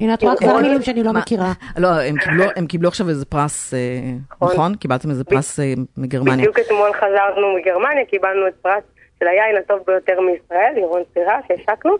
הנה, 0.00 0.14
את 0.14 0.22
רואה 0.22 0.36
כבר 0.36 0.46
עירוני. 0.48 0.68
מילים 0.68 0.82
שאני 0.82 1.02
לא 1.02 1.12
מכירה. 1.12 1.52
לא, 1.78 1.88
הם 2.56 2.66
קיבלו- 2.66 2.88
עכשיו 2.88 3.08
איזה 3.08 3.24
פרס, 3.26 3.74
אה, 3.74 3.78
נכון. 4.32 4.52
נכון? 4.52 4.74
קיבלתם 4.74 5.10
איזה 5.10 5.24
פרס 5.24 5.60
אה, 5.60 5.64
מגרמניה. 5.96 6.36
בדיוק 6.36 6.58
אתמול 6.58 6.92
חזרנו 6.92 7.46
מגרמניה, 7.60 8.04
קיבלנו 8.04 8.48
את 8.48 8.54
פרס 8.62 8.82
של 9.20 9.26
היין 9.28 9.56
הטוב 9.56 9.78
ביותר 9.86 10.20
מישראל, 10.20 10.72
לירון 10.74 11.02
סירה, 11.14 11.38
שהשקנו. 11.48 11.96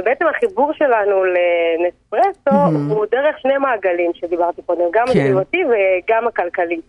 ובעצם 0.00 0.24
החיבור 0.26 0.72
שלנו 0.72 1.24
לנספרסו 1.24 2.56
הוא 2.90 3.06
דרך 3.10 3.38
שני 3.38 3.58
מעגלים 3.58 4.10
שדיברתי 4.14 4.62
קודם, 4.62 4.84
גם 4.92 5.04
כן. 5.06 5.18
הסביבתי 5.20 5.64
וגם 5.64 6.26
הכלכלי. 6.26 6.80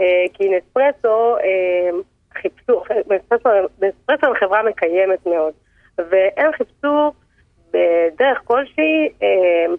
אה, 0.00 0.24
כי 0.34 0.48
נספרסו, 0.48 1.36
אמ, 1.38 2.00
חיפשו, 2.34 2.82
נספרסו 3.10 3.48
נספרסו 3.82 4.26
הם 4.26 4.34
חברה 4.34 4.62
מקיימת 4.62 5.26
מאוד, 5.26 5.52
והם 5.98 6.52
חיפשו 6.52 7.12
בדרך 7.72 8.40
כלשהי 8.44 9.08
אמ, 9.22 9.74
ל- 9.74 9.76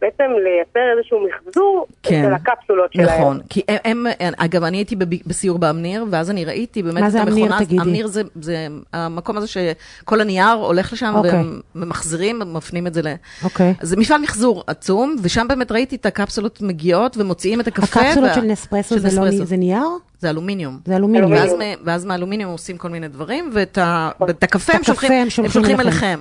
בעצם 0.00 0.24
לייצר 0.44 0.80
איזשהו 0.98 1.18
מחזור 1.28 1.86
כן. 2.02 2.22
של 2.26 2.32
הקפסולות 2.34 2.92
שלהם. 2.92 3.20
נכון, 3.20 3.40
כי 3.48 3.62
הם, 3.68 4.06
הם- 4.20 4.32
אגב, 4.36 4.62
אני 4.64 4.76
הייתי 4.76 4.96
בב- 4.96 5.28
בסיור 5.28 5.58
באמניר, 5.58 6.04
ואז 6.10 6.30
אני 6.30 6.44
ראיתי 6.44 6.82
באמת 6.82 7.00
מה 7.00 7.06
את 7.06 7.12
זה 7.12 7.22
אמניר, 7.22 7.44
המכונה, 7.44 7.64
תגידי? 7.64 7.82
אמניר 7.82 8.06
זה, 8.06 8.22
זה 8.40 8.66
המקום 8.92 9.36
הזה 9.36 9.46
שכל 9.46 10.20
הנייר 10.20 10.52
הולך 10.52 10.92
לשם, 10.92 11.12
אוקיי. 11.16 11.30
והם 11.32 11.60
ממחזרים, 11.74 12.42
מפנים 12.46 12.86
את 12.86 12.94
זה 12.94 13.02
ל... 13.02 13.06
אוקיי. 13.44 13.74
זה 13.80 13.96
מפעל 13.96 14.20
מחזור 14.20 14.64
עצום, 14.66 15.16
ושם 15.22 15.46
באמת 15.48 15.72
ראיתי 15.72 15.96
את 15.96 16.06
הקפסולות 16.06 16.62
מגיעות 16.62 17.16
ומוציאים 17.16 17.60
את 17.60 17.66
הקפה. 17.66 18.00
הקפסולות 18.00 18.28
וה- 18.28 18.34
של 18.34 18.40
נספרסו 18.40 18.98
זה 18.98 19.20
לא 19.20 19.24
נספרסו. 19.26 19.44
זה 19.44 19.56
נייר? 19.56 19.82
זה 20.18 20.30
אלומיניום. 20.30 20.78
זה 20.86 20.96
אלומיניום. 20.96 21.32
ואז, 21.32 21.54
ואז 21.84 22.04
מהאלומיניום 22.04 22.52
עושים 22.52 22.76
כל 22.78 22.88
מיני 22.88 23.08
דברים, 23.08 23.50
ואת 23.52 23.78
ה- 23.78 24.10
הקפה 24.42 24.72
הם 24.72 24.80
הם 25.08 25.28
הם 25.44 25.48
שולחים 25.50 25.80
אליכם. 25.80 26.20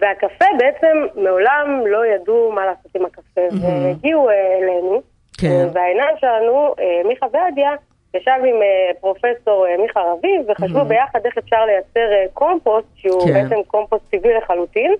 והקפה 0.00 0.44
בעצם 0.58 1.06
מעולם 1.14 1.82
לא 1.86 2.06
ידעו 2.06 2.52
מה 2.52 2.66
לעשות 2.66 2.96
עם 2.96 3.04
הקפה, 3.04 3.40
והגיעו 3.62 4.30
אה, 4.30 4.58
אלינו, 4.58 5.02
כן. 5.38 5.68
והעיניים 5.72 6.16
שלנו, 6.20 6.74
אה, 6.78 7.08
מיכה 7.08 7.26
ועדיה, 7.32 7.70
ישב 8.14 8.30
עם 8.30 8.62
אה, 8.62 8.90
פרופסור 9.00 9.66
מיכה 9.82 10.00
רביב, 10.00 10.40
וחשבו 10.48 10.84
ביחד 10.84 11.20
איך 11.24 11.38
אפשר 11.38 11.64
לייצר 11.66 12.32
קומפוסט, 12.34 12.88
שהוא 12.96 13.26
כן. 13.26 13.32
בעצם 13.32 13.62
קומפוסט 13.66 14.04
טבעי 14.10 14.34
לחלוטין, 14.34 14.94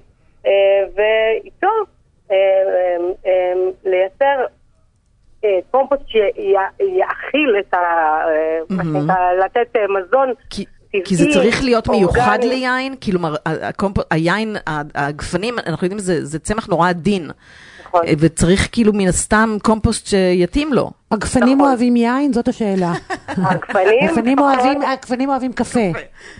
ואיתו 0.94 1.68
לייצר 3.84 4.44
קומפוסט 5.70 6.02
שיאכיל 6.08 7.56
את 7.60 7.74
ה... 7.74 7.78
מה 8.70 8.84
שנקרא, 8.84 9.32
לתת 9.32 9.76
אה, 9.76 9.84
מזון 9.88 10.32
טבעי, 11.02 11.04
כי 11.04 11.16
זה 11.16 11.24
צריך 11.34 11.64
להיות 11.64 11.88
מיוחד 11.88 12.38
אורגני. 12.42 12.46
ליין, 12.60 12.94
כאילו 13.00 13.20
הקומפ... 13.46 13.96
היין, 14.10 14.56
הגפנים, 14.94 15.54
אנחנו 15.66 15.84
יודעים, 15.84 15.98
זה, 15.98 16.24
זה 16.24 16.38
צמח 16.38 16.66
נורא 16.66 16.88
עדין, 16.88 17.30
נכון. 17.86 18.06
אה, 18.06 18.12
וצריך 18.18 18.68
כאילו 18.72 18.92
מן 18.92 19.08
הסתם 19.08 19.56
קומפוסט 19.62 20.06
שיתאים 20.06 20.72
לו. 20.72 20.90
הגפנים 21.10 21.58
נכון. 21.58 21.68
אוהבים 21.68 21.96
יין? 21.96 22.32
זאת 22.32 22.48
השאלה. 22.48 22.92
הגפנים, 23.28 24.08
הגפנים 24.08 24.36
פחות. 24.36 24.54
אוהבים- 24.58 24.82
הגפנים 24.82 25.28
אוהבים 25.30 25.52
קפה. 25.52 25.80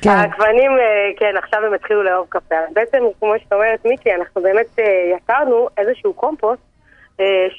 כן. 0.01 0.11
הגוונים, 0.11 0.71
אה, 0.71 0.85
כן, 1.19 1.35
עכשיו 1.45 1.61
הם 1.67 1.75
התחילו 1.75 2.03
לאהוב 2.03 2.27
קפה. 2.29 2.55
אז 2.55 2.75
בעצם, 2.75 2.99
כמו 3.21 3.33
שאת 3.43 3.53
אומרת, 3.53 3.85
מיקי, 3.85 4.11
אנחנו 4.14 4.43
באמת 4.43 4.79
אה, 4.79 4.85
יצרנו 5.17 5.69
איזשהו 5.79 6.12
קומפוסט 6.12 6.62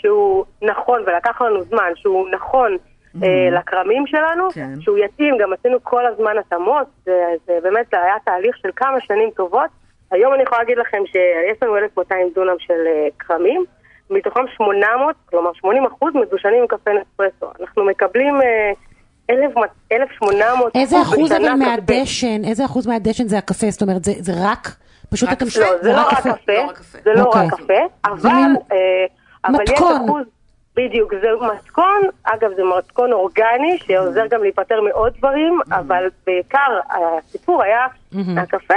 שהוא 0.01 0.45
נכון, 0.61 1.01
ולקח 1.07 1.41
לנו 1.41 1.61
זמן, 1.63 1.91
שהוא 1.95 2.27
נכון 2.29 2.77
אה, 3.23 3.59
לכרמים 3.59 4.07
שלנו, 4.07 4.49
כן. 4.53 4.81
שהוא 4.81 4.97
יתאים, 4.97 5.37
גם 5.37 5.53
עשינו 5.53 5.77
כל 5.83 6.05
הזמן 6.05 6.37
התאמות, 6.37 6.87
זה, 7.05 7.23
זה 7.47 7.53
באמת 7.63 7.93
היה 7.93 8.15
תהליך 8.25 8.57
של 8.57 8.69
כמה 8.75 8.97
שנים 9.01 9.29
טובות. 9.35 9.69
היום 10.11 10.33
אני 10.33 10.43
יכולה 10.43 10.61
להגיד 10.61 10.77
לכם 10.77 11.01
שיש 11.05 11.63
לנו 11.63 11.77
1,200 11.77 12.29
דונם 12.35 12.55
של 12.59 12.87
אה, 12.87 13.07
כרמים, 13.19 13.65
מתוכם 14.09 14.41
800, 14.55 15.15
כלומר 15.25 15.53
80 15.53 15.85
אחוז 15.85 16.13
מדושנים 16.15 16.61
עם 16.61 16.67
קפה 16.67 16.91
נספרסו. 16.93 17.51
אנחנו 17.61 17.85
מקבלים 17.85 18.41
אה, 18.41 18.71
1,000 19.29 19.57
1,800 19.91 20.75
איזה 20.75 21.01
אחוז 21.01 21.31
אבל 21.31 21.45
קפה. 21.45 21.55
מהדשן, 21.55 22.43
איזה 22.45 22.65
אחוז 22.65 22.87
מהדשן 22.87 23.27
זה 23.27 23.37
הקפה? 23.37 23.69
זאת 23.69 23.81
אומרת, 23.81 24.03
זה 24.03 24.11
זה 24.19 24.31
רק, 24.43 24.75
פשוט 25.09 25.29
רק 25.29 25.37
אתם... 25.37 25.45
קפה? 25.45 25.59
לא, 25.59 25.81
זה 25.81 25.93
לא 25.93 26.01
רק 26.07 26.17
קפה. 26.19 26.33
קפה, 26.33 26.53
לא 26.53 26.65
רק 26.67 26.77
קפה. 26.77 26.97
זה 27.03 27.13
לא 27.13 27.23
אוקיי. 27.23 27.47
רק 27.47 27.53
קפה, 27.53 27.73
אבל 28.05 28.29
אה, 28.71 29.05
אבל 29.45 29.63
יש 29.63 29.69
מתכון. 29.71 30.05
אחוז, 30.05 30.25
בדיוק, 30.75 31.13
זה 31.21 31.27
מתכון, 31.55 32.01
אגב 32.23 32.51
זה 32.55 32.61
מתכון 32.77 33.13
אורגני 33.13 33.77
שעוזר 33.77 34.27
גם 34.27 34.41
להיפטר 34.41 34.81
מעוד 34.81 35.13
דברים, 35.17 35.59
אבל 35.71 36.07
בעיקר 36.25 36.79
הסיפור 36.89 37.63
היה 37.63 37.85
הקפה, 38.37 38.73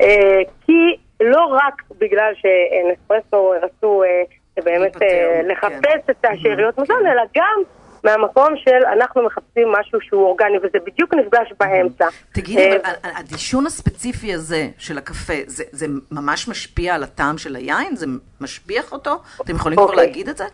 אה, 0.00 0.40
כי 0.66 0.96
לא 1.20 1.58
רק 1.64 1.82
בגלל 1.98 2.32
שנספרסו 2.34 3.54
רצו 3.62 4.02
אה, 4.04 4.62
באמת 4.64 5.02
אה, 5.02 5.08
כן. 5.08 5.44
לחפש 5.48 6.10
את 6.10 6.24
השאריות 6.24 6.78
מזון, 6.78 7.06
אלא 7.06 7.22
גם 7.36 7.62
מהמקום 8.04 8.56
של 8.56 8.86
אנחנו 8.92 9.22
מחפשים 9.26 9.72
משהו 9.72 10.00
שהוא 10.00 10.24
אורגני, 10.24 10.58
וזה 10.58 10.78
בדיוק 10.86 11.14
נפגש 11.14 11.52
באמצע. 11.60 12.08
תגידי, 12.32 12.76
אבל 12.76 12.92
הדישון 13.02 13.66
הספציפי 13.66 14.34
הזה 14.34 14.68
של 14.78 14.98
הקפה, 14.98 15.32
זה, 15.46 15.64
זה 15.72 15.86
ממש 16.10 16.48
משפיע 16.48 16.94
על 16.94 17.02
הטעם 17.02 17.38
של 17.38 17.56
היין? 17.56 17.96
זה 17.96 18.06
משביח 18.40 18.92
אותו? 18.92 19.22
אתם 19.40 19.56
יכולים 19.56 19.76
כבר 19.78 19.88
אוקיי. 19.88 20.06
להגיד 20.06 20.28
את 20.28 20.36
זה? 20.36 20.44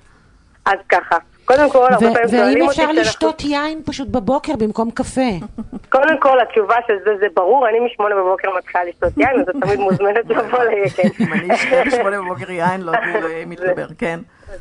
אז 0.68 0.78
ככה, 0.88 1.16
קודם 1.44 1.70
כל, 1.70 1.78
הרבה 1.92 1.96
פעמים 2.14 2.28
שואלים 2.28 2.54
ואם 2.54 2.62
אותי 2.62 2.70
אפשר 2.70 2.82
כשאנחנו- 2.82 3.00
לשתות 3.00 3.40
יין 3.44 3.82
פשוט 3.86 4.08
בבוקר 4.08 4.52
במקום 4.58 4.90
קפה. 4.90 5.30
קודם 5.94 6.18
כל, 6.20 6.40
התשובה 6.40 6.76
של 6.86 6.94
זה, 7.04 7.10
זה 7.20 7.26
ברור, 7.34 7.68
אני 7.68 7.80
משמונה 7.80 8.14
בבוקר 8.14 8.48
מתחילה 8.58 8.84
לשתות 8.84 9.12
יין, 9.16 9.40
אז 9.40 9.48
את 9.48 9.54
תמיד 9.62 9.78
מוזמנת 9.80 10.26
לבוא 10.30 10.62
ליקן. 10.64 11.08
אם 11.20 11.32
אני 11.32 11.54
אשתה 11.54 11.76
בשמונה 11.86 12.18
בבוקר 12.22 12.50
יין, 12.50 12.80
לא 12.80 12.92
תהיה 12.92 13.46
מתגבר, 13.46 13.86
כן. 13.98 14.20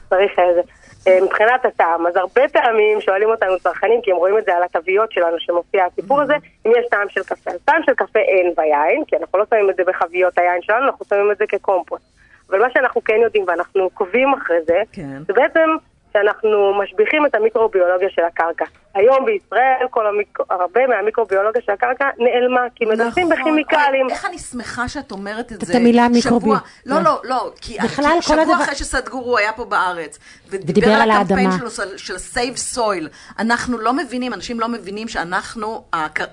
צריך 0.10 0.32
איזה. 0.40 0.62
אה, 1.08 1.20
מבחינת 1.24 1.66
הטעם, 1.66 2.08
אז 2.08 2.16
הרבה 2.16 2.42
פעמים 2.54 3.02
שואלים 3.02 3.30
אותנו 3.30 3.60
צרכנים, 3.60 4.00
כי 4.04 4.12
הם 4.12 4.18
רואים 4.18 4.38
את 4.38 4.46
זה 4.46 4.56
על 4.56 4.64
התוויות 4.64 5.12
שלנו 5.12 5.36
שמופיע 5.40 5.86
הסיפור 5.86 6.22
הזה, 6.22 6.34
אם 6.66 6.72
יש 6.80 6.86
טעם 6.92 7.10
של 7.10 7.24
קפה. 7.24 7.52
אז 7.52 7.58
טעם 7.66 7.82
של 7.86 7.94
קפה 7.94 8.20
אין 8.20 8.54
ביין, 8.58 9.04
כי 9.08 9.16
אנחנו 9.16 9.40
לא 9.40 9.46
שמים 9.50 9.70
את 9.70 9.76
זה 9.76 9.84
בחביות 9.88 10.38
היין 10.38 10.62
שלנו, 10.62 10.86
אנחנו 10.86 11.06
שמים 11.10 11.32
את 11.32 11.38
זה 11.38 11.46
כקומפוסט. 11.50 12.04
אבל 12.50 12.60
מה 12.60 12.68
שאנחנו 12.74 13.02
כן 13.04 13.16
יודעים 13.24 13.44
ואנחנו 13.48 13.84
עוקבים 13.84 14.34
אחרי 14.34 14.58
זה, 14.68 14.82
כן. 14.92 15.24
זה 15.28 15.34
בעצם 15.34 15.70
שאנחנו 16.18 16.74
משביחים 16.74 17.26
את 17.26 17.36
המיקרוביולוגיה 17.36 18.10
של 18.10 18.22
הקרקע. 18.22 18.66
היום 18.98 19.26
בישראל 19.26 19.88
כל 19.90 20.08
המיק... 20.08 20.38
הרבה 20.50 20.88
מהמיקרוביולוגיה 20.88 21.62
של 21.66 21.72
הקרקע 21.72 22.06
נעלמה, 22.18 22.62
כי 22.76 22.86
מדברים 22.86 23.30
בכימיקלים. 23.30 24.06
אוי, 24.06 24.14
איך 24.14 24.26
אני 24.26 24.38
שמחה 24.40 24.88
שאת 24.88 25.12
אומרת 25.12 25.52
את 25.52 25.64
את 25.64 25.68
זה. 25.68 25.78
המילה 25.78 26.08
שבוע- 26.22 26.40
מיקרוביו- 26.40 26.56
לא, 26.86 26.96
לא. 26.96 27.02
לא, 27.04 27.20
לא. 27.24 27.52
כי 27.62 27.78
בכלל, 27.84 28.18
שבוע 28.22 28.42
הדבר- 28.42 28.64
אחרי 28.64 28.76
שסדגורו 28.76 29.38
היה 29.38 29.52
פה 29.54 29.66
בארץ, 29.66 30.20
ודיבר 30.50 30.64
ודיבר 30.72 30.88
על 30.94 31.02
על 31.02 31.12
הקמפיין 31.12 31.50
האדמה. 31.52 31.70
שלו 31.72 31.72
של- 31.98 32.16
ה-Save 32.16 32.76
Soil, 32.78 33.08
אנחנו 33.40 33.78
לא 33.78 33.94
מבינים, 33.94 34.34
אנשים 34.34 34.60
לא 34.60 34.68
מבינים 34.68 35.08
שאנחנו, 35.08 35.84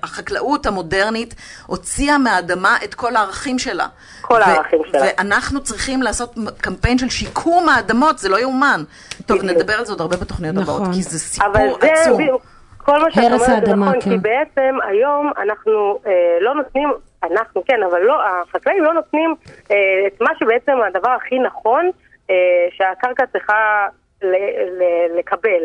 החקלאות 0.03 0.65
המודרנית 0.65 1.35
הוציאה 1.65 2.17
מהאדמה 2.17 2.77
את 2.83 2.93
כל 2.93 3.15
הערכים 3.15 3.59
שלה. 3.59 3.87
כל 4.21 4.41
הערכים 4.41 4.79
שלה. 4.91 5.01
ואנחנו 5.01 5.63
צריכים 5.63 6.01
לעשות 6.01 6.33
קמפיין 6.61 6.97
של 6.97 7.09
שיקום 7.09 7.69
האדמות, 7.69 8.19
זה 8.19 8.29
לא 8.29 8.39
יאומן. 8.39 8.83
טוב. 9.25 9.43
נדבר 9.43 9.73
על 9.73 9.85
זה 9.85 9.91
עוד 9.91 10.01
הרבה 10.01 10.17
בתוכניות 10.17 10.55
נכון. 10.55 10.75
הבאות, 10.81 10.95
כי 10.95 11.03
זה 11.03 11.09
אבל 11.45 11.59
סיפור 11.59 11.77
זה, 11.81 11.87
עצום. 12.01 12.21
כל 12.85 12.99
מה 12.99 13.11
שאת 13.11 13.23
אומרת 13.23 13.65
זה 13.65 13.75
נכון, 13.75 13.93
כן. 13.93 13.99
כי 13.99 14.17
בעצם 14.17 14.77
היום 14.87 15.31
אנחנו 15.37 15.99
אה, 16.07 16.37
לא 16.41 16.55
נותנים, 16.55 16.93
אנחנו 17.23 17.63
כן, 17.65 17.83
אבל 17.89 18.01
לא, 18.01 18.21
החקלאים 18.25 18.83
לא 18.83 18.93
נותנים 18.93 19.35
אה, 19.71 19.75
את 20.07 20.21
מה 20.21 20.29
שבעצם 20.39 20.77
הדבר 20.87 21.09
הכי 21.09 21.39
נכון 21.39 21.89
אה, 22.29 22.35
שהקרקע 22.71 23.25
צריכה 23.25 23.87
ל- 24.21 24.35
ל- 24.81 25.17
לקבל. 25.19 25.61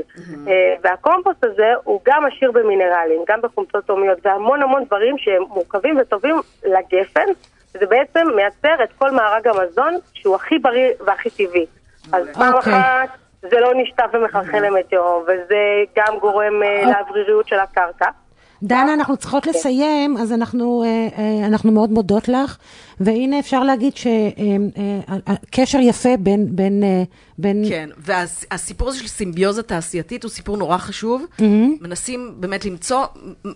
אה, 0.49 0.75
והקומפוסט 0.83 1.45
הזה 1.45 1.73
הוא 1.85 2.01
גם 2.07 2.27
עשיר 2.27 2.53
במינרלים, 2.53 3.21
גם 3.29 3.41
בחומצות 3.43 3.87
תאומיות, 3.87 4.19
והמון 4.27 4.63
המון 4.63 4.85
דברים 4.85 5.19
שהם 5.19 5.43
מורכבים 5.49 5.99
וטובים 6.01 6.41
לגפן, 6.65 7.27
וזה 7.75 7.87
בעצם 7.87 8.27
מייצר 8.37 8.85
את 8.85 8.89
כל 8.99 9.11
מארג 9.11 9.49
המזון 9.49 9.99
שהוא 10.15 10.35
הכי 10.37 10.59
בריא 10.59 10.91
והכי 11.07 11.31
טבעי. 11.31 11.67
אז 12.13 12.29
פעם 12.35 12.55
אוקיי. 12.55 12.73
אחת 12.73 13.09
זה 13.43 13.61
לא 13.61 13.73
נשטף 13.77 14.07
ומחלחל 14.13 14.67
למי 14.67 14.83
תהום, 14.83 15.23
וזה 15.23 15.59
גם 15.97 16.19
גורם 16.19 16.63
אה, 16.63 16.83
לאווריריות 16.87 17.49
של 17.49 17.59
הקרקע. 17.59 18.09
דנה, 18.63 18.95
אנחנו 18.95 19.17
צריכות 19.17 19.47
לסיים, 19.47 20.17
אז 20.17 20.33
אנחנו, 20.33 20.83
אה, 20.85 20.89
אה, 21.19 21.47
אנחנו 21.47 21.73
מאוד 21.73 21.91
מודות 21.91 22.29
לך, 22.29 22.57
והנה 23.01 23.39
אפשר 23.39 23.63
להגיד 23.65 23.93
שקשר 23.97 25.79
יפה 25.79 26.17
בין, 26.19 26.47
בין, 26.57 26.83
אה, 26.85 27.03
בין 27.39 27.65
כן, 27.69 27.91
והסיפור 27.99 28.89
הזה 28.89 28.99
של 28.99 29.09
סימביוזה 29.09 29.63
תעשייתית 29.63 30.23
הוא 30.25 30.31
סיפור 30.31 30.57
נורא 30.57 30.79
חשוב. 30.79 31.25
מנסים 31.81 32.35
באמת 32.37 32.65
למצוא, 32.65 33.05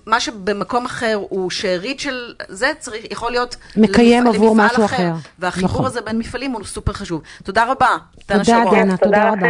מה 0.06 0.20
שבמקום 0.20 0.84
אחר 0.84 1.20
הוא 1.28 1.50
שארית 1.50 2.00
של 2.00 2.34
זה, 2.48 2.72
צריך, 2.78 3.04
יכול 3.10 3.30
להיות... 3.30 3.56
מקיים 3.76 4.24
למפ- 4.26 4.28
עבור 4.28 4.50
למפעל 4.50 4.66
משהו 4.66 4.84
אחר. 4.84 5.12
והחיבור 5.38 5.70
נכון. 5.70 5.86
הזה 5.86 6.00
בין 6.00 6.18
מפעלים 6.18 6.52
הוא 6.52 6.64
סופר 6.64 6.92
חשוב. 6.92 7.22
תודה 7.42 7.64
רבה, 7.72 7.88
דנה 8.28 8.44
תודה, 8.44 8.44
שרון. 8.44 8.78
דנה. 8.82 8.96
תודה 8.96 9.28
רבה. 9.28 9.36
לכם. 9.36 9.48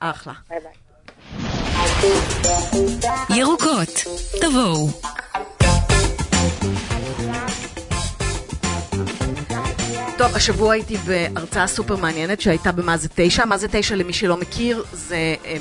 אחלה. 0.00 0.32
ביי 0.50 0.58
ביי. 0.60 0.83
ירוקות, 3.30 4.04
תבואו. 4.40 4.88
טוב, 10.18 10.36
השבוע 10.36 10.72
הייתי 10.72 10.96
בהרצאה 10.96 11.66
סופר 11.66 11.96
מעניינת 11.96 12.40
שהייתה 12.40 12.72
במה 12.72 12.96
זה 12.96 13.08
תשע. 13.14 13.44
מה 13.44 13.58
זה 13.58 13.68
תשע, 13.70 13.96
למי 13.96 14.12
שלא 14.12 14.36
מכיר, 14.36 14.84
זה 14.92 15.34
אה, 15.46 15.56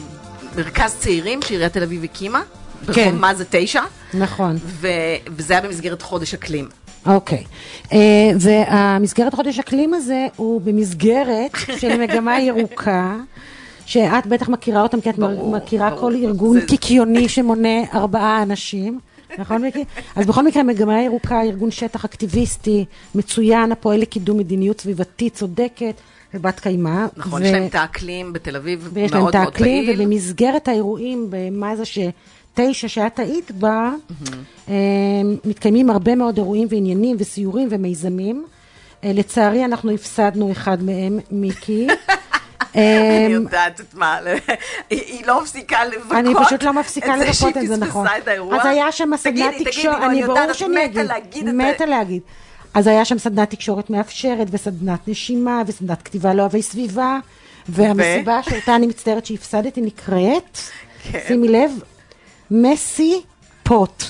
מרכז 0.55 0.95
צעירים 0.99 1.41
שעיריית 1.41 1.73
תל 1.73 1.83
אביב 1.83 2.03
הקימה. 2.03 2.41
כן. 2.85 2.85
ברחוב 2.85 3.19
מה 3.19 3.35
זה 3.35 3.45
תשע, 3.49 3.81
נכון. 4.13 4.57
ו- 4.65 4.87
וזה 5.27 5.53
היה 5.53 5.61
במסגרת 5.61 6.01
חודש 6.01 6.33
אקלים. 6.33 6.69
אוקיי. 7.05 7.43
אה, 7.93 7.97
והמסגרת 8.39 9.33
חודש 9.33 9.59
אקלים 9.59 9.93
הזה 9.93 10.27
הוא 10.35 10.61
במסגרת 10.61 11.51
של 11.79 12.01
מגמה 12.01 12.39
ירוקה. 12.39 13.15
שאת 13.85 14.27
בטח 14.27 14.49
מכירה 14.49 14.81
אותם, 14.81 15.01
כי 15.01 15.09
את 15.09 15.15
ברור, 15.19 15.51
מכירה 15.57 15.89
ברור. 15.89 16.01
כל 16.01 16.15
ארגון 16.15 16.59
זה- 16.59 16.65
קיקיוני 16.65 17.29
שמונה 17.29 17.69
ארבעה 17.93 18.41
אנשים, 18.43 18.99
נכון 19.37 19.61
מיקי? 19.61 19.83
אז 20.15 20.25
בכל 20.25 20.45
מקרה, 20.45 20.63
מגמה 20.63 21.01
ירוקה, 21.01 21.41
ארגון 21.41 21.71
שטח 21.71 22.05
אקטיביסטי, 22.05 22.85
מצוין, 23.15 23.71
הפועל 23.71 23.99
לקידום 23.99 24.37
מדיניות 24.37 24.81
סביבתית 24.81 25.33
צודקת 25.33 25.93
ובת 26.33 26.59
קיימא. 26.59 27.05
נכון, 27.17 27.41
ו- 27.41 27.45
יש 27.45 27.51
להם 27.51 27.65
את 27.65 27.75
האקלים 27.75 28.33
בתל 28.33 28.55
אביב 28.55 28.89
ויש 28.93 29.11
להם 29.11 29.21
מאוד 29.21 29.35
את 29.35 29.41
מאוד 29.41 29.47
האקלים, 29.53 29.85
פעיל. 29.85 30.01
ובמסגרת 30.01 30.67
האירועים, 30.67 31.27
במה 31.29 31.75
זה 31.75 31.83
שתשע 31.85 32.87
שאת 32.87 33.19
היית 33.19 33.51
בה, 33.51 33.91
אה, 34.69 34.73
מתקיימים 35.45 35.89
הרבה 35.89 36.15
מאוד 36.15 36.37
אירועים 36.37 36.67
ועניינים 36.71 37.15
וסיורים 37.19 37.67
ומיזמים. 37.71 38.45
אה, 39.03 39.11
לצערי, 39.13 39.65
אנחנו 39.65 39.91
הפסדנו 39.91 40.51
אחד 40.51 40.83
מהם, 40.83 41.19
מיקי. 41.31 41.87
אני 42.75 43.33
יודעת 43.33 43.81
את 43.81 43.93
מה, 43.93 44.19
היא 44.89 45.25
לא 45.27 45.41
מפסיקה 45.41 45.85
לבכות 45.85 46.11
אני 46.11 46.33
פשוט 46.45 46.63
לא 46.63 46.73
מפסיקה 46.73 47.15
לבכות 47.15 47.57
את 47.57 47.67
זה, 47.67 47.77
נכון. 47.77 48.07
אז 48.51 48.65
היה 48.65 48.91
שם 48.91 49.11
סדנת 49.17 49.53
תקשורת, 49.65 50.03
אני 50.03 50.23
ברור 50.23 50.53
שאני 50.53 50.85
אגיד, 50.85 51.49
מתה. 51.49 51.85
להגיד. 51.85 52.21
אז 52.73 52.87
היה 52.87 53.05
שם 53.05 53.17
סדנת 53.17 53.49
תקשורת 53.49 53.89
מאפשרת, 53.89 54.47
וסדנת 54.51 55.07
נשימה, 55.07 55.61
וסדנת 55.67 56.01
כתיבה 56.01 56.33
לאוהבי 56.33 56.61
סביבה, 56.61 57.19
והמסיבה 57.69 58.43
שאותה 58.43 58.75
אני 58.75 58.87
מצטערת 58.87 59.25
שהפסדתי 59.25 59.81
נקראת, 59.81 60.57
כן. 61.11 61.19
שימי 61.27 61.47
לב, 61.47 61.71
מסי 62.51 63.21
פוט, 63.63 64.03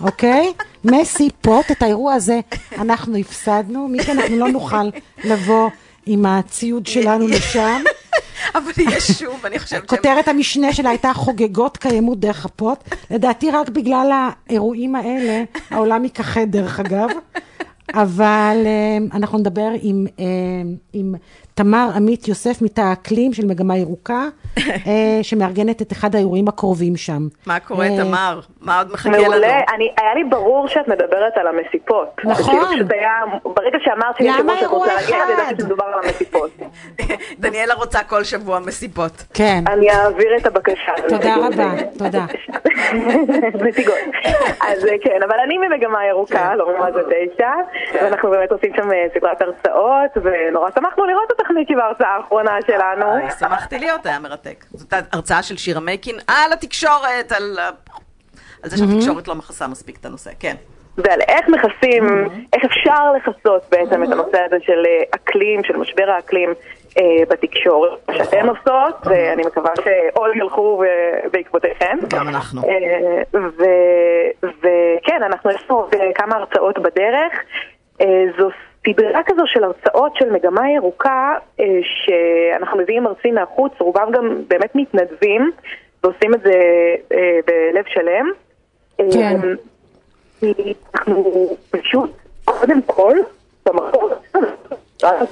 אוקיי? 0.00 0.52
מסי 0.84 1.28
פוט, 1.40 1.70
את 1.70 1.82
האירוע 1.82 2.14
הזה 2.14 2.40
אנחנו 2.78 3.16
הפסדנו, 3.16 3.88
מי 3.88 3.98
אנחנו 4.08 4.38
לא 4.38 4.48
נוכל 4.48 4.90
לבוא 5.24 5.70
עם 6.06 6.26
הציוד 6.26 6.86
שלנו 6.86 7.28
לשם. 7.28 7.82
אבל 8.54 8.72
יש 8.78 9.10
שוב, 9.10 9.46
אני 9.46 9.58
חושבת. 9.58 9.88
כותרת 9.88 10.28
המשנה 10.28 10.72
שלה 10.72 10.90
הייתה 10.90 11.12
חוגגות 11.14 11.76
קיימות 11.76 12.20
דרך 12.20 12.44
הפוט. 12.44 12.78
לדעתי 13.10 13.50
רק 13.50 13.68
בגלל 13.68 14.10
האירועים 14.48 14.94
האלה, 14.94 15.44
העולם 15.70 16.04
ייכחד 16.04 16.46
דרך 16.50 16.80
אגב. 16.80 17.08
אבל 17.94 18.62
אה, 18.66 19.16
אנחנו 19.16 19.38
נדבר 19.38 19.68
עם, 19.82 20.06
אה, 20.18 20.24
עם 20.92 21.14
תמר 21.54 21.88
עמית 21.96 22.28
יוסף 22.28 22.62
מתא 22.62 22.80
האקלים 22.80 23.32
של 23.32 23.46
מגמה 23.46 23.76
ירוקה, 23.76 24.24
אה, 24.58 25.18
שמארגנת 25.22 25.82
את 25.82 25.92
אחד 25.92 26.14
האירועים 26.14 26.48
הקרובים 26.48 26.96
שם. 26.96 27.28
מה 27.46 27.60
קורה, 27.60 27.86
אה, 27.86 27.96
תמר? 27.96 28.40
מה 28.60 28.78
עוד 28.78 28.92
מחכה 28.92 29.10
לנו? 29.10 29.22
מעולה, 29.22 29.60
אני, 29.74 29.92
היה 30.00 30.14
לי 30.14 30.24
ברור 30.24 30.68
שאת 30.68 30.88
מדברת 30.88 31.36
על 31.36 31.46
המסיפות. 31.46 32.08
נכון. 32.24 32.64
כאילו 32.68 32.86
ברגע 33.44 33.78
שאמרת 33.84 34.20
אירוע 34.20 34.56
שאת 34.60 34.70
רוצה 34.70 34.94
להגיע, 34.94 35.16
אחד? 35.16 35.30
אז 35.32 35.38
ידעתי 35.38 35.62
שמדובר 35.62 35.84
על 35.84 36.00
המסיפות. 36.04 36.50
דניאלה 37.40 37.74
רוצה 37.74 37.98
כל 38.02 38.24
שבוע 38.24 38.58
מסיבות. 38.58 39.24
כן, 39.34 39.64
אני 39.66 39.90
אעביר 39.90 40.36
את 40.36 40.46
הבקשה. 40.46 40.92
תודה 41.08 41.36
רבה, 41.36 41.70
תודה. 41.98 42.24
נציגות. 43.66 43.94
אז 44.60 44.86
אה, 44.86 44.94
כן, 45.04 45.20
אבל 45.24 45.36
אני 45.44 45.58
ממגמה 45.58 46.06
ירוקה, 46.06 46.54
לא 46.54 46.76
ממה 46.76 46.92
זה 46.92 47.00
תשע, 47.10 47.50
ואנחנו 47.94 48.30
באמת 48.30 48.52
עושים 48.52 48.72
שם 48.76 48.88
סדרת 49.18 49.42
הרצאות, 49.42 50.10
ונורא 50.22 50.70
שמחנו 50.74 51.04
לראות 51.04 51.30
אותך 51.30 51.41
מיקי 51.50 51.74
בהרצאה 51.74 52.16
האחרונה 52.16 52.58
שלנו. 52.66 53.16
היי, 53.16 53.30
שמחתי 53.38 53.78
להיות, 53.78 54.06
היה 54.06 54.18
מרתק. 54.18 54.64
זאת 54.70 54.92
הרצאה 55.12 55.42
של 55.42 55.56
שירה 55.56 55.80
מייקין 55.80 56.16
על 56.26 56.52
התקשורת, 56.52 57.32
על 57.32 57.58
על 58.62 58.70
זה 58.70 58.76
שהתקשורת 58.76 59.28
לא 59.28 59.34
מכסה 59.34 59.66
מספיק 59.66 59.96
את 60.00 60.06
הנושא, 60.06 60.30
כן. 60.40 60.54
ועל 60.98 61.20
איך 61.28 61.48
מכסים, 61.48 62.28
איך 62.52 62.64
אפשר 62.64 63.12
לכסות 63.12 63.62
בעצם 63.70 64.04
את 64.04 64.08
הנושא 64.12 64.38
הזה 64.46 64.56
של 64.62 64.86
אה, 64.86 65.02
אקלים, 65.14 65.64
של 65.64 65.76
משבר 65.76 66.10
האקלים 66.10 66.54
אה, 66.98 67.02
בתקשורת, 67.28 68.08
מה 68.08 68.14
שאתן 68.14 68.48
עושות, 68.48 68.94
ואני 69.04 69.42
מקווה 69.42 69.70
שעוד 69.84 70.30
ילכו 70.36 70.82
אה, 70.84 71.28
בעקבותיכם. 71.32 71.98
גם 72.08 72.28
אנחנו. 72.28 72.62
אה, 72.68 73.22
וכן, 74.42 75.22
אנחנו 75.22 75.50
יש 75.50 75.64
אה, 75.70 76.12
כמה 76.14 76.36
הרצאות 76.36 76.78
בדרך. 76.78 77.32
אה, 78.00 78.24
זו 78.38 78.50
סדרה 78.86 79.20
כזו 79.26 79.42
של 79.46 79.64
הרצאות 79.64 80.16
של 80.16 80.30
מגמה 80.32 80.70
ירוקה, 80.70 81.34
אה, 81.60 81.64
שאנחנו 81.84 82.78
מביאים 82.78 83.02
מרצים 83.02 83.34
מהחוץ, 83.34 83.72
רובם 83.78 84.08
גם 84.12 84.42
באמת 84.48 84.70
מתנדבים. 84.74 85.50
ועושים 86.04 86.34
את 86.34 86.40
זה 86.44 86.52
אה, 87.12 87.38
בלב 87.46 87.84
שלם. 87.86 88.26
כן. 89.12 89.40
אה, 89.44 89.54
כי 90.40 90.74
אנחנו 90.94 91.48
פשוט, 91.70 92.10
קודם 92.44 92.82
כל, 92.82 93.16
במקור... 93.66 94.10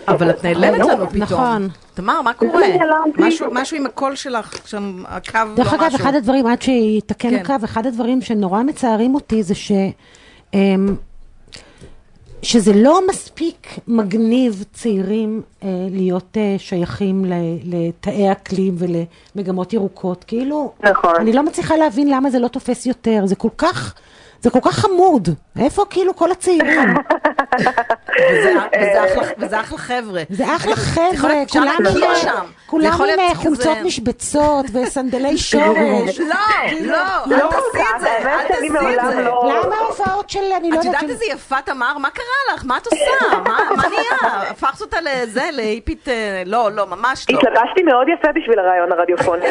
אבל 0.09 0.31
את 0.31 0.45
נעלמת 0.45 0.79
לנו 0.79 1.07
פתאום. 1.07 1.23
נכון. 1.23 1.69
תמר, 1.95 2.23
מה 2.23 2.35
קורה? 2.35 2.69
נעלמתי. 2.69 3.23
משהו- 3.53 3.77
עם 3.77 3.87
הקול 3.87 4.15
שלך, 4.15 4.69
שם 4.69 5.03
הקו 5.09 5.39
לא 5.49 5.55
דרך 5.55 5.67
משהו. 5.67 5.87
אגב, 5.87 5.95
אחד 5.95 6.15
הדברים, 6.15 6.47
עד 6.47 6.63
שיתקן 6.63 7.31
כן. 7.31 7.37
הקו, 7.37 7.65
אחד 7.65 7.87
הדברים 7.87 8.21
שנורא 8.21 8.63
מצערים 8.63 9.15
אותי 9.15 9.43
זה 9.43 9.55
ש... 9.55 9.73
שזה 12.43 12.73
לא 12.75 13.01
מספיק 13.11 13.67
מגניב 13.89 14.65
צעירים 14.73 15.43
אה, 15.63 15.69
להיות 15.91 16.37
אה, 16.37 16.55
שייכים 16.59 17.25
ל- 17.25 17.35
לתאי 17.65 18.33
אקלים 18.33 18.77
ולמגמות 18.79 19.73
ירוקות. 19.73 20.25
כאילו, 20.25 20.73
נכון. 20.83 21.15
אני 21.19 21.33
לא 21.33 21.43
מצליחה 21.43 21.77
להבין 21.77 22.09
למה 22.11 22.31
זה 22.31 22.39
לא 22.39 22.49
תופס 22.49 22.87
יותר. 22.87 23.27
זה 23.27 23.35
כל 23.37 23.49
כך, 23.59 23.95
זה 24.43 24.51
כל 24.51 24.59
כך 24.63 24.75
חמוד. 24.79 25.29
איפה 25.59 25.85
כאילו 25.91 26.17
כל 26.17 26.33
הצעירים? 26.33 26.89
וזה- 28.33 28.53
וזה 29.39 29.61
אחלה- 29.61 29.79
חבר'ה. 29.79 30.23
זה 30.31 30.45
אחלה 30.57 30.73
יכול 30.73 30.85
חבר'ה, 30.85 31.35
כולם 31.49 31.67
להכיר 31.67 32.07
עם- 33.13 33.19
אה, 33.21 33.35
חולצות 33.35 33.79
משבצות 33.85 34.67
וסנדלי 34.75 35.39
שורש. 35.51 36.21
לא, 36.21 36.27
לא, 36.81 36.97
לא 37.27 37.37
אל 37.37 37.49
תעשי 37.51 37.85
את 37.97 38.01
זה, 38.01 38.09
אל 38.31 38.49
תעשי 38.49 38.67
את 38.67 39.13
זה. 39.15 39.23
לא- 39.23 39.63
למה 39.65 39.77
ההופעות 39.77 40.31
של, 40.31 40.41
אני 40.57 40.71
לא 40.71 40.79
את 40.81 40.85
יודעת, 40.85 40.85
יודעת 40.85 41.01
של- 41.01 41.09
איזה 41.11 41.25
יפה 41.31 41.57
תמר? 41.65 41.99
מה 41.99 42.11
קרה 42.11 42.55
לך? 42.55 42.65
מה 42.67 42.77
את 42.79 42.87
עושה? 42.87 43.05
מה 43.45 43.59
מה 43.77 43.83
נהיה? 43.89 44.41
הפכת 44.51 44.81
אותה 44.81 44.97
לזה, 45.01 45.43
להיפית... 45.53 46.09
אה, 46.09 46.43
לא, 46.47 46.69
לא, 46.73 46.87
ממש 46.87 47.27
לא. 47.31 47.39
התלבשתי 47.39 47.83
מאוד 47.83 48.07
יפה 48.09 48.29
בשביל 48.35 48.59
הרעיון 48.59 48.93
הרדיופוני. 48.93 49.47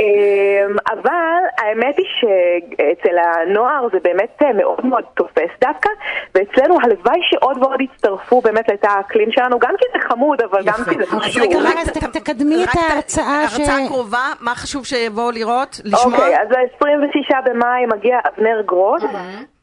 אמ, 0.00 0.76
אבל 0.92 1.10
האמת 1.58 1.94
היא 1.98 2.06
שאצל 2.20 3.16
הנוער 3.18 3.86
זה 3.92 3.98
באמת 4.02 4.42
אה, 4.42 4.52
מאוד 4.52 4.86
מאוד 4.86 5.04
תופס 5.14 5.50
דווקא, 5.60 5.88
ואצלנו 6.34 6.78
הלוואי 6.84 7.18
שעוד 7.30 7.58
ועוד 7.58 7.80
יצטרפו 7.80 8.40
באמת 8.40 8.68
לתא 8.68 8.86
האקלים 8.86 9.32
שלנו, 9.32 9.58
גם 9.58 9.74
כי 9.78 9.84
זה 9.92 10.08
חמוד, 10.08 10.40
אבל 10.42 10.62
גם. 10.64 10.74
כי 10.74 10.96
זה 10.98 11.06
חשוב. 11.06 11.42
רגע, 11.42 11.58
רק 11.58 11.88
ת- 11.88 12.16
תקדמי 12.16 12.64
את 12.64 12.68
ההרצאה 12.76 13.24
ש- 13.48 13.58
ההרצאה 13.58 13.84
הקרובה, 13.84 14.32
מה 14.40 14.54
חשוב 14.54 14.86
שיבואו 14.86 15.30
לראות? 15.30 15.80
לשמוע? 15.84 16.04
אוקיי, 16.18 16.40
אז 16.40 16.48
ה-26 16.50 17.34
במאי 17.44 17.86
מגיע 17.96 18.18
אבנר 18.28 18.62
גרוס, 18.66 19.02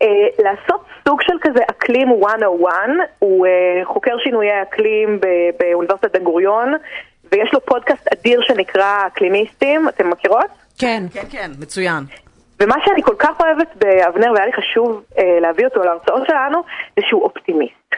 אה, 0.01 0.07
לעשות 0.39 0.81
סוג 1.07 1.21
של 1.21 1.33
כזה 1.41 1.59
אקלים 1.69 2.07
101, 2.07 2.73
הוא 3.19 3.45
אה, 3.47 3.51
חוקר 3.85 4.17
שינויי 4.23 4.61
אקלים 4.61 5.19
באוניברסיטת 5.59 6.11
בן 6.15 6.23
גוריון, 6.23 6.73
ויש 7.31 7.49
לו 7.53 7.65
פודקאסט 7.65 8.07
אדיר 8.13 8.41
שנקרא 8.47 9.07
אקלימיסטים, 9.07 9.89
אתם 9.89 10.09
מכירות? 10.09 10.45
כן. 10.79 11.03
כן, 11.13 11.23
כן, 11.29 11.51
מצוין. 11.59 12.03
ומה 12.59 12.75
שאני 12.85 13.03
כל 13.03 13.15
כך 13.19 13.41
אוהבת 13.41 13.75
באבנר, 13.75 14.31
והיה 14.31 14.45
לי 14.45 14.53
חשוב 14.53 15.03
אה, 15.17 15.39
להביא 15.39 15.65
אותו 15.65 15.79
להרצאות 15.83 16.27
שלנו, 16.27 16.61
זה 16.95 17.05
שהוא 17.07 17.23
אופטימיסט. 17.23 17.95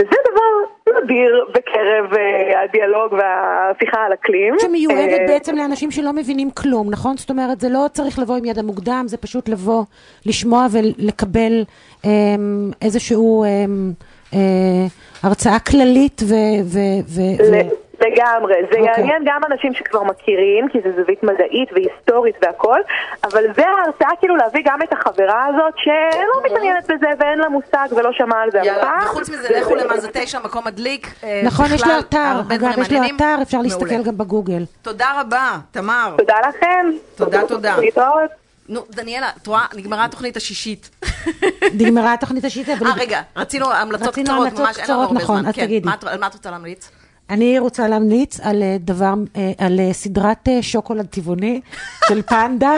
וזה 0.00 0.16
דבר 0.32 0.98
נדיר 1.02 1.44
בקרב 1.54 2.14
אה, 2.18 2.62
הדיאלוג 2.62 3.12
והשיחה 3.12 4.00
על 4.06 4.12
אקלים. 4.12 4.54
שמיועדת 4.60 5.20
אה, 5.20 5.26
בעצם 5.26 5.56
לאנשים 5.56 5.90
שלא 5.90 6.12
מבינים 6.12 6.50
כלום, 6.50 6.90
נכון? 6.90 7.16
זאת 7.16 7.30
אומרת, 7.30 7.60
זה 7.60 7.68
לא 7.68 7.86
צריך 7.92 8.18
לבוא 8.18 8.36
עם 8.36 8.44
יד 8.44 8.58
המוקדם, 8.58 9.04
זה 9.06 9.16
פשוט 9.16 9.48
לבוא, 9.48 9.84
לשמוע 10.26 10.66
ולקבל 10.72 11.64
אמ, 12.04 12.10
איזשהו 12.82 13.44
אמ, 13.44 13.92
אה, 14.34 14.38
הרצאה 15.22 15.58
כללית 15.58 16.22
ו... 16.22 16.34
ו, 16.64 16.78
ו, 17.08 17.20
ו 17.52 17.81
לגמרי, 18.06 18.54
זה 18.72 18.78
אוקיי. 18.78 18.84
יעניין 18.84 19.22
גם 19.26 19.40
אנשים 19.52 19.74
שכבר 19.74 20.02
מכירים, 20.02 20.68
כי 20.72 20.78
זה 20.84 21.02
זווית 21.02 21.22
מדעית 21.22 21.68
והיסטורית 21.72 22.36
והכל, 22.42 22.80
אבל 23.24 23.44
זה 23.56 23.62
ההרצאה 23.66 24.16
כאילו 24.20 24.36
להביא 24.36 24.62
גם 24.64 24.82
את 24.82 24.92
החברה 24.92 25.46
הזאת 25.46 25.74
שלא 25.76 26.42
מתעניינת 26.44 26.84
בזה 26.84 27.06
ואין 27.18 27.38
לה 27.38 27.48
מושג 27.48 27.88
ולא 27.96 28.10
שמעה 28.12 28.42
על 28.42 28.50
זה 28.50 28.60
אף 28.60 28.66
יאללה, 28.66 28.82
פעם. 28.82 29.02
וחוץ 29.02 29.28
מזה, 29.30 29.48
לכו 29.60 29.74
למה 29.74 29.96
זה 30.00 30.08
תשע, 30.12 30.38
מקום 30.44 30.64
מדליק. 30.66 31.14
אה, 31.24 31.40
נכון, 31.44 31.66
יש 31.74 31.82
לו 31.86 31.98
אתר, 31.98 32.40
אגב, 32.54 32.78
יש 32.78 32.92
לו. 32.92 32.98
אתר, 33.16 33.36
אפשר 33.42 33.58
להסתכל. 33.62 34.02
גם 34.02 34.18
בגוגל. 34.18 34.64
תודה 34.82 35.20
רבה, 35.20 35.50
תמר. 35.70 36.14
תודה 36.18 36.36
לכם. 36.48 36.86
תודה, 37.16 37.40
תודה. 37.48 37.76
נו, 38.68 38.80
דניאלה, 38.90 39.30
את 39.42 39.46
רואה? 39.46 39.64
נגמרה 39.76 40.04
התוכנית 40.04 40.36
השישית. 40.36 40.90
נגמרה 41.80 42.12
התוכנית 42.12 42.44
השישית, 42.44 42.68
אבל... 42.68 42.86
אה, 42.86 42.92
רגע, 42.96 43.20
רצינו 43.36 43.72
המלצות 43.72 44.08
רצינו 44.08 44.26
קצרות, 44.26 44.40
המלצות 44.46 44.60
ממש 44.66 44.78
אין 44.78 44.84
לנו 44.84 44.84
קצרות, 44.84 45.08
הרבה 45.08 45.20
נכון, 45.20 45.38
זמן. 45.40 45.48
אז 45.48 45.54
כן, 45.54 45.64
תגידי. 45.66 45.86
מה 45.88 45.94
את- 45.94 46.04
על 46.04 46.20
מה 46.20 46.26
את 46.26 46.32
רוצה 46.34 46.50
להמליץ? 46.50 46.90
אני 47.32 47.58
רוצה 47.58 47.88
להמליץ 47.88 48.40
על 48.40 48.62
אה, 48.62 48.76
דבר, 48.80 49.14
אה, 49.36 49.52
על 49.58 49.80
אה, 49.80 49.92
סדרת 49.92 50.48
שוקולד 50.60 51.06
טבעוני 51.06 51.60
של 52.08 52.22
פנדה. 52.30 52.72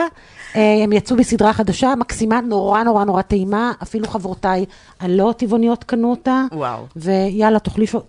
הם 0.83 0.93
יצאו 0.93 1.17
בסדרה 1.17 1.53
חדשה, 1.53 1.93
מקסימה, 1.95 2.41
נורא 2.41 2.83
נורא 2.83 3.03
נורא 3.03 3.21
טעימה, 3.21 3.71
אפילו 3.83 4.07
חברותיי 4.07 4.65
הלא 4.99 5.33
טבעוניות 5.37 5.83
קנו 5.83 6.11
אותה. 6.11 6.45
וואו. 6.51 6.85
ויאללה, 6.95 7.59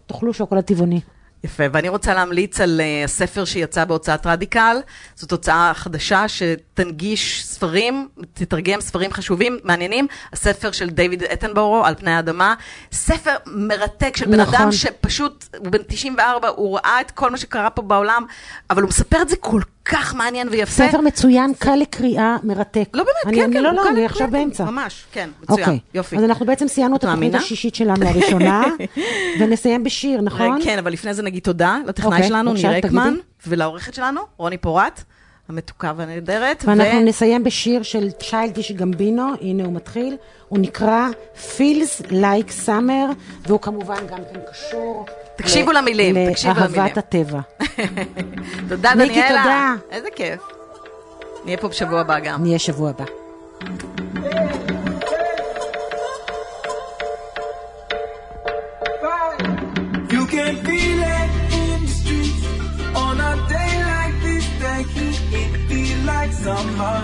תאכלו 0.07 0.33
שוקולד 0.33 0.65
טבעוני. 0.65 1.01
יפה, 1.45 1.65
ואני 1.73 1.89
רוצה 1.89 2.15
להמליץ 2.15 2.61
על 2.61 2.81
uh, 2.81 3.05
הספר 3.05 3.45
שיצא 3.45 3.85
בהוצאת 3.85 4.27
רדיקל. 4.27 4.77
זאת 5.15 5.31
הוצאה 5.31 5.73
חדשה 5.75 6.25
שתנגיש 6.29 7.45
ספרים, 7.47 8.09
תתרגם 8.33 8.81
ספרים 8.81 9.13
חשובים, 9.13 9.59
מעניינים. 9.65 10.07
הספר 10.33 10.73
של 10.73 10.91
דיוויד 10.91 11.23
אטנבורו, 11.23 11.85
על 11.85 11.95
פני 11.95 12.11
האדמה. 12.11 12.55
ספר 12.93 13.35
מרתק 13.47 14.17
של 14.17 14.27
בן 14.27 14.41
נכון. 14.41 14.55
אדם 14.55 14.73
שפשוט, 14.73 15.45
הוא 15.59 15.69
בן 15.69 15.83
94, 15.87 16.49
הוא 16.49 16.79
ראה 16.79 17.01
את 17.01 17.11
כל 17.11 17.31
מה 17.31 17.37
שקרה 17.37 17.71
פה 17.71 17.83
בעולם, 17.83 18.25
אבל 18.71 18.83
הוא 18.83 18.89
מספר 18.89 19.23
את 19.23 19.29
זה 19.29 19.37
כל 19.37 19.61
כך 19.89 20.15
מעניין 20.15 20.49
ויפה. 20.51 20.73
ספר 20.89 21.01
מצוין, 21.01 21.53
קל 21.59 21.75
לקריאה, 21.77 22.37
מרתק. 22.43 22.89
לא 22.95 23.03
באמת, 23.05 23.17
אני- 23.27 23.37
כן, 23.37 23.43
אני 23.45 23.53
כן. 23.55 23.63
לא, 23.63 23.73
לא, 23.73 23.89
אני 23.89 24.05
עכשיו 24.05 24.29
באמצע. 24.31 24.65
ממש, 24.65 25.05
כן, 25.13 25.29
מצוין, 25.43 25.61
אוקיי, 25.61 25.79
יופי. 25.95 26.17
אז 26.17 26.25
אנחנו 26.25 26.47
בעצם 26.47 26.69
סיימנו 26.69 26.97
את 26.97 27.05
התוכנית? 27.05 27.35
השישית 27.35 27.75
שלנו 27.75 28.07
הראשונה, 28.09 28.65
ונסיים 29.41 29.85
בשיר, 29.85 30.21
נכון? 30.21 30.59
כן, 30.65 30.79
אבל 30.79 30.93
לפני 30.93 31.15
זה 31.15 31.23
נגיד 31.23 31.43
תודה 31.43 31.79
לטכנאי 31.87 32.13
אוקיי, 32.13 32.29
שלנו, 32.29 32.53
ניר. 32.53 32.79
אקמן, 32.79 33.15
ולעורכת 33.47 33.95
שלנו, 33.95 34.21
רוני 34.37 34.59
פורט, 34.59 35.03
המתוקה 35.49 35.93
והנהדרת. 35.97 36.65
ואנחנו 36.67 36.99
ו- 37.01 37.05
נסיים 37.05 37.45
בשיר 37.45 37.83
של 37.83 38.11
צ'יילדיש 38.11 38.73
גמבינו, 38.73 39.29
הנה 39.41 39.65
הוא 39.65 39.73
מתחיל, 39.73 40.17
הוא 40.49 40.59
נקרא 40.59 41.09
Feels 41.37 42.03
Like 42.11 42.67
Summer, 42.67 43.15
והוא 43.47 43.61
כמובן 43.61 44.07
גם 44.11 44.19
כן 44.33 44.41
קשור 44.53 45.07
תקשיבו 45.37 45.73
למילים, 45.73 46.31
תקשיבו 46.31 46.61
למילים. 46.61 46.77
לאהבת 46.83 46.99
הטבע. 46.99 47.41
תודה, 48.69 48.95
מיקי, 48.95 49.09
דניאלה. 49.15 49.43
תודה. 49.43 49.75
איזה 49.91 50.09
כיף. 50.17 50.41
נהיה 51.45 51.57
פה 51.57 51.69
בשבוע 51.69 52.01
הבא 52.01 52.19
גם. 52.19 52.43
נהיה 52.43 52.59
שבוע 52.59 52.91
הבא. 52.91 53.05
You 60.13 60.23
can 60.27 60.55
feel 60.65 61.01
it 61.19 61.31
in 61.61 61.81
the 61.83 61.89
streets 61.99 62.43
on 63.05 63.17
a 63.21 63.33
day 63.49 63.73
like 63.93 64.17
this. 64.25 64.45
The 64.63 64.75
heat 64.93 65.21
it 65.43 65.53
feel 65.69 65.99
like 66.13 66.33
summer. 66.33 66.99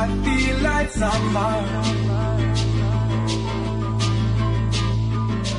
I 0.00 0.02
feel 0.24 0.56
like 0.68 0.90
summer. 0.90 2.31